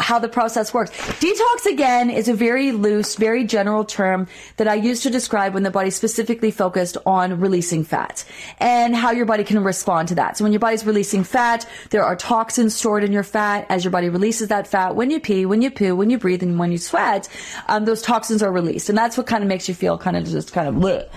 how 0.00 0.18
the 0.18 0.28
process 0.28 0.72
works. 0.74 0.90
Detox 0.90 1.66
again 1.66 2.10
is 2.10 2.28
a 2.28 2.34
very 2.34 2.72
loose, 2.72 3.16
very 3.16 3.44
general 3.44 3.84
term 3.84 4.26
that 4.56 4.68
I 4.68 4.74
use 4.74 5.02
to 5.02 5.10
describe 5.10 5.54
when 5.54 5.62
the 5.62 5.70
body 5.70 5.90
specifically 5.90 6.50
focused 6.50 6.96
on 7.06 7.40
releasing 7.40 7.84
fat 7.84 8.24
and 8.58 8.94
how 8.94 9.10
your 9.10 9.26
body 9.26 9.44
can 9.44 9.62
respond 9.62 10.08
to 10.08 10.14
that. 10.16 10.36
So 10.36 10.44
when 10.44 10.52
your 10.52 10.60
body's 10.60 10.84
releasing 10.84 11.24
fat, 11.24 11.66
there 11.90 12.04
are 12.04 12.16
toxins 12.16 12.74
stored 12.74 13.04
in 13.04 13.12
your 13.12 13.22
fat. 13.22 13.66
As 13.68 13.84
your 13.84 13.90
body 13.90 14.08
releases 14.08 14.48
that 14.48 14.66
fat, 14.66 14.96
when 14.96 15.10
you 15.10 15.20
pee, 15.20 15.46
when 15.46 15.62
you 15.62 15.70
poo, 15.70 15.96
when 15.96 16.10
you 16.10 16.18
breathe, 16.18 16.42
and 16.42 16.58
when 16.58 16.72
you 16.72 16.78
sweat, 16.78 17.28
um, 17.68 17.84
those 17.84 18.02
toxins 18.02 18.42
are 18.42 18.52
released. 18.52 18.88
And 18.88 18.98
that's 18.98 19.16
what 19.16 19.26
kind 19.26 19.42
of 19.42 19.48
makes 19.48 19.68
you 19.68 19.74
feel 19.74 19.98
kind 19.98 20.16
of 20.16 20.24
just 20.24 20.52
kind 20.52 20.68
of 20.68 20.74
bleh. 20.74 21.08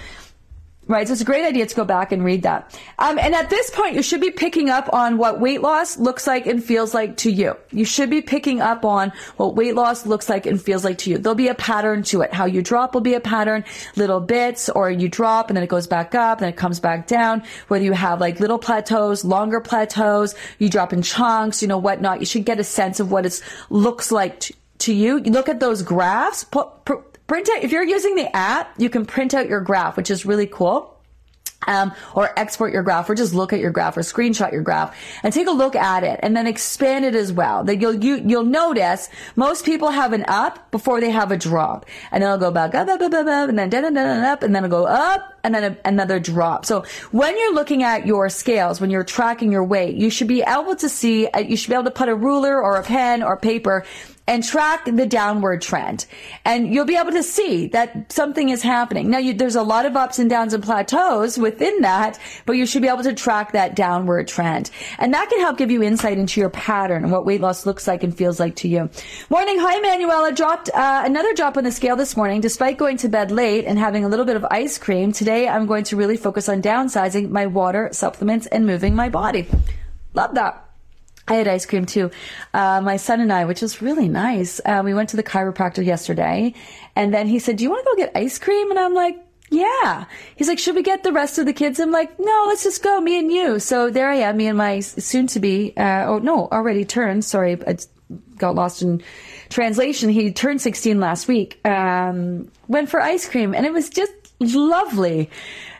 Right. 0.91 1.07
So 1.07 1.13
it's 1.13 1.21
a 1.21 1.25
great 1.25 1.45
idea 1.45 1.65
to 1.65 1.73
go 1.73 1.85
back 1.85 2.11
and 2.11 2.21
read 2.21 2.43
that. 2.43 2.77
Um, 2.99 3.17
and 3.17 3.33
at 3.33 3.49
this 3.49 3.69
point, 3.69 3.95
you 3.95 4.03
should 4.03 4.19
be 4.19 4.29
picking 4.29 4.69
up 4.69 4.91
on 4.91 5.17
what 5.17 5.39
weight 5.39 5.61
loss 5.61 5.97
looks 5.97 6.27
like 6.27 6.47
and 6.47 6.61
feels 6.61 6.93
like 6.93 7.15
to 7.17 7.31
you. 7.31 7.55
You 7.71 7.85
should 7.85 8.09
be 8.09 8.21
picking 8.21 8.59
up 8.59 8.83
on 8.83 9.13
what 9.37 9.55
weight 9.55 9.73
loss 9.73 10.05
looks 10.05 10.27
like 10.27 10.45
and 10.45 10.61
feels 10.61 10.83
like 10.83 10.97
to 10.97 11.09
you. 11.09 11.17
There'll 11.17 11.33
be 11.33 11.47
a 11.47 11.55
pattern 11.55 12.03
to 12.03 12.23
it. 12.23 12.33
How 12.33 12.43
you 12.43 12.61
drop 12.61 12.93
will 12.93 12.99
be 12.99 13.13
a 13.13 13.21
pattern, 13.21 13.63
little 13.95 14.19
bits, 14.19 14.67
or 14.67 14.91
you 14.91 15.07
drop 15.07 15.49
and 15.49 15.55
then 15.55 15.63
it 15.63 15.69
goes 15.69 15.87
back 15.87 16.13
up, 16.13 16.39
then 16.39 16.49
it 16.49 16.57
comes 16.57 16.81
back 16.81 17.07
down. 17.07 17.43
Whether 17.69 17.85
you 17.85 17.93
have 17.93 18.19
like 18.19 18.41
little 18.41 18.59
plateaus, 18.59 19.23
longer 19.23 19.61
plateaus, 19.61 20.35
you 20.59 20.67
drop 20.67 20.91
in 20.91 21.03
chunks, 21.03 21.61
you 21.61 21.69
know, 21.69 21.77
whatnot. 21.77 22.19
You 22.19 22.25
should 22.25 22.43
get 22.43 22.59
a 22.59 22.65
sense 22.65 22.99
of 22.99 23.11
what 23.11 23.25
it 23.25 23.41
looks 23.69 24.11
like 24.11 24.41
to, 24.41 24.53
to 24.79 24.93
you. 24.93 25.21
You 25.23 25.31
look 25.31 25.47
at 25.47 25.61
those 25.61 25.83
graphs, 25.83 26.43
put, 26.43 26.83
put 26.83 27.10
print 27.31 27.47
out, 27.49 27.63
if 27.63 27.71
you're 27.71 27.81
using 27.81 28.15
the 28.15 28.35
app, 28.35 28.73
you 28.77 28.89
can 28.89 29.05
print 29.05 29.33
out 29.33 29.47
your 29.47 29.61
graph, 29.61 29.95
which 29.95 30.11
is 30.11 30.25
really 30.25 30.47
cool. 30.47 30.97
Um, 31.65 31.93
or 32.15 32.37
export 32.37 32.73
your 32.73 32.81
graph 32.81 33.07
or 33.07 33.13
just 33.13 33.35
look 33.35 33.53
at 33.53 33.59
your 33.59 33.69
graph 33.69 33.95
or 33.95 34.01
screenshot 34.01 34.51
your 34.51 34.63
graph 34.63 34.97
and 35.23 35.31
take 35.31 35.47
a 35.47 35.51
look 35.51 35.75
at 35.75 36.03
it 36.03 36.19
and 36.23 36.35
then 36.35 36.47
expand 36.47 37.05
it 37.05 37.13
as 37.13 37.31
well. 37.31 37.63
That 37.63 37.79
you'll, 37.79 38.03
you, 38.03 38.13
will 38.15 38.29
you 38.31 38.37
will 38.37 38.45
notice 38.45 39.09
most 39.35 39.63
people 39.63 39.91
have 39.91 40.11
an 40.11 40.25
up 40.27 40.71
before 40.71 40.99
they 40.99 41.11
have 41.11 41.31
a 41.31 41.37
drop 41.37 41.85
and 42.11 42.23
then 42.23 42.29
it'll 42.29 42.39
go 42.39 42.51
back 42.51 42.73
up, 42.73 42.89
up, 42.89 42.99
up, 42.99 43.13
up, 43.13 43.27
up 43.27 43.47
and 43.47 43.59
then 43.59 43.69
down, 43.69 43.83
down, 43.83 43.93
down, 43.93 44.23
up 44.25 44.41
and 44.41 44.55
then 44.55 44.65
it'll 44.65 44.81
go 44.81 44.87
up 44.87 45.39
and 45.43 45.53
then 45.53 45.63
a, 45.63 45.87
another 45.87 46.19
drop. 46.19 46.65
So 46.65 46.83
when 47.11 47.37
you're 47.37 47.53
looking 47.53 47.83
at 47.83 48.07
your 48.07 48.27
scales, 48.29 48.81
when 48.81 48.89
you're 48.89 49.03
tracking 49.03 49.51
your 49.51 49.63
weight, 49.63 49.95
you 49.95 50.09
should 50.09 50.27
be 50.27 50.41
able 50.41 50.75
to 50.77 50.89
see, 50.89 51.27
uh, 51.27 51.39
you 51.39 51.55
should 51.55 51.69
be 51.69 51.75
able 51.75 51.85
to 51.85 51.91
put 51.91 52.09
a 52.09 52.15
ruler 52.15 52.59
or 52.61 52.77
a 52.77 52.83
pen 52.83 53.21
or 53.21 53.37
paper 53.37 53.85
and 54.27 54.43
track 54.43 54.85
the 54.85 55.05
downward 55.05 55.61
trend. 55.61 56.05
And 56.45 56.73
you'll 56.73 56.85
be 56.85 56.95
able 56.95 57.11
to 57.11 57.23
see 57.23 57.67
that 57.67 58.11
something 58.11 58.49
is 58.49 58.61
happening. 58.61 59.09
Now, 59.09 59.17
you, 59.17 59.33
there's 59.33 59.55
a 59.55 59.63
lot 59.63 59.85
of 59.85 59.95
ups 59.95 60.19
and 60.19 60.29
downs 60.29 60.53
and 60.53 60.63
plateaus 60.63 61.37
within 61.37 61.81
that, 61.81 62.19
but 62.45 62.53
you 62.53 62.65
should 62.65 62.81
be 62.81 62.87
able 62.87 63.03
to 63.03 63.13
track 63.13 63.51
that 63.51 63.75
downward 63.75 64.27
trend. 64.27 64.71
And 64.99 65.13
that 65.13 65.29
can 65.29 65.39
help 65.39 65.57
give 65.57 65.71
you 65.71 65.83
insight 65.83 66.17
into 66.17 66.39
your 66.39 66.49
pattern 66.49 67.03
and 67.03 67.11
what 67.11 67.25
weight 67.25 67.41
loss 67.41 67.65
looks 67.65 67.87
like 67.87 68.03
and 68.03 68.15
feels 68.15 68.39
like 68.39 68.55
to 68.57 68.67
you. 68.67 68.89
Morning. 69.29 69.57
Hi, 69.59 69.79
Manuela. 69.79 70.27
I 70.27 70.31
dropped 70.31 70.69
uh, 70.69 71.03
another 71.05 71.33
drop 71.33 71.57
on 71.57 71.63
the 71.63 71.71
scale 71.71 71.95
this 71.95 72.15
morning. 72.15 72.41
Despite 72.41 72.77
going 72.77 72.97
to 72.97 73.09
bed 73.09 73.31
late 73.31 73.65
and 73.65 73.77
having 73.77 74.05
a 74.05 74.09
little 74.09 74.25
bit 74.25 74.35
of 74.35 74.45
ice 74.49 74.77
cream, 74.77 75.11
today 75.11 75.47
I'm 75.47 75.65
going 75.65 75.83
to 75.85 75.95
really 75.95 76.17
focus 76.17 76.47
on 76.47 76.61
downsizing 76.61 77.29
my 77.29 77.47
water, 77.47 77.89
supplements, 77.91 78.47
and 78.47 78.65
moving 78.65 78.95
my 78.95 79.09
body. 79.09 79.47
Love 80.13 80.35
that. 80.35 80.70
I 81.27 81.35
had 81.35 81.47
ice 81.47 81.65
cream 81.65 81.85
too. 81.85 82.11
Uh, 82.53 82.81
my 82.81 82.97
son 82.97 83.21
and 83.21 83.31
I, 83.31 83.45
which 83.45 83.61
was 83.61 83.81
really 83.81 84.07
nice. 84.07 84.59
Uh, 84.65 84.81
we 84.83 84.93
went 84.93 85.09
to 85.09 85.17
the 85.17 85.23
chiropractor 85.23 85.85
yesterday, 85.85 86.53
and 86.95 87.13
then 87.13 87.27
he 87.27 87.39
said, 87.39 87.57
"Do 87.57 87.63
you 87.63 87.69
want 87.69 87.85
to 87.85 87.91
go 87.91 87.95
get 87.95 88.11
ice 88.15 88.39
cream?" 88.39 88.69
And 88.71 88.79
I'm 88.79 88.93
like, 88.93 89.17
"Yeah." 89.49 90.05
He's 90.35 90.47
like, 90.47 90.59
"Should 90.59 90.75
we 90.75 90.83
get 90.83 91.03
the 91.03 91.11
rest 91.13 91.37
of 91.37 91.45
the 91.45 91.53
kids?" 91.53 91.79
I'm 91.79 91.91
like, 91.91 92.19
"No, 92.19 92.45
let's 92.47 92.63
just 92.63 92.83
go, 92.83 92.99
me 92.99 93.19
and 93.19 93.31
you." 93.31 93.59
So 93.59 93.89
there 93.89 94.09
I 94.09 94.15
am, 94.15 94.37
me 94.37 94.47
and 94.47 94.57
my 94.57 94.79
soon-to-be, 94.79 95.73
uh, 95.77 96.05
oh 96.07 96.19
no, 96.19 96.47
already 96.51 96.85
turned. 96.85 97.23
Sorry, 97.23 97.53
it's 97.67 97.87
got 98.37 98.55
lost 98.55 98.81
in 98.81 99.01
translation. 99.49 100.09
He 100.09 100.31
turned 100.31 100.61
16 100.61 100.99
last 100.99 101.27
week. 101.27 101.65
Um, 101.65 102.49
went 102.67 102.89
for 102.89 102.99
ice 102.99 103.29
cream, 103.29 103.53
and 103.53 103.65
it 103.65 103.73
was 103.73 103.89
just 103.89 104.11
lovely. 104.39 105.29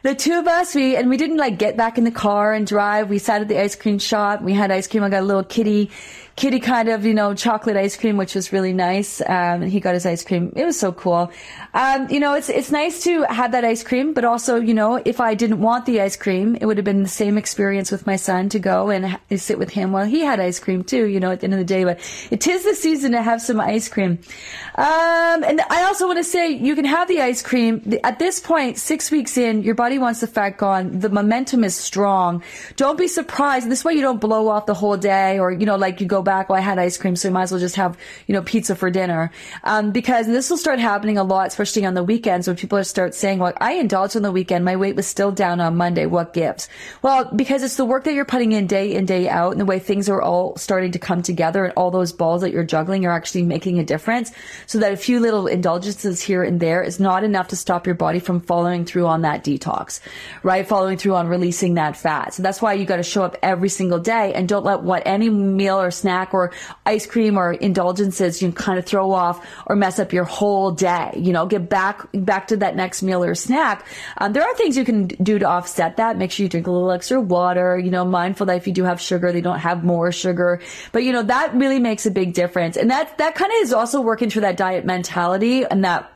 The 0.04 0.16
two 0.16 0.40
of 0.40 0.48
us, 0.48 0.74
we 0.74 0.96
and 0.96 1.10
we 1.10 1.18
didn't 1.18 1.38
like 1.38 1.60
get 1.60 1.78
back 1.78 1.98
in 1.98 2.04
the 2.04 2.12
car 2.12 2.54
and 2.54 2.66
drive. 2.66 3.10
We 3.10 3.20
sat 3.20 3.42
at 3.42 3.48
the 3.48 3.62
ice 3.62 3.76
cream 3.76 4.00
shop. 4.00 4.42
We 4.42 4.54
had 4.54 4.72
ice 4.72 4.88
cream. 4.88 5.04
I 5.04 5.10
got 5.10 5.22
a 5.22 5.26
little 5.26 5.44
kitty 5.44 5.92
kitty 6.36 6.60
kind 6.60 6.90
of, 6.90 7.06
you 7.06 7.14
know, 7.14 7.34
chocolate 7.34 7.78
ice 7.78 7.98
cream, 7.98 8.18
which 8.18 8.36
was 8.36 8.52
really 8.52 8.74
nice. 8.74 9.22
Um, 9.22 9.62
and 9.62 9.72
he 9.72 9.80
got 9.80 9.94
his 9.94 10.06
ice 10.06 10.24
cream. 10.24 10.52
It 10.56 10.66
was 10.66 10.80
so 10.80 10.92
cool. 10.92 11.32
Um, 11.74 12.10
you 12.10 12.20
know, 12.20 12.34
it's, 12.34 12.50
it's 12.50 12.72
nice 12.72 13.04
to 13.04 13.24
have 13.24 13.52
that 13.52 13.66
ice 13.66 13.84
cream, 13.84 14.14
but 14.14 14.24
also, 14.24 14.56
you 14.60 14.74
know, 14.74 15.02
if 15.04 15.20
I 15.20 15.36
didn't 15.36 15.60
want 15.60 15.86
the 15.86 16.02
ice 16.02 16.16
cream, 16.16 16.58
it 16.60 16.66
would 16.66 16.78
have 16.78 16.86
been 16.86 17.04
the 17.04 17.10
same 17.10 17.38
experience 17.38 17.92
with 17.92 18.08
my 18.08 18.16
son 18.16 18.50
to 18.50 18.60
go 18.60 18.90
and 18.90 19.20
sit 19.40 19.60
with 19.60 19.70
him 19.70 19.92
while 19.92 20.06
he 20.06 20.22
had 20.22 20.40
ice 20.40 20.60
cream 20.60 20.84
too, 20.84 21.06
you 21.06 21.20
know, 21.20 21.32
at 21.32 21.42
the 21.42 21.46
end 21.46 21.54
of 21.54 21.60
the 21.60 21.66
day. 21.66 21.84
But 21.84 22.00
it 22.32 22.48
is 22.48 22.64
the 22.64 22.76
season 22.76 23.12
to 23.12 23.22
have 23.22 23.42
some 23.42 23.60
ice 23.60 23.88
cream. 23.88 24.20
Um, 24.76 25.44
and 25.44 25.62
I 25.70 25.84
also 25.84 26.08
want 26.08 26.18
to 26.18 26.24
say 26.24 26.50
you 26.50 26.76
can 26.76 26.86
have 26.86 27.08
the 27.08 27.22
ice 27.22 27.42
cream. 27.42 28.00
At 28.04 28.20
this 28.20 28.40
point, 28.40 28.78
six 28.78 29.12
weeks 29.12 29.38
in, 29.38 29.64
your 29.64 29.76
body 29.76 29.91
wants 29.98 30.22
the 30.22 30.28
fat 30.28 30.58
gone. 30.58 31.00
The 31.00 31.10
momentum 31.10 31.64
is 31.64 31.76
strong. 31.76 32.44
Don't 32.76 32.98
be 32.98 33.08
surprised. 33.08 33.70
This 33.70 33.84
way 33.84 33.94
you 33.94 34.02
don't 34.02 34.22
blow 34.22 34.48
off 34.48 34.66
the 34.66 34.74
whole 34.74 34.98
day 34.98 35.40
or, 35.40 35.52
you 35.52 35.66
know, 35.66 35.76
like 35.76 36.02
you 36.02 36.08
go 36.08 36.22
back, 36.22 36.50
well, 36.50 36.58
I 36.58 36.62
had 36.62 36.80
ice 36.80 36.98
cream, 36.98 37.16
so 37.16 37.28
you 37.28 37.34
might 37.34 37.44
as 37.44 37.52
well 37.52 37.60
just 37.60 37.76
have, 37.76 37.98
you 38.28 38.34
know, 38.34 38.42
pizza 38.42 38.76
for 38.76 38.90
dinner. 38.90 39.32
Um, 39.64 39.92
because 39.92 40.28
this 40.28 40.50
will 40.50 40.58
start 40.58 40.80
happening 40.80 41.18
a 41.18 41.24
lot, 41.24 41.48
especially 41.48 41.86
on 41.86 41.94
the 41.94 42.04
weekends 42.04 42.48
when 42.48 42.56
people 42.56 42.84
start 42.84 43.16
saying, 43.16 43.40
well, 43.40 43.54
I 43.58 43.74
indulged 43.74 44.16
on 44.16 44.22
the 44.22 44.32
weekend. 44.32 44.66
My 44.66 44.76
weight 44.76 44.96
was 44.96 45.08
still 45.08 45.32
down 45.32 45.60
on 45.60 45.78
Monday. 45.78 46.06
What 46.06 46.34
gives? 46.34 46.70
Well, 47.02 47.30
because 47.36 47.64
it's 47.64 47.76
the 47.76 47.86
work 47.86 48.04
that 48.04 48.14
you're 48.14 48.26
putting 48.26 48.52
in 48.52 48.68
day 48.68 48.94
in, 48.94 49.06
day 49.06 49.28
out 49.30 49.52
and 49.52 49.62
the 49.62 49.66
way 49.66 49.80
things 49.80 50.10
are 50.10 50.22
all 50.22 50.56
starting 50.58 50.92
to 50.92 51.00
come 51.00 51.22
together 51.22 51.66
and 51.66 51.74
all 51.76 51.92
those 51.92 52.14
balls 52.14 52.42
that 52.42 52.52
you're 52.52 52.64
juggling 52.64 53.06
are 53.06 53.12
actually 53.12 53.44
making 53.44 53.80
a 53.80 53.84
difference. 53.84 54.32
So 54.68 54.80
that 54.80 54.94
a 54.94 54.98
few 54.98 55.20
little 55.20 55.48
indulgences 55.48 56.22
here 56.22 56.44
and 56.44 56.60
there 56.60 56.84
is 56.84 57.00
not 57.00 57.24
enough 57.24 57.50
to 57.50 57.56
stop 57.56 57.86
your 57.86 57.96
body 57.96 58.20
from 58.20 58.42
following 58.42 58.86
through 58.86 59.08
on 59.08 59.22
that 59.22 59.44
detox, 59.44 59.81
right? 60.44 60.68
Following 60.68 60.98
through 60.98 61.16
on 61.16 61.28
releasing 61.28 61.76
that 61.76 61.98
fat. 61.98 62.34
So 62.34 62.44
that's 62.44 62.62
why 62.62 62.74
you 62.74 62.86
got 62.86 62.98
to 62.98 63.04
show 63.04 63.24
up 63.24 63.38
every 63.42 63.70
single 63.70 64.00
day 64.00 64.34
and 64.34 64.48
don't 64.48 64.66
let 64.66 64.82
what 64.82 65.04
any 65.06 65.30
meal 65.30 65.80
or 65.80 65.92
snack 65.92 66.34
or 66.34 66.52
ice 66.86 67.06
cream 67.06 67.38
or 67.38 67.54
indulgences 67.54 68.42
you 68.42 68.52
kind 68.52 68.78
of 68.78 68.86
throw 68.86 69.12
off 69.12 69.46
or 69.66 69.76
mess 69.76 70.00
up 70.00 70.14
your 70.14 70.24
whole 70.24 70.72
day. 70.72 71.12
You 71.16 71.34
know, 71.34 71.46
get 71.46 71.70
back 71.70 72.08
back 72.14 72.48
to 72.48 72.58
that 72.58 72.76
next 72.76 73.02
meal 73.04 73.24
or 73.24 73.36
snack. 73.36 73.86
Um, 74.18 74.34
there 74.34 74.44
are 74.44 74.56
things 74.56 74.78
you 74.78 74.86
can 74.86 75.08
do 75.08 75.40
to 75.40 75.46
offset 75.46 75.98
that. 75.98 76.18
Make 76.18 76.32
sure 76.32 76.44
you 76.44 76.50
drink 76.50 76.68
a 76.68 76.72
little 76.72 76.92
extra 76.92 77.20
water. 77.20 77.78
You 77.78 77.92
know, 77.92 78.06
mindful 78.06 78.46
that 78.48 78.58
if 78.58 78.68
you 78.68 78.74
do 78.74 78.84
have 78.84 79.02
sugar, 79.02 79.32
they 79.32 79.42
don't 79.42 79.60
have 79.60 79.84
more 79.84 80.12
sugar. 80.12 80.62
But 80.92 81.04
you 81.04 81.12
know, 81.12 81.24
that 81.24 81.54
really 81.56 81.80
makes 81.80 82.06
a 82.06 82.12
big 82.12 82.34
difference, 82.34 82.78
and 82.78 82.90
that 82.92 83.18
that 83.18 83.36
kind 83.36 83.52
of 83.52 83.58
is 83.62 83.74
also 83.74 84.02
working 84.02 84.30
through 84.30 84.42
that 84.44 84.58
diet 84.58 84.86
mentality 84.86 85.66
and 85.66 85.84
that 85.86 86.12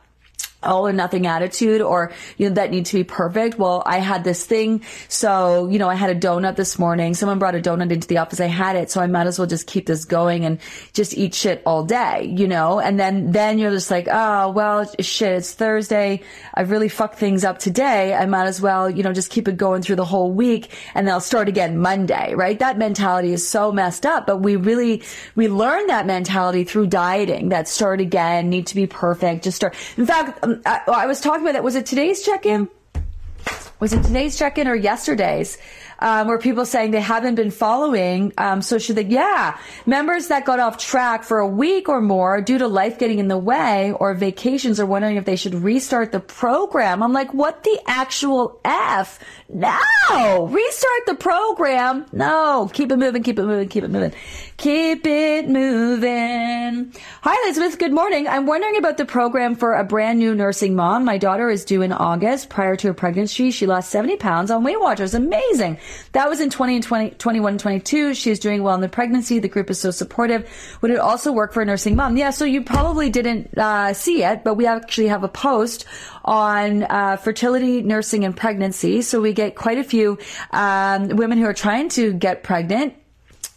all 0.62 0.86
or 0.86 0.92
nothing 0.92 1.26
attitude 1.26 1.80
or, 1.80 2.12
you 2.36 2.48
know, 2.48 2.54
that 2.54 2.70
need 2.70 2.86
to 2.86 2.96
be 2.96 3.04
perfect. 3.04 3.58
Well, 3.58 3.82
I 3.86 3.98
had 3.98 4.24
this 4.24 4.44
thing. 4.44 4.82
So, 5.08 5.68
you 5.68 5.78
know, 5.78 5.88
I 5.88 5.94
had 5.94 6.10
a 6.10 6.18
donut 6.18 6.56
this 6.56 6.78
morning. 6.78 7.14
Someone 7.14 7.38
brought 7.38 7.54
a 7.54 7.60
donut 7.60 7.92
into 7.92 8.08
the 8.08 8.18
office. 8.18 8.40
I 8.40 8.46
had 8.46 8.76
it. 8.76 8.90
So 8.90 9.00
I 9.00 9.06
might 9.06 9.26
as 9.26 9.38
well 9.38 9.46
just 9.46 9.66
keep 9.66 9.86
this 9.86 10.04
going 10.04 10.44
and 10.44 10.58
just 10.92 11.16
eat 11.16 11.34
shit 11.34 11.62
all 11.66 11.84
day, 11.84 12.32
you 12.36 12.48
know? 12.48 12.80
And 12.80 12.98
then, 12.98 13.32
then 13.32 13.58
you're 13.58 13.70
just 13.70 13.90
like, 13.90 14.08
oh, 14.10 14.50
well, 14.50 14.90
shit, 15.00 15.32
it's 15.32 15.52
Thursday. 15.52 16.22
I've 16.54 16.70
really 16.70 16.88
fucked 16.88 17.18
things 17.18 17.44
up 17.44 17.58
today. 17.58 18.14
I 18.14 18.26
might 18.26 18.46
as 18.46 18.60
well, 18.60 18.90
you 18.90 19.02
know, 19.02 19.12
just 19.12 19.30
keep 19.30 19.48
it 19.48 19.56
going 19.56 19.82
through 19.82 19.96
the 19.96 20.04
whole 20.04 20.32
week 20.32 20.70
and 20.94 21.06
then 21.06 21.12
I'll 21.12 21.20
start 21.20 21.48
again 21.48 21.78
Monday, 21.78 22.34
right? 22.34 22.58
That 22.58 22.78
mentality 22.78 23.32
is 23.32 23.48
so 23.48 23.72
messed 23.72 24.06
up, 24.06 24.26
but 24.26 24.38
we 24.38 24.56
really, 24.56 25.02
we 25.34 25.48
learn 25.48 25.86
that 25.88 26.06
mentality 26.06 26.64
through 26.64 26.88
dieting 26.88 27.50
that 27.50 27.68
start 27.68 28.00
again, 28.00 28.48
need 28.48 28.66
to 28.68 28.74
be 28.74 28.86
perfect, 28.86 29.44
just 29.44 29.56
start. 29.56 29.74
In 29.96 30.06
fact, 30.06 30.38
um, 30.46 30.62
I, 30.64 30.80
I 30.86 31.06
was 31.06 31.20
talking 31.20 31.42
about 31.42 31.52
that. 31.54 31.64
Was 31.64 31.74
it 31.74 31.86
today's 31.86 32.22
check-in? 32.22 32.68
Was 33.80 33.92
it 33.92 34.02
today's 34.02 34.38
check-in 34.38 34.68
or 34.68 34.74
yesterday's? 34.74 35.58
Um, 35.98 36.28
where 36.28 36.38
people 36.38 36.66
saying 36.66 36.90
they 36.90 37.00
haven't 37.00 37.36
been 37.36 37.50
following. 37.50 38.32
Um, 38.36 38.60
so 38.62 38.78
should 38.78 38.96
they? 38.96 39.04
Yeah, 39.04 39.58
members 39.86 40.28
that 40.28 40.44
got 40.44 40.60
off 40.60 40.78
track 40.78 41.24
for 41.24 41.38
a 41.38 41.48
week 41.48 41.88
or 41.88 42.00
more 42.00 42.40
due 42.40 42.58
to 42.58 42.68
life 42.68 42.98
getting 42.98 43.18
in 43.18 43.28
the 43.28 43.38
way 43.38 43.92
or 43.92 44.12
vacations 44.14 44.78
are 44.78 44.86
wondering 44.86 45.16
if 45.16 45.24
they 45.24 45.36
should 45.36 45.54
restart 45.54 46.12
the 46.12 46.20
program. 46.20 47.02
I'm 47.02 47.12
like, 47.12 47.32
what 47.32 47.64
the 47.64 47.78
actual 47.86 48.60
f? 48.64 49.18
No, 49.48 50.46
restart 50.46 51.06
the 51.06 51.14
program. 51.14 52.04
No, 52.12 52.68
keep 52.72 52.90
it 52.90 52.96
moving, 52.96 53.22
keep 53.22 53.38
it 53.38 53.44
moving, 53.44 53.68
keep 53.68 53.84
it 53.84 53.90
moving, 53.90 54.12
keep 54.56 55.06
it 55.06 55.48
moving. 55.48 56.92
Hi, 57.22 57.42
Elizabeth. 57.44 57.78
Good 57.78 57.92
morning. 57.92 58.26
I'm 58.26 58.46
wondering 58.46 58.76
about 58.76 58.96
the 58.96 59.04
program 59.04 59.54
for 59.54 59.74
a 59.74 59.84
brand 59.84 60.18
new 60.18 60.34
nursing 60.34 60.74
mom. 60.74 61.04
My 61.04 61.16
daughter 61.16 61.48
is 61.48 61.64
due 61.64 61.82
in 61.82 61.92
August. 61.92 62.48
Prior 62.48 62.74
to 62.76 62.88
her 62.88 62.94
pregnancy, 62.94 63.50
she 63.50 63.66
lost 63.66 63.90
70 63.90 64.16
pounds 64.16 64.50
on 64.50 64.64
Weight 64.64 64.80
Watchers. 64.80 65.14
Amazing. 65.14 65.78
That 66.12 66.28
was 66.28 66.40
in 66.40 66.50
20 66.50 66.76
and 66.76 66.84
20, 66.84 67.10
21 67.10 67.52
and 67.52 67.60
22. 67.60 68.14
She 68.14 68.30
is 68.30 68.38
doing 68.38 68.62
well 68.62 68.74
in 68.74 68.80
the 68.80 68.88
pregnancy. 68.88 69.38
The 69.38 69.48
group 69.48 69.70
is 69.70 69.80
so 69.80 69.90
supportive. 69.90 70.48
Would 70.80 70.90
it 70.90 70.98
also 70.98 71.32
work 71.32 71.52
for 71.52 71.62
a 71.62 71.64
nursing 71.64 71.96
mom? 71.96 72.16
Yeah. 72.16 72.30
So 72.30 72.44
you 72.44 72.62
probably 72.62 73.10
didn't 73.10 73.56
uh, 73.56 73.94
see 73.94 74.24
it, 74.24 74.44
but 74.44 74.54
we 74.54 74.66
actually 74.66 75.08
have 75.08 75.24
a 75.24 75.28
post 75.28 75.84
on 76.24 76.82
uh, 76.84 77.16
fertility, 77.16 77.82
nursing, 77.82 78.24
and 78.24 78.36
pregnancy. 78.36 79.02
So 79.02 79.20
we 79.20 79.32
get 79.32 79.54
quite 79.54 79.78
a 79.78 79.84
few 79.84 80.18
um, 80.50 81.08
women 81.08 81.38
who 81.38 81.44
are 81.44 81.54
trying 81.54 81.88
to 81.90 82.12
get 82.12 82.42
pregnant 82.42 82.94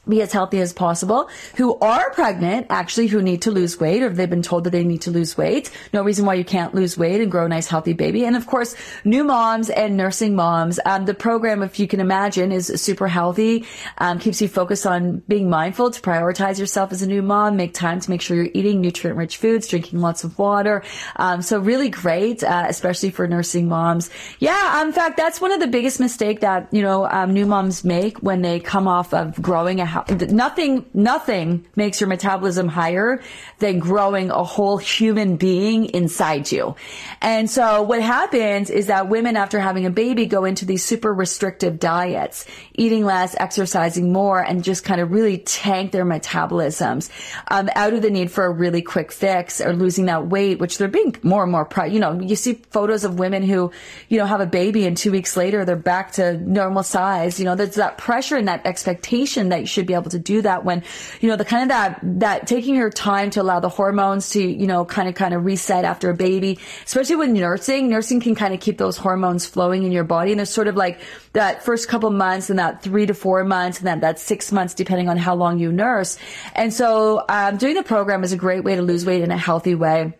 be 0.09 0.21
as 0.21 0.33
healthy 0.33 0.59
as 0.59 0.73
possible, 0.73 1.29
who 1.55 1.77
are 1.79 2.11
pregnant, 2.11 2.67
actually, 2.69 3.07
who 3.07 3.21
need 3.21 3.43
to 3.43 3.51
lose 3.51 3.79
weight, 3.79 4.01
or 4.03 4.09
they've 4.09 4.29
been 4.29 4.41
told 4.41 4.63
that 4.63 4.71
they 4.71 4.83
need 4.83 5.01
to 5.01 5.11
lose 5.11 5.37
weight. 5.37 5.71
No 5.93 6.03
reason 6.03 6.25
why 6.25 6.33
you 6.33 6.43
can't 6.43 6.73
lose 6.73 6.97
weight 6.97 7.21
and 7.21 7.31
grow 7.31 7.45
a 7.45 7.49
nice, 7.49 7.67
healthy 7.67 7.93
baby. 7.93 8.25
And 8.25 8.35
of 8.35 8.47
course, 8.47 8.75
new 9.05 9.23
moms 9.23 9.69
and 9.69 9.95
nursing 9.95 10.35
moms. 10.35 10.79
Um, 10.85 11.05
the 11.05 11.13
program, 11.13 11.63
if 11.63 11.79
you 11.79 11.87
can 11.87 11.99
imagine, 11.99 12.51
is 12.51 12.67
super 12.75 13.07
healthy, 13.07 13.65
um, 13.97 14.19
keeps 14.19 14.41
you 14.41 14.47
focused 14.47 14.85
on 14.85 15.19
being 15.27 15.49
mindful 15.49 15.91
to 15.91 16.01
prioritize 16.01 16.59
yourself 16.59 16.91
as 16.91 17.01
a 17.01 17.07
new 17.07 17.21
mom, 17.21 17.55
make 17.55 17.73
time 17.73 17.99
to 17.99 18.09
make 18.09 18.21
sure 18.21 18.35
you're 18.35 18.51
eating 18.53 18.81
nutrient 18.81 19.17
rich 19.17 19.37
foods, 19.37 19.67
drinking 19.67 19.99
lots 19.99 20.23
of 20.23 20.37
water. 20.39 20.83
Um, 21.17 21.41
so 21.41 21.59
really 21.59 21.89
great, 21.89 22.43
uh, 22.43 22.65
especially 22.67 23.11
for 23.11 23.27
nursing 23.27 23.67
moms. 23.67 24.09
Yeah, 24.39 24.81
in 24.81 24.91
fact, 24.91 25.17
that's 25.17 25.39
one 25.41 25.51
of 25.51 25.59
the 25.59 25.67
biggest 25.67 25.99
mistake 25.99 26.39
that, 26.41 26.67
you 26.71 26.81
know, 26.81 27.05
um, 27.05 27.33
new 27.33 27.45
moms 27.45 27.83
make 27.83 28.17
when 28.19 28.41
they 28.41 28.59
come 28.59 28.87
off 28.87 29.13
of 29.13 29.39
growing 29.41 29.79
a 29.79 29.85
nothing, 30.09 30.85
nothing 30.93 31.65
makes 31.75 31.99
your 31.99 32.07
metabolism 32.07 32.67
higher 32.67 33.21
than 33.59 33.79
growing 33.79 34.31
a 34.31 34.43
whole 34.43 34.77
human 34.77 35.38
being 35.38 35.85
inside 35.85 36.51
you. 36.51 36.75
And 37.21 37.49
so 37.49 37.81
what 37.81 38.01
happens 38.01 38.69
is 38.69 38.88
that 38.88 39.09
women 39.09 39.35
after 39.35 39.59
having 39.59 39.85
a 39.85 39.89
baby 39.89 40.25
go 40.25 40.45
into 40.45 40.65
these 40.65 40.83
super 40.83 41.13
restrictive 41.13 41.79
diets, 41.79 42.45
eating 42.73 43.05
less, 43.05 43.35
exercising 43.39 44.12
more, 44.12 44.41
and 44.41 44.63
just 44.63 44.83
kind 44.83 45.01
of 45.01 45.12
really 45.12 45.39
tank 45.39 45.91
their 45.91 46.05
metabolisms, 46.05 47.09
um, 47.49 47.69
out 47.75 47.93
of 47.93 48.01
the 48.01 48.09
need 48.09 48.31
for 48.31 48.45
a 48.45 48.49
really 48.49 48.81
quick 48.81 49.12
fix 49.12 49.62
or 49.62 49.73
losing 49.73 50.05
that 50.05 50.27
weight, 50.27 50.59
which 50.59 50.77
they're 50.77 50.88
being 50.88 51.15
more 51.23 51.43
and 51.43 51.51
more, 51.51 51.65
proud. 51.65 51.91
you 51.91 51.99
know, 51.99 52.19
you 52.19 52.35
see 52.35 52.53
photos 52.69 53.03
of 53.03 53.19
women 53.19 53.43
who, 53.43 53.71
you 54.07 54.17
know, 54.17 54.25
have 54.25 54.41
a 54.41 54.45
baby 54.45 54.85
and 54.85 54.97
two 54.97 55.12
weeks 55.12 55.35
later 55.35 55.65
they're 55.65 55.75
back 55.75 56.12
to 56.13 56.38
normal 56.38 56.83
size. 56.83 57.39
You 57.39 57.45
know, 57.45 57.55
there's 57.55 57.75
that 57.75 57.97
pressure 57.97 58.38
and 58.38 58.47
that 58.47 58.65
expectation 58.65 59.49
that 59.49 59.62
you 59.62 59.67
should 59.67 59.78
be 59.83 59.93
able 59.93 60.11
to 60.11 60.19
do 60.19 60.41
that 60.41 60.65
when, 60.65 60.83
you 61.21 61.29
know, 61.29 61.35
the 61.35 61.45
kind 61.45 61.63
of 61.63 61.69
that, 61.69 61.99
that 62.19 62.47
taking 62.47 62.75
your 62.75 62.89
time 62.89 63.29
to 63.31 63.41
allow 63.41 63.59
the 63.59 63.69
hormones 63.69 64.31
to, 64.31 64.41
you 64.41 64.67
know, 64.67 64.85
kind 64.85 65.07
of, 65.07 65.15
kind 65.15 65.33
of 65.33 65.45
reset 65.45 65.85
after 65.85 66.09
a 66.09 66.15
baby, 66.15 66.59
especially 66.85 67.15
with 67.15 67.29
nursing, 67.29 67.89
nursing 67.89 68.19
can 68.19 68.35
kind 68.35 68.53
of 68.53 68.59
keep 68.59 68.77
those 68.77 68.97
hormones 68.97 69.45
flowing 69.45 69.83
in 69.83 69.91
your 69.91 70.03
body. 70.03 70.31
And 70.31 70.39
there's 70.39 70.49
sort 70.49 70.67
of 70.67 70.75
like 70.75 71.01
that 71.33 71.63
first 71.63 71.87
couple 71.87 72.09
months 72.11 72.49
and 72.49 72.59
that 72.59 72.83
three 72.83 73.05
to 73.05 73.13
four 73.13 73.43
months 73.43 73.79
and 73.79 73.87
then 73.87 74.01
that 74.01 74.19
six 74.19 74.51
months, 74.51 74.73
depending 74.73 75.09
on 75.09 75.17
how 75.17 75.35
long 75.35 75.59
you 75.59 75.71
nurse. 75.71 76.17
And 76.55 76.73
so, 76.73 77.23
um, 77.29 77.57
doing 77.57 77.75
the 77.75 77.83
program 77.83 78.23
is 78.23 78.31
a 78.31 78.37
great 78.37 78.63
way 78.63 78.75
to 78.75 78.81
lose 78.81 79.05
weight 79.05 79.21
in 79.21 79.31
a 79.31 79.37
healthy 79.37 79.75
way. 79.75 80.13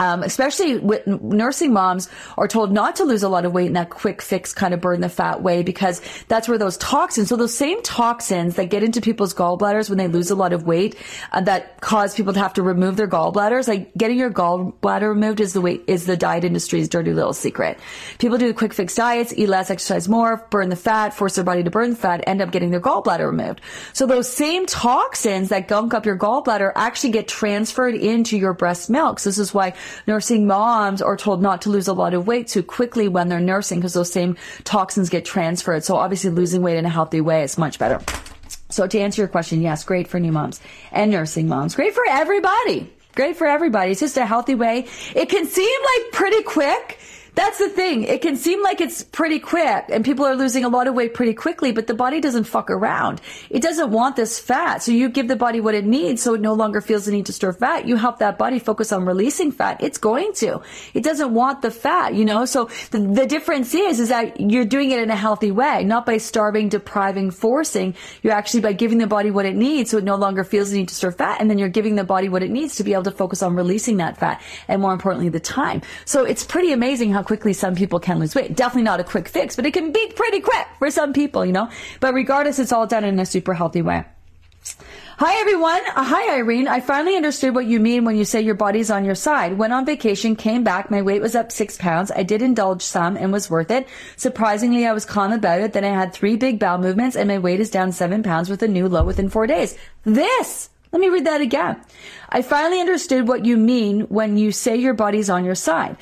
Um, 0.00 0.22
especially 0.22 0.78
with 0.78 1.06
nursing 1.06 1.72
moms 1.72 2.08
are 2.36 2.46
told 2.46 2.72
not 2.72 2.96
to 2.96 3.04
lose 3.04 3.22
a 3.22 3.28
lot 3.28 3.44
of 3.44 3.52
weight 3.52 3.66
in 3.66 3.72
that 3.72 3.90
quick 3.90 4.22
fix 4.22 4.52
kind 4.52 4.72
of 4.72 4.80
burn 4.80 5.00
the 5.00 5.08
fat 5.08 5.42
way 5.42 5.62
because 5.62 6.00
that's 6.28 6.48
where 6.48 6.58
those 6.58 6.76
toxins, 6.76 7.28
so 7.28 7.36
those 7.36 7.54
same 7.54 7.82
toxins 7.82 8.56
that 8.56 8.66
get 8.70 8.82
into 8.82 9.00
people's 9.00 9.34
gallbladders 9.34 9.88
when 9.88 9.98
they 9.98 10.06
lose 10.06 10.30
a 10.30 10.34
lot 10.36 10.52
of 10.52 10.64
weight 10.64 10.96
uh, 11.32 11.40
that 11.40 11.80
cause 11.80 12.14
people 12.14 12.32
to 12.32 12.38
have 12.38 12.54
to 12.54 12.62
remove 12.62 12.96
their 12.96 13.08
gallbladders, 13.08 13.66
like 13.66 13.92
getting 13.94 14.18
your 14.18 14.30
gallbladder 14.30 15.08
removed 15.08 15.40
is 15.40 15.52
the 15.52 15.60
way, 15.60 15.80
is 15.86 16.06
the 16.06 16.16
diet 16.16 16.44
industry's 16.44 16.88
dirty 16.88 17.12
little 17.12 17.32
secret. 17.32 17.78
People 18.18 18.38
do 18.38 18.48
the 18.48 18.54
quick 18.54 18.74
fix 18.74 18.94
diets, 18.94 19.34
eat 19.36 19.48
less, 19.48 19.70
exercise 19.70 20.08
more, 20.08 20.46
burn 20.50 20.68
the 20.68 20.76
fat, 20.76 21.12
force 21.14 21.34
their 21.34 21.44
body 21.44 21.62
to 21.62 21.70
burn 21.70 21.90
the 21.90 21.96
fat, 21.96 22.22
end 22.26 22.40
up 22.40 22.50
getting 22.50 22.70
their 22.70 22.80
gallbladder 22.80 23.26
removed. 23.26 23.60
So 23.92 24.06
those 24.06 24.30
same 24.30 24.66
toxins 24.66 25.48
that 25.48 25.68
gunk 25.68 25.94
up 25.94 26.06
your 26.06 26.16
gallbladder 26.16 26.72
actually 26.76 27.10
get 27.10 27.28
transferred 27.28 27.94
into 27.94 28.36
your 28.36 28.52
breast 28.52 28.90
milk. 28.90 29.18
So 29.18 29.30
this 29.30 29.38
is 29.38 29.52
why 29.52 29.74
nursing 30.06 30.46
moms 30.46 31.02
are 31.02 31.16
told 31.16 31.42
not 31.42 31.62
to 31.62 31.70
lose 31.70 31.88
a 31.88 31.92
lot 31.92 32.14
of 32.14 32.26
weight 32.26 32.48
too 32.48 32.62
quickly 32.62 33.08
when 33.08 33.28
they're 33.28 33.40
nursing 33.40 33.78
because 33.78 33.94
those 33.94 34.12
same 34.12 34.36
toxins 34.64 35.08
get 35.08 35.24
transferred. 35.24 35.84
So 35.84 35.96
obviously 35.96 36.30
losing 36.30 36.62
weight 36.62 36.76
in 36.76 36.86
a 36.86 36.90
healthy 36.90 37.20
way 37.20 37.42
is 37.42 37.58
much 37.58 37.78
better. 37.78 38.00
So 38.70 38.86
to 38.86 38.98
answer 38.98 39.22
your 39.22 39.28
question, 39.28 39.62
yes, 39.62 39.84
great 39.84 40.08
for 40.08 40.20
new 40.20 40.32
moms 40.32 40.60
and 40.92 41.10
nursing 41.10 41.48
moms. 41.48 41.74
Great 41.74 41.94
for 41.94 42.04
everybody. 42.08 42.92
Great 43.14 43.36
for 43.36 43.46
everybody. 43.46 43.92
It's 43.92 44.00
just 44.00 44.16
a 44.16 44.26
healthy 44.26 44.54
way. 44.54 44.86
It 45.14 45.28
can 45.28 45.46
seem 45.46 45.80
like 45.82 46.12
pretty 46.12 46.42
quick 46.42 46.98
that's 47.38 47.58
the 47.58 47.68
thing. 47.68 48.02
It 48.02 48.20
can 48.20 48.34
seem 48.34 48.64
like 48.64 48.80
it's 48.80 49.04
pretty 49.04 49.38
quick 49.38 49.84
and 49.90 50.04
people 50.04 50.26
are 50.26 50.34
losing 50.34 50.64
a 50.64 50.68
lot 50.68 50.88
of 50.88 50.94
weight 50.94 51.14
pretty 51.14 51.34
quickly, 51.34 51.70
but 51.70 51.86
the 51.86 51.94
body 51.94 52.20
doesn't 52.20 52.44
fuck 52.44 52.68
around. 52.68 53.20
It 53.48 53.62
doesn't 53.62 53.92
want 53.92 54.16
this 54.16 54.40
fat. 54.40 54.82
So 54.82 54.90
you 54.90 55.08
give 55.08 55.28
the 55.28 55.36
body 55.36 55.60
what 55.60 55.76
it 55.76 55.84
needs 55.84 56.20
so 56.20 56.34
it 56.34 56.40
no 56.40 56.54
longer 56.54 56.80
feels 56.80 57.04
the 57.04 57.12
need 57.12 57.26
to 57.26 57.32
store 57.32 57.52
fat. 57.52 57.86
You 57.86 57.94
help 57.94 58.18
that 58.18 58.38
body 58.38 58.58
focus 58.58 58.90
on 58.90 59.04
releasing 59.04 59.52
fat. 59.52 59.80
It's 59.80 59.98
going 59.98 60.32
to. 60.38 60.62
It 60.94 61.04
doesn't 61.04 61.32
want 61.32 61.62
the 61.62 61.70
fat, 61.70 62.14
you 62.14 62.24
know? 62.24 62.44
So 62.44 62.70
the, 62.90 62.98
the 62.98 63.24
difference 63.24 63.72
is, 63.72 64.00
is 64.00 64.08
that 64.08 64.40
you're 64.40 64.64
doing 64.64 64.90
it 64.90 64.98
in 64.98 65.08
a 65.08 65.16
healthy 65.16 65.52
way, 65.52 65.84
not 65.84 66.06
by 66.06 66.18
starving, 66.18 66.68
depriving, 66.68 67.30
forcing. 67.30 67.94
You're 68.20 68.32
actually 68.32 68.62
by 68.62 68.72
giving 68.72 68.98
the 68.98 69.06
body 69.06 69.30
what 69.30 69.46
it 69.46 69.54
needs 69.54 69.92
so 69.92 69.98
it 69.98 70.04
no 70.04 70.16
longer 70.16 70.42
feels 70.42 70.72
the 70.72 70.78
need 70.78 70.88
to 70.88 70.94
store 70.96 71.12
fat. 71.12 71.40
And 71.40 71.48
then 71.48 71.58
you're 71.58 71.68
giving 71.68 71.94
the 71.94 72.02
body 72.02 72.28
what 72.28 72.42
it 72.42 72.50
needs 72.50 72.74
to 72.76 72.82
be 72.82 72.94
able 72.94 73.04
to 73.04 73.12
focus 73.12 73.44
on 73.44 73.54
releasing 73.54 73.98
that 73.98 74.16
fat 74.16 74.42
and 74.66 74.82
more 74.82 74.92
importantly, 74.92 75.28
the 75.28 75.38
time. 75.38 75.82
So 76.04 76.24
it's 76.24 76.42
pretty 76.42 76.72
amazing 76.72 77.12
how 77.12 77.27
quickly 77.28 77.52
some 77.52 77.74
people 77.74 78.00
can 78.00 78.18
lose 78.18 78.34
weight. 78.34 78.56
Definitely 78.56 78.84
not 78.84 79.00
a 79.00 79.04
quick 79.04 79.28
fix, 79.28 79.54
but 79.54 79.66
it 79.66 79.74
can 79.74 79.92
be 79.92 80.12
pretty 80.16 80.40
quick 80.40 80.66
for 80.78 80.90
some 80.90 81.12
people, 81.12 81.44
you 81.44 81.52
know? 81.52 81.68
But 82.00 82.14
regardless, 82.14 82.58
it's 82.58 82.72
all 82.72 82.86
done 82.86 83.04
in 83.04 83.20
a 83.20 83.26
super 83.26 83.52
healthy 83.52 83.82
way. 83.82 84.04
Hi 85.18 85.38
everyone. 85.40 85.82
Uh, 85.94 86.04
hi 86.04 86.36
Irene. 86.36 86.68
I 86.68 86.80
finally 86.80 87.16
understood 87.16 87.54
what 87.54 87.66
you 87.66 87.80
mean 87.80 88.06
when 88.06 88.16
you 88.16 88.24
say 88.24 88.40
your 88.40 88.54
body's 88.54 88.90
on 88.90 89.04
your 89.04 89.14
side. 89.14 89.58
Went 89.58 89.74
on 89.74 89.84
vacation, 89.84 90.36
came 90.36 90.64
back, 90.64 90.90
my 90.90 91.02
weight 91.02 91.20
was 91.20 91.34
up 91.34 91.52
six 91.52 91.76
pounds. 91.76 92.10
I 92.10 92.22
did 92.22 92.40
indulge 92.40 92.82
some 92.82 93.16
and 93.16 93.30
was 93.30 93.50
worth 93.50 93.70
it. 93.70 93.86
Surprisingly, 94.16 94.86
I 94.86 94.94
was 94.94 95.04
calm 95.04 95.32
about 95.32 95.60
it. 95.60 95.74
Then 95.74 95.84
I 95.84 95.88
had 95.88 96.14
three 96.14 96.36
big 96.36 96.58
bowel 96.58 96.78
movements 96.78 97.14
and 97.14 97.28
my 97.28 97.38
weight 97.38 97.60
is 97.60 97.70
down 97.70 97.92
seven 97.92 98.22
pounds 98.22 98.48
with 98.48 98.62
a 98.62 98.68
new 98.68 98.88
low 98.88 99.04
within 99.04 99.28
four 99.28 99.46
days. 99.46 99.76
This 100.04 100.70
let 100.92 101.00
me 101.00 101.08
read 101.10 101.26
that 101.26 101.42
again. 101.42 101.80
I 102.30 102.40
finally 102.40 102.80
understood 102.80 103.28
what 103.28 103.44
you 103.44 103.56
mean 103.58 104.02
when 104.02 104.38
you 104.38 104.52
say 104.52 104.76
your 104.76 104.94
body's 104.94 105.28
on 105.28 105.44
your 105.44 105.54
side. 105.54 105.96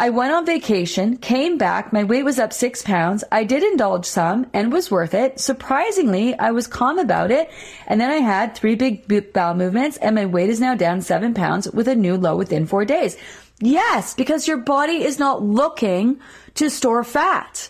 I 0.00 0.08
went 0.08 0.32
on 0.32 0.46
vacation, 0.46 1.18
came 1.18 1.58
back, 1.58 1.92
my 1.92 2.04
weight 2.04 2.22
was 2.22 2.38
up 2.38 2.54
six 2.54 2.80
pounds. 2.80 3.22
I 3.30 3.44
did 3.44 3.62
indulge 3.62 4.06
some 4.06 4.46
and 4.54 4.72
was 4.72 4.90
worth 4.90 5.12
it. 5.12 5.38
Surprisingly, 5.38 6.34
I 6.38 6.52
was 6.52 6.66
calm 6.66 6.98
about 6.98 7.30
it. 7.30 7.50
And 7.86 8.00
then 8.00 8.10
I 8.10 8.16
had 8.16 8.54
three 8.54 8.76
big 8.76 9.34
bowel 9.34 9.54
movements 9.54 9.98
and 9.98 10.14
my 10.14 10.24
weight 10.24 10.48
is 10.48 10.58
now 10.58 10.74
down 10.74 11.02
seven 11.02 11.34
pounds 11.34 11.70
with 11.72 11.86
a 11.86 11.94
new 11.94 12.16
low 12.16 12.34
within 12.34 12.64
four 12.64 12.86
days. 12.86 13.18
Yes, 13.58 14.14
because 14.14 14.48
your 14.48 14.56
body 14.56 15.04
is 15.04 15.18
not 15.18 15.42
looking 15.42 16.18
to 16.54 16.70
store 16.70 17.04
fat. 17.04 17.68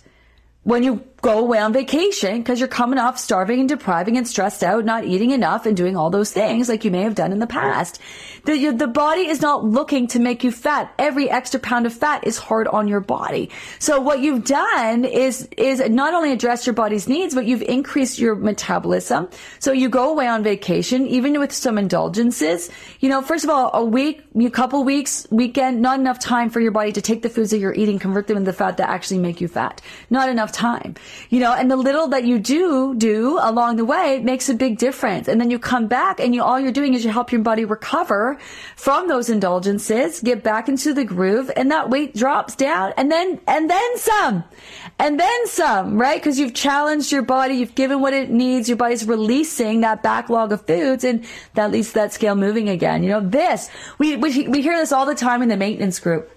When 0.63 0.85
you 0.85 1.03
go 1.23 1.39
away 1.39 1.59
on 1.59 1.73
vacation 1.73 2.39
because 2.39 2.59
you're 2.59 2.69
coming 2.69 2.99
off 2.99 3.19
starving 3.19 3.61
and 3.61 3.69
depriving 3.69 4.17
and 4.17 4.27
stressed 4.27 4.65
out, 4.65 4.85
not 4.85 5.05
eating 5.05 5.31
enough 5.31 5.67
and 5.67 5.77
doing 5.77 5.97
all 5.97 6.11
those 6.11 6.33
things 6.33 6.69
like 6.69 6.85
you 6.85 6.91
may 6.91 7.03
have 7.03 7.15
done 7.15 7.33
in 7.33 7.39
the 7.39 7.47
past. 7.47 8.01
The, 8.45 8.71
the 8.71 8.87
body 8.87 9.27
is 9.27 9.43
not 9.43 9.65
looking 9.65 10.07
to 10.09 10.19
make 10.19 10.43
you 10.45 10.51
fat. 10.51 10.93
Every 10.99 11.29
extra 11.29 11.61
pound 11.61 11.87
of 11.87 11.93
fat 11.93 12.27
is 12.27 12.39
hard 12.39 12.69
on 12.69 12.89
your 12.89 13.01
body. 13.01 13.51
So 13.79 14.01
what 14.01 14.21
you've 14.21 14.45
done 14.45 15.05
is, 15.05 15.49
is 15.57 15.81
not 15.91 16.15
only 16.15 16.33
address 16.33 16.67
your 16.67 16.75
body's 16.75 17.09
needs, 17.09 17.35
but 17.35 17.45
you've 17.45 17.63
increased 17.63 18.19
your 18.19 18.35
metabolism. 18.35 19.29
So 19.59 19.73
you 19.73 19.89
go 19.89 20.11
away 20.11 20.27
on 20.27 20.43
vacation, 20.43 21.07
even 21.07 21.39
with 21.39 21.53
some 21.53 21.77
indulgences. 21.77 22.71
You 23.01 23.11
know, 23.11 23.21
first 23.21 23.45
of 23.45 23.51
all, 23.51 23.71
a 23.75 23.85
week, 23.85 24.23
a 24.39 24.51
couple 24.51 24.83
weeks, 24.85 25.27
weekend, 25.31 25.83
not 25.83 25.99
enough 26.01 26.19
time 26.19 26.49
for 26.49 26.61
your 26.61 26.73
body 26.73 26.93
to 26.93 27.03
take 27.03 27.23
the 27.23 27.29
foods 27.29 27.51
that 27.51 27.59
you're 27.59 27.75
eating, 27.75 27.99
convert 27.99 28.27
them 28.27 28.39
into 28.39 28.53
fat 28.53 28.79
that 28.79 28.89
actually 28.89 29.19
make 29.19 29.41
you 29.41 29.49
fat. 29.49 29.83
Not 30.09 30.29
enough 30.29 30.53
time 30.53 30.95
you 31.31 31.41
know, 31.41 31.53
and 31.53 31.71
the 31.71 31.77
little 31.77 32.09
that 32.09 32.25
you 32.25 32.39
do 32.39 32.95
do 32.95 33.39
along 33.41 33.77
the 33.77 33.85
way 33.85 34.19
makes 34.21 34.49
a 34.49 34.55
big 34.55 34.79
difference. 34.79 35.29
And 35.29 35.41
then 35.41 35.51
you 35.51 35.59
come 35.59 35.87
back 35.87 36.21
and 36.21 36.35
you, 36.35 36.43
all 36.43 36.59
you're 36.59 36.73
doing 36.73 36.95
is 36.95 37.05
you 37.05 37.11
help 37.11 37.33
your 37.33 37.41
body 37.41 37.65
recover 37.65 38.39
from 38.77 39.09
those 39.09 39.31
indulgences, 39.31 40.21
get 40.21 40.43
back 40.43 40.69
into 40.69 40.93
the 40.93 41.05
groove 41.05 41.51
and 41.57 41.71
that 41.71 41.91
weight 41.91 42.15
drops 42.15 42.57
down 42.57 42.93
and 42.97 43.11
then, 43.11 43.41
and 43.47 43.71
then 43.71 43.99
some 43.99 44.45
and 44.99 45.21
then 45.21 45.47
some, 45.47 46.01
right? 46.01 46.23
Cause 46.23 46.39
you've 46.39 46.55
challenged 46.55 47.13
your 47.13 47.23
body. 47.23 47.55
You've 47.55 47.75
given 47.75 48.01
what 48.01 48.13
it 48.13 48.31
needs. 48.31 48.69
Your 48.69 48.77
body's 48.77 49.07
releasing 49.07 49.83
that 49.83 50.03
backlog 50.03 50.53
of 50.53 50.67
foods 50.67 51.05
and 51.05 51.25
that 51.55 51.71
leads 51.71 51.89
to 51.89 51.95
that 51.95 52.13
scale 52.13 52.35
moving 52.35 52.69
again. 52.69 53.03
You 53.03 53.11
know, 53.11 53.21
this, 53.21 53.71
we, 53.99 54.17
we, 54.17 54.49
we 54.49 54.63
hear 54.63 54.77
this 54.77 54.93
all 54.93 55.07
the 55.07 55.15
time 55.15 55.43
in 55.43 55.49
the 55.49 55.57
maintenance 55.57 55.99
group 56.01 56.31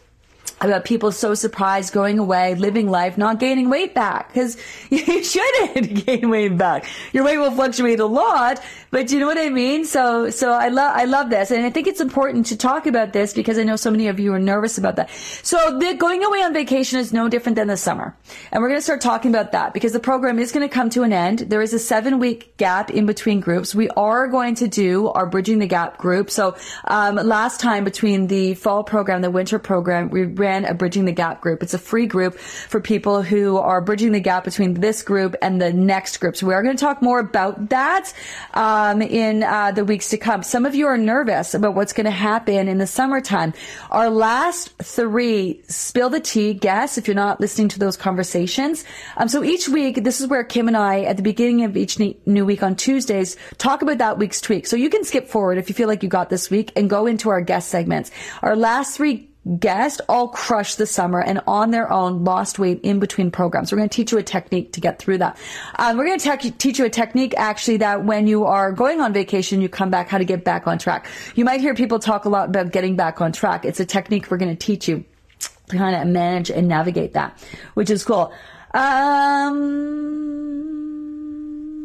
about 0.70 0.86
people 0.86 1.12
so 1.12 1.34
surprised 1.34 1.94
going 1.94 2.20
away, 2.20 2.56
living 2.56 2.90
life, 2.90 3.18
not 3.18 3.40
gaining 3.40 3.70
weight 3.70 3.94
back 3.94 4.28
because 4.30 4.58
you 4.90 5.24
shouldn't 5.24 6.06
gain 6.06 6.30
weight 6.30 6.58
back. 6.58 6.86
Your 7.12 7.24
weight 7.24 7.38
will 7.38 7.52
fluctuate 7.52 8.00
a 8.00 8.06
lot, 8.06 8.62
but 8.92 9.12
you 9.12 9.20
know 9.20 9.28
what 9.28 9.38
I 9.38 9.50
mean? 9.50 9.86
So, 9.86 10.30
so 10.30 10.52
I 10.52 10.70
love, 10.70 10.96
I 10.96 11.06
love 11.06 11.30
this. 11.30 11.52
And 11.52 11.66
I 11.66 11.70
think 11.70 11.88
it's 11.88 12.02
important 12.02 12.46
to 12.48 12.58
talk 12.58 12.86
about 12.86 13.14
this 13.14 13.34
because 13.34 13.58
I 13.58 13.64
know 13.64 13.76
so 13.76 13.92
many 13.92 14.08
of 14.08 14.20
you 14.20 14.34
are 14.34 14.40
nervous 14.40 14.78
about 14.78 14.96
that. 14.98 15.10
So 15.42 15.80
the, 15.80 15.96
going 15.96 16.24
away 16.24 16.44
on 16.44 16.54
vacation 16.54 17.00
is 17.00 17.12
no 17.12 17.28
different 17.28 17.56
than 17.56 17.68
the 17.68 17.78
summer. 17.78 18.16
And 18.52 18.62
we're 18.62 18.70
going 18.70 18.78
to 18.78 18.84
start 18.84 19.02
talking 19.02 19.32
about 19.32 19.52
that 19.54 19.74
because 19.74 19.94
the 19.94 20.00
program 20.00 20.40
is 20.40 20.52
going 20.52 20.68
to 20.68 20.74
come 20.74 20.90
to 20.92 21.04
an 21.04 21.12
end. 21.12 21.40
There 21.40 21.62
is 21.62 21.74
a 21.74 21.80
seven 21.80 22.20
week 22.20 22.56
gap 22.58 22.92
in 22.92 23.06
between 23.06 23.40
groups. 23.40 23.74
We 23.74 23.90
are 23.90 24.28
going 24.28 24.56
to 24.56 24.68
do 24.68 25.08
our 25.10 25.26
bridging 25.26 25.60
the 25.60 25.68
gap 25.68 25.98
group. 25.98 26.30
So, 26.30 26.56
um, 26.86 27.16
last 27.16 27.60
time 27.60 27.84
between 27.84 28.28
the 28.28 28.54
fall 28.54 28.84
program, 28.84 29.22
the 29.22 29.32
winter 29.32 29.58
program, 29.58 30.10
we 30.10 30.24
ran 30.26 30.53
a 30.64 30.74
Bridging 30.74 31.06
the 31.06 31.12
Gap 31.12 31.42
group. 31.42 31.64
It's 31.64 31.74
a 31.74 31.80
free 31.80 32.06
group 32.06 32.36
for 32.36 32.80
people 32.80 33.22
who 33.22 33.58
are 33.58 33.82
bridging 33.82 34.12
the 34.12 34.20
gap 34.20 34.44
between 34.44 34.76
this 34.76 35.02
group 35.02 35.36
and 35.42 35.62
the 35.62 35.74
next 35.74 36.18
group. 36.18 36.38
So 36.38 36.48
we 36.48 36.54
are 36.54 36.64
going 36.64 36.76
to 36.76 36.82
talk 36.82 37.02
more 37.02 37.20
about 37.20 37.70
that 37.70 38.14
um, 38.54 39.02
in 39.02 39.44
uh, 39.44 39.72
the 39.72 39.84
weeks 39.84 40.10
to 40.10 40.18
come. 40.18 40.44
Some 40.44 40.66
of 40.66 40.76
you 40.76 40.88
are 40.88 40.98
nervous 40.98 41.54
about 41.54 41.76
what's 41.76 41.94
going 41.94 42.06
to 42.06 42.12
happen 42.12 42.68
in 42.68 42.78
the 42.78 42.88
summertime. 42.88 43.54
Our 43.92 44.10
last 44.10 44.78
three 44.82 45.62
spill 45.68 46.10
the 46.10 46.20
tea 46.20 46.54
guests, 46.54 46.98
if 46.98 47.08
you're 47.08 47.16
not 47.16 47.40
listening 47.40 47.70
to 47.70 47.80
those 47.80 47.98
conversations. 47.98 48.86
Um, 49.18 49.28
so 49.28 49.44
each 49.44 49.68
week, 49.68 50.04
this 50.04 50.22
is 50.22 50.28
where 50.28 50.44
Kim 50.44 50.68
and 50.68 50.78
I, 50.78 51.02
at 51.02 51.18
the 51.18 51.24
beginning 51.24 51.64
of 51.64 51.76
each 51.76 52.00
new 52.00 52.46
week 52.46 52.64
on 52.64 52.76
Tuesdays, 52.76 53.38
talk 53.58 53.82
about 53.82 53.98
that 53.98 54.18
week's 54.18 54.42
tweak. 54.42 54.68
So 54.68 54.76
you 54.76 54.90
can 54.90 55.04
skip 55.04 55.28
forward 55.28 55.58
if 55.58 55.70
you 55.70 55.76
feel 55.76 55.88
like 55.88 56.04
you 56.04 56.10
got 56.10 56.30
this 56.30 56.50
week 56.50 56.72
and 56.76 56.90
go 56.90 57.06
into 57.06 57.30
our 57.30 57.42
guest 57.42 57.70
segments. 57.70 58.12
Our 58.42 58.56
last 58.56 58.98
three 58.98 59.33
guests 59.60 60.00
all 60.08 60.30
crushed 60.30 60.78
the 60.78 60.86
summer 60.86 61.22
and 61.22 61.42
on 61.48 61.72
their 61.72 61.92
own 61.92 62.24
lost 62.24 62.60
weight 62.60 62.80
in 62.82 63.00
between 63.00 63.30
programs. 63.30 63.72
We're 63.72 63.78
going 63.78 63.90
to 63.90 63.96
teach 63.96 64.12
you 64.12 64.18
a 64.18 64.24
technique 64.24 64.72
to 64.74 64.82
get 64.82 65.00
through 65.00 65.18
that. 65.18 65.38
Um, 65.78 65.98
we're 65.98 66.06
going 66.06 66.20
to 66.20 66.38
te- 66.38 66.52
teach 66.52 66.80
you 66.80 66.86
a 66.86 66.90
technique 66.90 67.34
actually 67.38 67.78
that 67.78 68.06
when 68.06 68.28
you 68.28 68.46
are 68.46 68.72
going 68.72 69.02
on 69.02 69.12
vacation, 69.14 69.62
you 69.62 69.68
come 69.68 69.90
back, 69.90 70.08
how 70.08 70.18
to 70.18 70.26
get 70.26 70.46
back 70.46 70.68
on 70.68 70.78
track. 70.78 71.08
You 71.36 71.44
might 71.44 71.60
hear 71.60 71.76
people 71.76 72.00
talk 72.00 72.26
a 72.26 72.30
lot 72.30 72.50
about 72.50 72.72
getting 72.72 72.96
back 72.96 73.20
on 73.20 73.32
track. 73.32 73.66
It's 73.66 73.80
a 73.80 73.86
technique 73.86 74.32
we're 74.32 74.38
going 74.38 74.56
to 74.56 74.66
teach 74.66 74.88
you 74.88 75.04
to 75.40 75.78
kind 75.78 75.96
of 75.96 76.08
manage 76.08 76.50
and 76.50 76.68
navigate 76.68 77.14
that, 77.14 77.38
which 77.74 77.90
is 77.90 78.04
cool. 78.04 78.34
Um, 78.74 80.43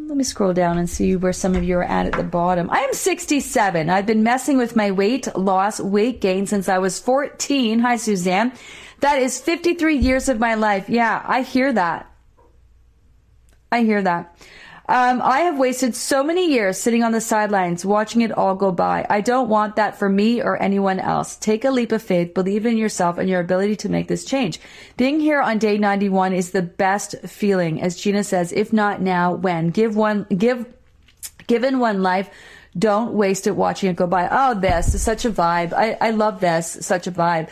let 0.09 0.17
me 0.17 0.23
scroll 0.23 0.53
down 0.53 0.79
and 0.79 0.89
see 0.89 1.15
where 1.15 1.31
some 1.31 1.55
of 1.55 1.63
you 1.63 1.77
are 1.77 1.83
at 1.83 2.07
at 2.07 2.13
the 2.13 2.23
bottom. 2.23 2.67
I 2.71 2.79
am 2.79 2.93
67. 2.93 3.91
I've 3.91 4.07
been 4.07 4.23
messing 4.23 4.57
with 4.57 4.75
my 4.75 4.89
weight 4.89 5.27
loss, 5.37 5.79
weight 5.79 6.19
gain 6.19 6.47
since 6.47 6.67
I 6.67 6.79
was 6.79 6.99
14. 6.99 7.77
Hi, 7.79 7.95
Suzanne. 7.95 8.51
That 9.01 9.19
is 9.19 9.39
53 9.39 9.97
years 9.97 10.27
of 10.27 10.39
my 10.39 10.55
life. 10.55 10.89
Yeah, 10.89 11.23
I 11.23 11.43
hear 11.43 11.71
that. 11.73 12.11
I 13.71 13.83
hear 13.83 14.01
that. 14.01 14.35
Um, 14.89 15.21
I 15.21 15.41
have 15.41 15.59
wasted 15.59 15.93
so 15.93 16.23
many 16.23 16.51
years 16.51 16.79
sitting 16.79 17.03
on 17.03 17.11
the 17.11 17.21
sidelines 17.21 17.85
watching 17.85 18.21
it 18.21 18.31
all 18.31 18.55
go 18.55 18.71
by. 18.71 19.05
I 19.07 19.21
don't 19.21 19.47
want 19.47 19.75
that 19.75 19.99
for 19.99 20.09
me 20.09 20.41
or 20.41 20.59
anyone 20.59 20.99
else. 20.99 21.35
Take 21.35 21.63
a 21.63 21.69
leap 21.69 21.91
of 21.91 22.01
faith, 22.01 22.33
believe 22.33 22.65
in 22.65 22.75
yourself 22.75 23.19
and 23.19 23.29
your 23.29 23.39
ability 23.39 23.75
to 23.75 23.89
make 23.89 24.07
this 24.07 24.25
change. 24.25 24.59
Being 24.97 25.19
here 25.19 25.41
on 25.41 25.59
day 25.59 25.77
91 25.77 26.33
is 26.33 26.49
the 26.49 26.63
best 26.63 27.13
feeling. 27.27 27.79
As 27.79 27.97
Gina 27.97 28.23
says, 28.23 28.51
if 28.51 28.73
not 28.73 28.99
now, 28.99 29.31
when? 29.31 29.69
Give 29.69 29.95
one, 29.95 30.23
give, 30.35 30.65
given 31.45 31.77
one 31.77 32.01
life, 32.01 32.31
don't 32.75 33.13
waste 33.13 33.45
it 33.45 33.55
watching 33.55 33.91
it 33.91 33.95
go 33.95 34.07
by. 34.07 34.27
Oh, 34.31 34.59
this 34.59 34.95
is 34.95 35.03
such 35.03 35.23
a 35.23 35.29
vibe. 35.29 35.71
I, 35.71 35.97
I 36.01 36.09
love 36.09 36.39
this. 36.39 36.79
Such 36.81 37.05
a 37.05 37.11
vibe. 37.11 37.49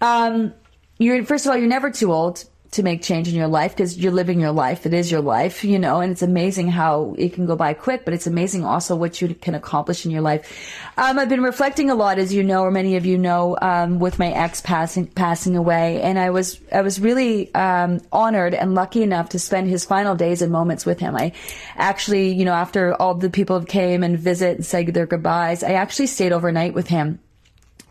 Um, 0.00 0.54
you're, 0.98 1.24
first 1.24 1.46
of 1.46 1.50
all, 1.50 1.58
you're 1.58 1.66
never 1.66 1.90
too 1.90 2.12
old 2.12 2.44
to 2.76 2.82
make 2.82 3.02
change 3.02 3.28
in 3.28 3.34
your 3.34 3.48
life 3.48 3.72
because 3.72 3.98
you're 3.98 4.12
living 4.12 4.40
your 4.40 4.52
life. 4.52 4.86
It 4.86 4.94
is 4.94 5.10
your 5.10 5.20
life, 5.20 5.64
you 5.64 5.78
know, 5.78 6.00
and 6.00 6.12
it's 6.12 6.22
amazing 6.22 6.68
how 6.68 7.14
it 7.18 7.32
can 7.32 7.46
go 7.46 7.56
by 7.56 7.74
quick, 7.74 8.04
but 8.04 8.14
it's 8.14 8.26
amazing 8.26 8.64
also 8.64 8.94
what 8.94 9.20
you 9.20 9.34
can 9.34 9.54
accomplish 9.54 10.04
in 10.04 10.10
your 10.10 10.20
life. 10.20 10.70
Um, 10.96 11.18
I've 11.18 11.28
been 11.28 11.42
reflecting 11.42 11.90
a 11.90 11.94
lot, 11.94 12.18
as 12.18 12.32
you 12.32 12.44
know, 12.44 12.62
or 12.62 12.70
many 12.70 12.96
of 12.96 13.04
you 13.04 13.18
know, 13.18 13.56
um, 13.60 13.98
with 13.98 14.18
my 14.18 14.30
ex 14.30 14.60
passing, 14.60 15.06
passing 15.06 15.56
away. 15.56 16.00
And 16.00 16.18
I 16.18 16.30
was, 16.30 16.60
I 16.72 16.82
was 16.82 17.00
really, 17.00 17.52
um, 17.54 18.00
honored 18.12 18.54
and 18.54 18.74
lucky 18.74 19.02
enough 19.02 19.30
to 19.30 19.38
spend 19.38 19.68
his 19.68 19.84
final 19.84 20.14
days 20.14 20.42
and 20.42 20.52
moments 20.52 20.86
with 20.86 21.00
him. 21.00 21.16
I 21.16 21.32
actually, 21.76 22.32
you 22.32 22.44
know, 22.44 22.54
after 22.54 22.94
all 22.94 23.14
the 23.14 23.30
people 23.30 23.64
came 23.64 24.02
and 24.02 24.18
visit 24.18 24.56
and 24.56 24.64
said 24.64 24.86
their 24.88 25.06
goodbyes, 25.06 25.62
I 25.62 25.72
actually 25.72 26.06
stayed 26.06 26.32
overnight 26.32 26.74
with 26.74 26.88
him 26.88 27.20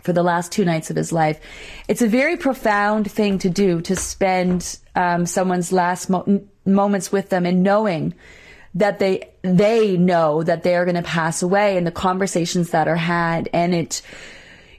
for 0.05 0.13
the 0.13 0.23
last 0.23 0.51
two 0.51 0.63
nights 0.63 0.89
of 0.89 0.95
his 0.95 1.11
life. 1.11 1.39
It's 1.87 2.01
a 2.01 2.07
very 2.07 2.37
profound 2.37 3.11
thing 3.11 3.39
to 3.39 3.49
do 3.49 3.81
to 3.81 3.95
spend 3.95 4.77
um, 4.95 5.25
someone's 5.25 5.73
last 5.73 6.09
mo- 6.09 6.43
moments 6.65 7.11
with 7.11 7.29
them 7.29 7.45
and 7.45 7.63
knowing 7.63 8.13
that 8.75 8.99
they 8.99 9.29
they 9.41 9.97
know 9.97 10.43
that 10.43 10.63
they 10.63 10.75
are 10.75 10.85
going 10.85 10.95
to 10.95 11.01
pass 11.01 11.41
away 11.41 11.77
and 11.77 11.87
the 11.87 11.91
conversations 11.91 12.71
that 12.71 12.87
are 12.87 12.95
had 12.95 13.49
and 13.53 13.73
it 13.73 14.01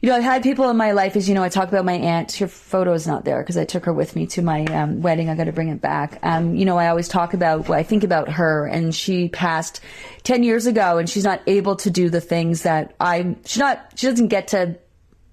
you 0.03 0.11
know, 0.11 0.19
I've 0.19 0.23
had 0.23 0.43
people 0.43 0.69
in 0.71 0.77
my 0.77 0.93
life, 0.93 1.17
as 1.17 1.29
you 1.29 1.35
know, 1.35 1.43
I 1.43 1.49
talk 1.49 1.69
about 1.69 1.85
my 1.85 1.95
aunt. 1.95 2.33
Her 2.35 2.47
photo 2.47 2.93
is 2.93 3.07
not 3.07 3.25
there 3.25 3.43
because 3.43 3.57
I 3.57 3.65
took 3.65 3.87
her 3.87 3.93
with 3.93 4.15
me 4.15 4.27
to 4.29 4.43
my 4.43 4.65
um, 4.67 5.01
wedding. 5.01 5.31
I 5.31 5.35
got 5.35 5.45
to 5.45 5.53
bring 5.53 5.69
it 5.69 5.81
back. 5.81 6.19
Um, 6.23 6.55
you 6.55 6.65
know, 6.65 6.77
I 6.77 6.89
always 6.89 7.09
talk 7.09 7.35
about, 7.35 7.69
I 7.71 7.83
think 7.83 8.05
about 8.05 8.29
her 8.29 8.67
and 8.67 8.95
she 8.95 9.29
passed 9.29 9.81
10 10.25 10.43
years 10.43 10.67
ago 10.67 10.99
and 10.99 11.09
she's 11.09 11.25
not 11.25 11.41
able 11.47 11.77
to 11.77 11.91
do 11.91 12.11
the 12.11 12.21
things 12.21 12.63
that 12.63 12.95
I, 13.01 13.37
she's 13.47 13.59
not, 13.59 13.93
she 13.97 14.07
doesn't 14.07 14.29
get 14.29 14.49
to 14.49 14.77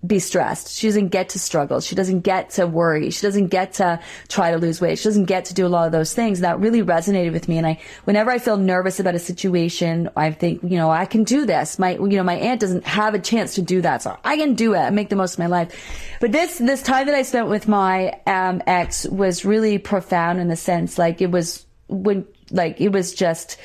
be 0.05 0.19
stressed. 0.19 0.75
She 0.75 0.87
doesn't 0.87 1.09
get 1.09 1.29
to 1.29 1.39
struggle. 1.39 1.79
She 1.79 1.95
doesn't 1.95 2.21
get 2.21 2.49
to 2.51 2.67
worry. 2.67 3.09
She 3.09 3.21
doesn't 3.21 3.47
get 3.47 3.73
to 3.73 3.99
try 4.27 4.51
to 4.51 4.57
lose 4.57 4.81
weight. 4.81 4.99
She 4.99 5.05
doesn't 5.05 5.25
get 5.25 5.45
to 5.45 5.53
do 5.53 5.65
a 5.65 5.69
lot 5.69 5.85
of 5.85 5.91
those 5.91 6.13
things. 6.13 6.41
That 6.41 6.59
really 6.59 6.83
resonated 6.83 7.31
with 7.31 7.47
me. 7.47 7.57
And 7.57 7.65
I, 7.65 7.79
whenever 8.03 8.29
I 8.29 8.39
feel 8.39 8.57
nervous 8.57 8.99
about 8.99 9.15
a 9.15 9.19
situation, 9.19 10.09
I 10.17 10.31
think, 10.31 10.61
you 10.63 10.77
know, 10.77 10.91
I 10.91 11.05
can 11.05 11.23
do 11.23 11.45
this. 11.45 11.79
My, 11.79 11.91
you 11.95 12.17
know, 12.17 12.23
my 12.23 12.35
aunt 12.35 12.59
doesn't 12.59 12.83
have 12.83 13.13
a 13.13 13.19
chance 13.19 13.55
to 13.55 13.61
do 13.61 13.81
that. 13.81 14.01
So 14.01 14.17
I 14.23 14.35
can 14.35 14.55
do 14.55 14.73
it 14.73 14.79
and 14.79 14.95
make 14.95 15.09
the 15.09 15.15
most 15.15 15.33
of 15.33 15.39
my 15.39 15.47
life. 15.47 16.17
But 16.19 16.33
this, 16.33 16.57
this 16.57 16.81
time 16.81 17.05
that 17.05 17.15
I 17.15 17.21
spent 17.21 17.47
with 17.47 17.67
my, 17.67 18.19
um, 18.27 18.61
ex 18.67 19.05
was 19.05 19.45
really 19.45 19.77
profound 19.77 20.39
in 20.39 20.49
the 20.49 20.57
sense, 20.57 20.97
like 20.97 21.21
it 21.21 21.31
was 21.31 21.65
when, 21.87 22.25
like 22.51 22.81
it 22.81 22.89
was 22.89 23.13
just, 23.13 23.57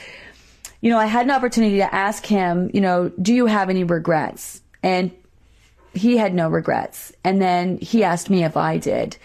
you 0.80 0.90
know, 0.90 0.98
I 0.98 1.06
had 1.06 1.26
an 1.26 1.32
opportunity 1.32 1.78
to 1.78 1.92
ask 1.92 2.24
him, 2.24 2.70
you 2.72 2.80
know, 2.80 3.08
do 3.20 3.34
you 3.34 3.46
have 3.46 3.70
any 3.70 3.82
regrets? 3.82 4.62
And 4.84 5.10
he 5.98 6.16
had 6.16 6.34
no 6.34 6.48
regrets. 6.48 7.12
And 7.24 7.40
then 7.42 7.78
he 7.78 8.04
asked 8.04 8.30
me 8.30 8.44
if 8.44 8.56
I 8.56 8.78
did. 8.78 9.16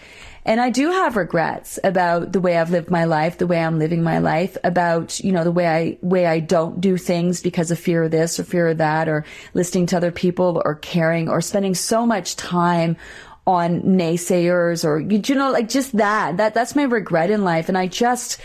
And 0.46 0.60
I 0.60 0.68
do 0.68 0.90
have 0.90 1.16
regrets 1.16 1.78
about 1.82 2.32
the 2.32 2.40
way 2.40 2.58
I've 2.58 2.70
lived 2.70 2.90
my 2.90 3.04
life, 3.04 3.38
the 3.38 3.46
way 3.46 3.62
I'm 3.62 3.78
living 3.78 4.02
my 4.02 4.18
life, 4.18 4.58
about, 4.62 5.18
you 5.20 5.32
know, 5.32 5.42
the 5.42 5.50
way 5.50 5.66
I, 5.66 5.98
way 6.02 6.26
I 6.26 6.40
don't 6.40 6.82
do 6.82 6.98
things 6.98 7.40
because 7.40 7.70
of 7.70 7.78
fear 7.78 8.04
of 8.04 8.10
this 8.10 8.38
or 8.38 8.44
fear 8.44 8.68
of 8.68 8.78
that 8.78 9.08
or 9.08 9.24
listening 9.54 9.86
to 9.86 9.96
other 9.96 10.12
people 10.12 10.60
or 10.62 10.74
caring 10.74 11.30
or 11.30 11.40
spending 11.40 11.74
so 11.74 12.04
much 12.04 12.36
time 12.36 12.98
on 13.46 13.80
naysayers 13.82 14.84
or, 14.84 15.00
you 15.00 15.34
know, 15.34 15.50
like 15.50 15.68
just 15.68 15.96
that, 15.96 16.36
that, 16.36 16.52
that's 16.52 16.76
my 16.76 16.82
regret 16.82 17.30
in 17.30 17.42
life. 17.44 17.70
And 17.70 17.78
I 17.78 17.86
just, 17.86 18.38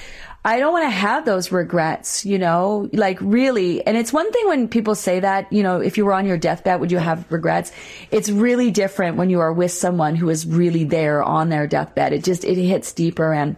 I 0.44 0.60
don't 0.60 0.72
want 0.72 0.86
to 0.86 0.90
have 0.90 1.26
those 1.26 1.52
regrets, 1.52 2.26
you 2.26 2.40
know, 2.40 2.90
like 2.94 3.18
really. 3.20 3.86
And 3.86 3.98
it's 3.98 4.14
one 4.14 4.32
thing 4.32 4.48
when 4.48 4.70
people 4.70 4.96
say 4.96 5.20
that, 5.20 5.52
you 5.52 5.64
know, 5.64 5.82
if 5.82 5.98
you 5.98 6.06
were 6.06 6.14
on 6.14 6.26
your 6.26 6.38
deathbed, 6.38 6.80
would 6.80 6.92
you 6.92 6.98
have 6.98 7.30
regrets? 7.30 7.74
It's 8.10 8.30
really 8.30 8.72
different 8.72 9.18
when 9.18 9.30
you 9.30 9.42
are 9.42 9.52
with 9.52 9.72
someone 9.72 10.16
who 10.16 10.30
is 10.30 10.46
really 10.46 10.86
there 10.86 11.22
on 11.22 11.50
their 11.50 11.68
deathbed. 11.68 12.14
It 12.14 12.24
just, 12.24 12.46
it 12.46 12.56
hits 12.56 12.94
deeper 12.94 13.34
and 13.34 13.58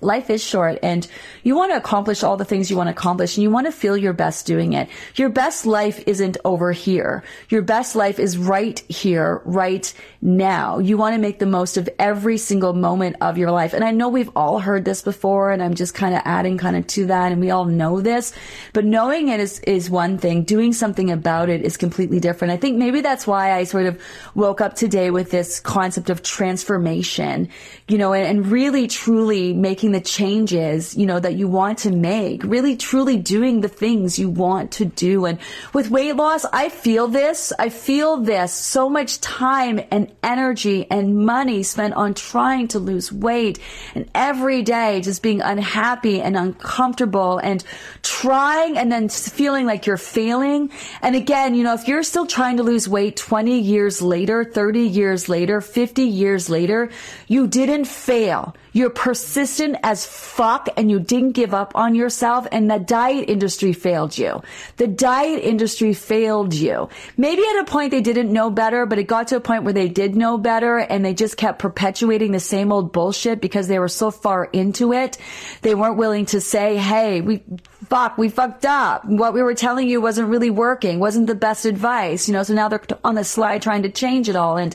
life 0.00 0.30
is 0.30 0.42
short 0.42 0.78
and 0.82 1.08
you 1.42 1.56
want 1.56 1.72
to 1.72 1.76
accomplish 1.76 2.22
all 2.22 2.36
the 2.36 2.44
things 2.44 2.70
you 2.70 2.76
want 2.76 2.86
to 2.86 2.92
accomplish 2.92 3.36
and 3.36 3.42
you 3.42 3.50
want 3.50 3.66
to 3.66 3.72
feel 3.72 3.96
your 3.96 4.12
best 4.12 4.46
doing 4.46 4.72
it. 4.72 4.88
Your 5.16 5.28
best 5.28 5.66
life 5.66 6.02
isn't 6.06 6.36
over 6.44 6.72
here. 6.72 7.24
Your 7.48 7.62
best 7.62 7.96
life 7.96 8.18
is 8.18 8.38
right 8.38 8.78
here, 8.88 9.42
right 9.44 9.92
now. 10.20 10.78
You 10.78 10.96
want 10.96 11.14
to 11.14 11.20
make 11.20 11.38
the 11.38 11.46
most 11.46 11.76
of 11.76 11.88
every 11.98 12.38
single 12.38 12.72
moment 12.72 13.16
of 13.20 13.38
your 13.38 13.50
life. 13.50 13.72
And 13.72 13.84
I 13.84 13.90
know 13.90 14.08
we've 14.08 14.30
all 14.36 14.58
heard 14.58 14.84
this 14.84 15.02
before 15.02 15.50
and 15.50 15.62
I'm 15.62 15.74
just 15.74 15.94
kind 15.94 16.14
of 16.14 16.22
adding 16.24 16.58
kind 16.58 16.76
of 16.76 16.86
to 16.88 17.06
that 17.06 17.32
and 17.32 17.40
we 17.40 17.50
all 17.50 17.64
know 17.64 18.00
this, 18.00 18.32
but 18.72 18.84
knowing 18.84 19.28
it 19.28 19.40
is, 19.40 19.60
is 19.60 19.90
one 19.90 20.18
thing. 20.18 20.44
Doing 20.44 20.72
something 20.72 21.10
about 21.10 21.48
it 21.48 21.62
is 21.62 21.76
completely 21.76 22.20
different. 22.20 22.52
I 22.52 22.56
think 22.56 22.76
maybe 22.76 23.00
that's 23.00 23.26
why 23.26 23.52
I 23.52 23.64
sort 23.64 23.86
of 23.86 24.00
woke 24.34 24.60
up 24.60 24.74
today 24.74 25.10
with 25.10 25.30
this 25.30 25.60
concept 25.60 26.10
of 26.10 26.22
transformation, 26.22 27.48
you 27.88 27.98
know, 27.98 28.12
and, 28.12 28.26
and 28.26 28.46
really 28.46 28.86
truly 28.86 29.54
making 29.54 29.78
making 29.78 29.92
the 29.92 30.00
changes, 30.00 30.96
you 30.96 31.06
know, 31.06 31.20
that 31.20 31.34
you 31.34 31.46
want 31.46 31.78
to 31.78 31.90
make, 31.90 32.42
really 32.42 32.76
truly 32.76 33.16
doing 33.16 33.60
the 33.60 33.68
things 33.68 34.18
you 34.18 34.28
want 34.28 34.72
to 34.72 34.84
do. 34.84 35.24
And 35.24 35.38
with 35.72 35.88
weight 35.88 36.16
loss, 36.16 36.44
I 36.52 36.68
feel 36.68 37.08
this. 37.08 37.52
I 37.58 37.68
feel 37.68 38.16
this 38.18 38.52
so 38.52 38.90
much 38.90 39.20
time 39.20 39.80
and 39.90 40.07
energy 40.22 40.86
and 40.90 41.24
money 41.26 41.62
spent 41.62 41.94
on 41.94 42.14
trying 42.14 42.68
to 42.68 42.78
lose 42.78 43.12
weight 43.12 43.58
and 43.94 44.08
every 44.14 44.62
day 44.62 45.00
just 45.00 45.22
being 45.22 45.40
unhappy 45.40 46.20
and 46.20 46.36
uncomfortable 46.36 47.38
and 47.38 47.64
trying 48.02 48.76
and 48.78 48.90
then 48.90 49.08
feeling 49.08 49.66
like 49.66 49.86
you're 49.86 49.96
failing. 49.96 50.70
And 51.02 51.16
again, 51.16 51.54
you 51.54 51.64
know, 51.64 51.74
if 51.74 51.88
you're 51.88 52.02
still 52.02 52.26
trying 52.26 52.56
to 52.58 52.62
lose 52.62 52.88
weight 52.88 53.16
20 53.16 53.58
years 53.58 54.02
later, 54.02 54.44
30 54.44 54.80
years 54.80 55.28
later, 55.28 55.60
50 55.60 56.02
years 56.02 56.48
later, 56.48 56.90
you 57.26 57.46
didn't 57.46 57.86
fail. 57.86 58.54
You're 58.72 58.90
persistent 58.90 59.76
as 59.82 60.06
fuck 60.06 60.68
and 60.76 60.90
you 60.90 61.00
didn't 61.00 61.32
give 61.32 61.54
up 61.54 61.72
on 61.74 61.94
yourself 61.94 62.46
and 62.52 62.70
the 62.70 62.78
diet 62.78 63.28
industry 63.28 63.72
failed 63.72 64.16
you. 64.16 64.42
The 64.76 64.86
diet 64.86 65.42
industry 65.42 65.94
failed 65.94 66.54
you. 66.54 66.88
Maybe 67.16 67.42
at 67.42 67.60
a 67.60 67.64
point 67.64 67.90
they 67.90 68.00
didn't 68.00 68.32
know 68.32 68.50
better, 68.50 68.86
but 68.86 68.98
it 68.98 69.04
got 69.04 69.28
to 69.28 69.36
a 69.36 69.40
point 69.40 69.64
where 69.64 69.72
they 69.72 69.88
did 69.88 70.16
know 70.16 70.38
better 70.38 70.78
and 70.78 71.04
they 71.04 71.14
just 71.14 71.36
kept 71.36 71.58
perpetuating 71.58 72.32
the 72.32 72.40
same 72.40 72.72
old 72.72 72.92
bullshit 72.92 73.40
because 73.40 73.68
they 73.68 73.78
were 73.78 73.88
so 73.88 74.10
far 74.10 74.44
into 74.44 74.92
it. 74.92 75.18
They 75.62 75.74
weren't 75.74 75.96
willing 75.96 76.26
to 76.26 76.40
say, 76.40 76.76
hey, 76.76 77.20
we 77.20 77.42
fuck, 77.88 78.18
we 78.18 78.28
fucked 78.28 78.66
up. 78.66 79.04
What 79.04 79.32
we 79.32 79.42
were 79.42 79.54
telling 79.54 79.88
you 79.88 80.00
wasn't 80.00 80.28
really 80.28 80.50
working, 80.50 81.00
wasn't 81.00 81.26
the 81.26 81.34
best 81.34 81.64
advice, 81.64 82.28
you 82.28 82.34
know, 82.34 82.42
so 82.42 82.54
now 82.54 82.68
they're 82.68 82.82
on 83.02 83.14
the 83.14 83.24
slide 83.24 83.62
trying 83.62 83.82
to 83.82 83.90
change 83.90 84.28
it 84.28 84.36
all. 84.36 84.56
And, 84.56 84.74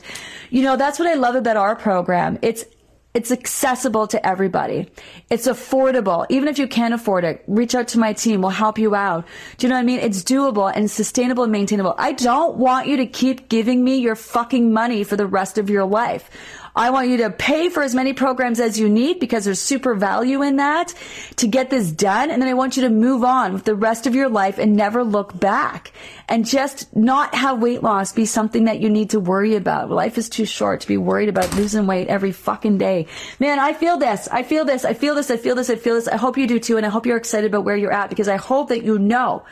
you 0.50 0.62
know, 0.62 0.76
that's 0.76 0.98
what 0.98 1.08
I 1.08 1.14
love 1.14 1.36
about 1.36 1.56
our 1.56 1.76
program. 1.76 2.38
It's 2.42 2.64
it's 3.14 3.30
accessible 3.30 4.08
to 4.08 4.26
everybody. 4.26 4.90
It's 5.30 5.46
affordable. 5.46 6.26
Even 6.30 6.48
if 6.48 6.58
you 6.58 6.66
can't 6.66 6.92
afford 6.92 7.22
it, 7.22 7.44
reach 7.46 7.76
out 7.76 7.86
to 7.88 7.98
my 8.00 8.12
team. 8.12 8.40
We'll 8.40 8.50
help 8.50 8.76
you 8.76 8.96
out. 8.96 9.24
Do 9.56 9.66
you 9.66 9.68
know 9.68 9.76
what 9.76 9.82
I 9.82 9.84
mean? 9.84 10.00
It's 10.00 10.24
doable 10.24 10.72
and 10.74 10.90
sustainable 10.90 11.44
and 11.44 11.52
maintainable. 11.52 11.94
I 11.96 12.10
don't 12.10 12.56
want 12.56 12.88
you 12.88 12.96
to 12.96 13.06
keep 13.06 13.48
giving 13.48 13.84
me 13.84 13.98
your 13.98 14.16
fucking 14.16 14.72
money 14.72 15.04
for 15.04 15.14
the 15.16 15.28
rest 15.28 15.58
of 15.58 15.70
your 15.70 15.84
life. 15.84 16.28
I 16.76 16.90
want 16.90 17.08
you 17.08 17.18
to 17.18 17.30
pay 17.30 17.68
for 17.68 17.84
as 17.84 17.94
many 17.94 18.12
programs 18.12 18.58
as 18.58 18.78
you 18.78 18.88
need 18.88 19.20
because 19.20 19.44
there's 19.44 19.60
super 19.60 19.94
value 19.94 20.42
in 20.42 20.56
that 20.56 20.92
to 21.36 21.46
get 21.46 21.70
this 21.70 21.92
done. 21.92 22.30
And 22.30 22.42
then 22.42 22.48
I 22.48 22.54
want 22.54 22.76
you 22.76 22.82
to 22.82 22.90
move 22.90 23.22
on 23.22 23.52
with 23.52 23.64
the 23.64 23.76
rest 23.76 24.08
of 24.08 24.14
your 24.16 24.28
life 24.28 24.58
and 24.58 24.74
never 24.74 25.04
look 25.04 25.38
back 25.38 25.92
and 26.28 26.44
just 26.44 26.94
not 26.96 27.34
have 27.34 27.60
weight 27.60 27.82
loss 27.82 28.12
be 28.12 28.26
something 28.26 28.64
that 28.64 28.80
you 28.80 28.90
need 28.90 29.10
to 29.10 29.20
worry 29.20 29.54
about. 29.54 29.88
Life 29.88 30.18
is 30.18 30.28
too 30.28 30.44
short 30.44 30.80
to 30.80 30.88
be 30.88 30.96
worried 30.96 31.28
about 31.28 31.54
losing 31.54 31.86
weight 31.86 32.08
every 32.08 32.32
fucking 32.32 32.78
day. 32.78 33.06
Man, 33.38 33.60
I 33.60 33.72
feel 33.72 33.96
this. 33.96 34.26
I 34.28 34.42
feel 34.42 34.64
this. 34.64 34.84
I 34.84 34.94
feel 34.94 35.14
this. 35.14 35.30
I 35.30 35.36
feel 35.36 35.54
this. 35.54 35.70
I 35.70 35.76
feel 35.76 35.94
this. 35.94 36.08
I 36.08 36.16
hope 36.16 36.36
you 36.36 36.48
do 36.48 36.58
too. 36.58 36.76
And 36.76 36.84
I 36.84 36.88
hope 36.88 37.06
you're 37.06 37.16
excited 37.16 37.52
about 37.52 37.64
where 37.64 37.76
you're 37.76 37.92
at 37.92 38.10
because 38.10 38.28
I 38.28 38.36
hope 38.36 38.70
that 38.70 38.82
you 38.82 38.98
know 38.98 39.44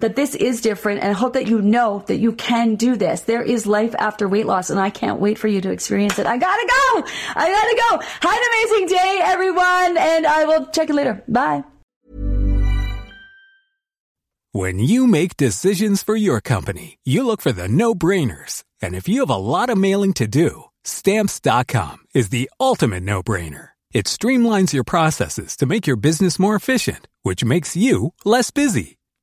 that 0.00 0.16
this 0.16 0.34
is 0.34 0.60
different 0.60 1.02
and 1.02 1.16
hope 1.16 1.34
that 1.34 1.46
you 1.46 1.60
know 1.62 2.04
that 2.06 2.18
you 2.18 2.32
can 2.32 2.76
do 2.76 2.96
this. 2.96 3.22
There 3.22 3.42
is 3.42 3.66
life 3.66 3.94
after 3.98 4.28
weight 4.28 4.46
loss 4.46 4.70
and 4.70 4.80
I 4.80 4.90
can't 4.90 5.20
wait 5.20 5.38
for 5.38 5.48
you 5.48 5.60
to 5.60 5.70
experience 5.70 6.18
it. 6.18 6.26
I 6.26 6.36
gotta 6.36 6.66
go! 6.66 7.04
I 7.34 7.48
gotta 7.48 7.76
go! 7.88 8.06
Have 8.28 8.38
an 8.38 8.48
amazing 8.52 8.96
day, 8.96 9.20
everyone, 9.22 9.96
and 9.98 10.26
I 10.26 10.44
will 10.44 10.66
check 10.66 10.88
you 10.88 10.94
later. 10.94 11.22
Bye. 11.28 11.64
When 14.52 14.78
you 14.78 15.06
make 15.06 15.36
decisions 15.36 16.02
for 16.02 16.16
your 16.16 16.40
company, 16.40 16.98
you 17.04 17.24
look 17.24 17.42
for 17.42 17.52
the 17.52 17.68
no-brainers. 17.68 18.64
And 18.80 18.94
if 18.94 19.06
you 19.06 19.20
have 19.20 19.30
a 19.30 19.36
lot 19.36 19.68
of 19.68 19.76
mailing 19.76 20.14
to 20.14 20.26
do, 20.26 20.64
stamps.com 20.84 21.98
is 22.14 22.30
the 22.30 22.50
ultimate 22.58 23.02
no-brainer. 23.02 23.68
It 23.92 24.06
streamlines 24.06 24.72
your 24.72 24.84
processes 24.84 25.56
to 25.58 25.66
make 25.66 25.86
your 25.86 25.96
business 25.96 26.38
more 26.38 26.54
efficient, 26.54 27.08
which 27.22 27.44
makes 27.44 27.76
you 27.76 28.14
less 28.24 28.50
busy. 28.50 28.97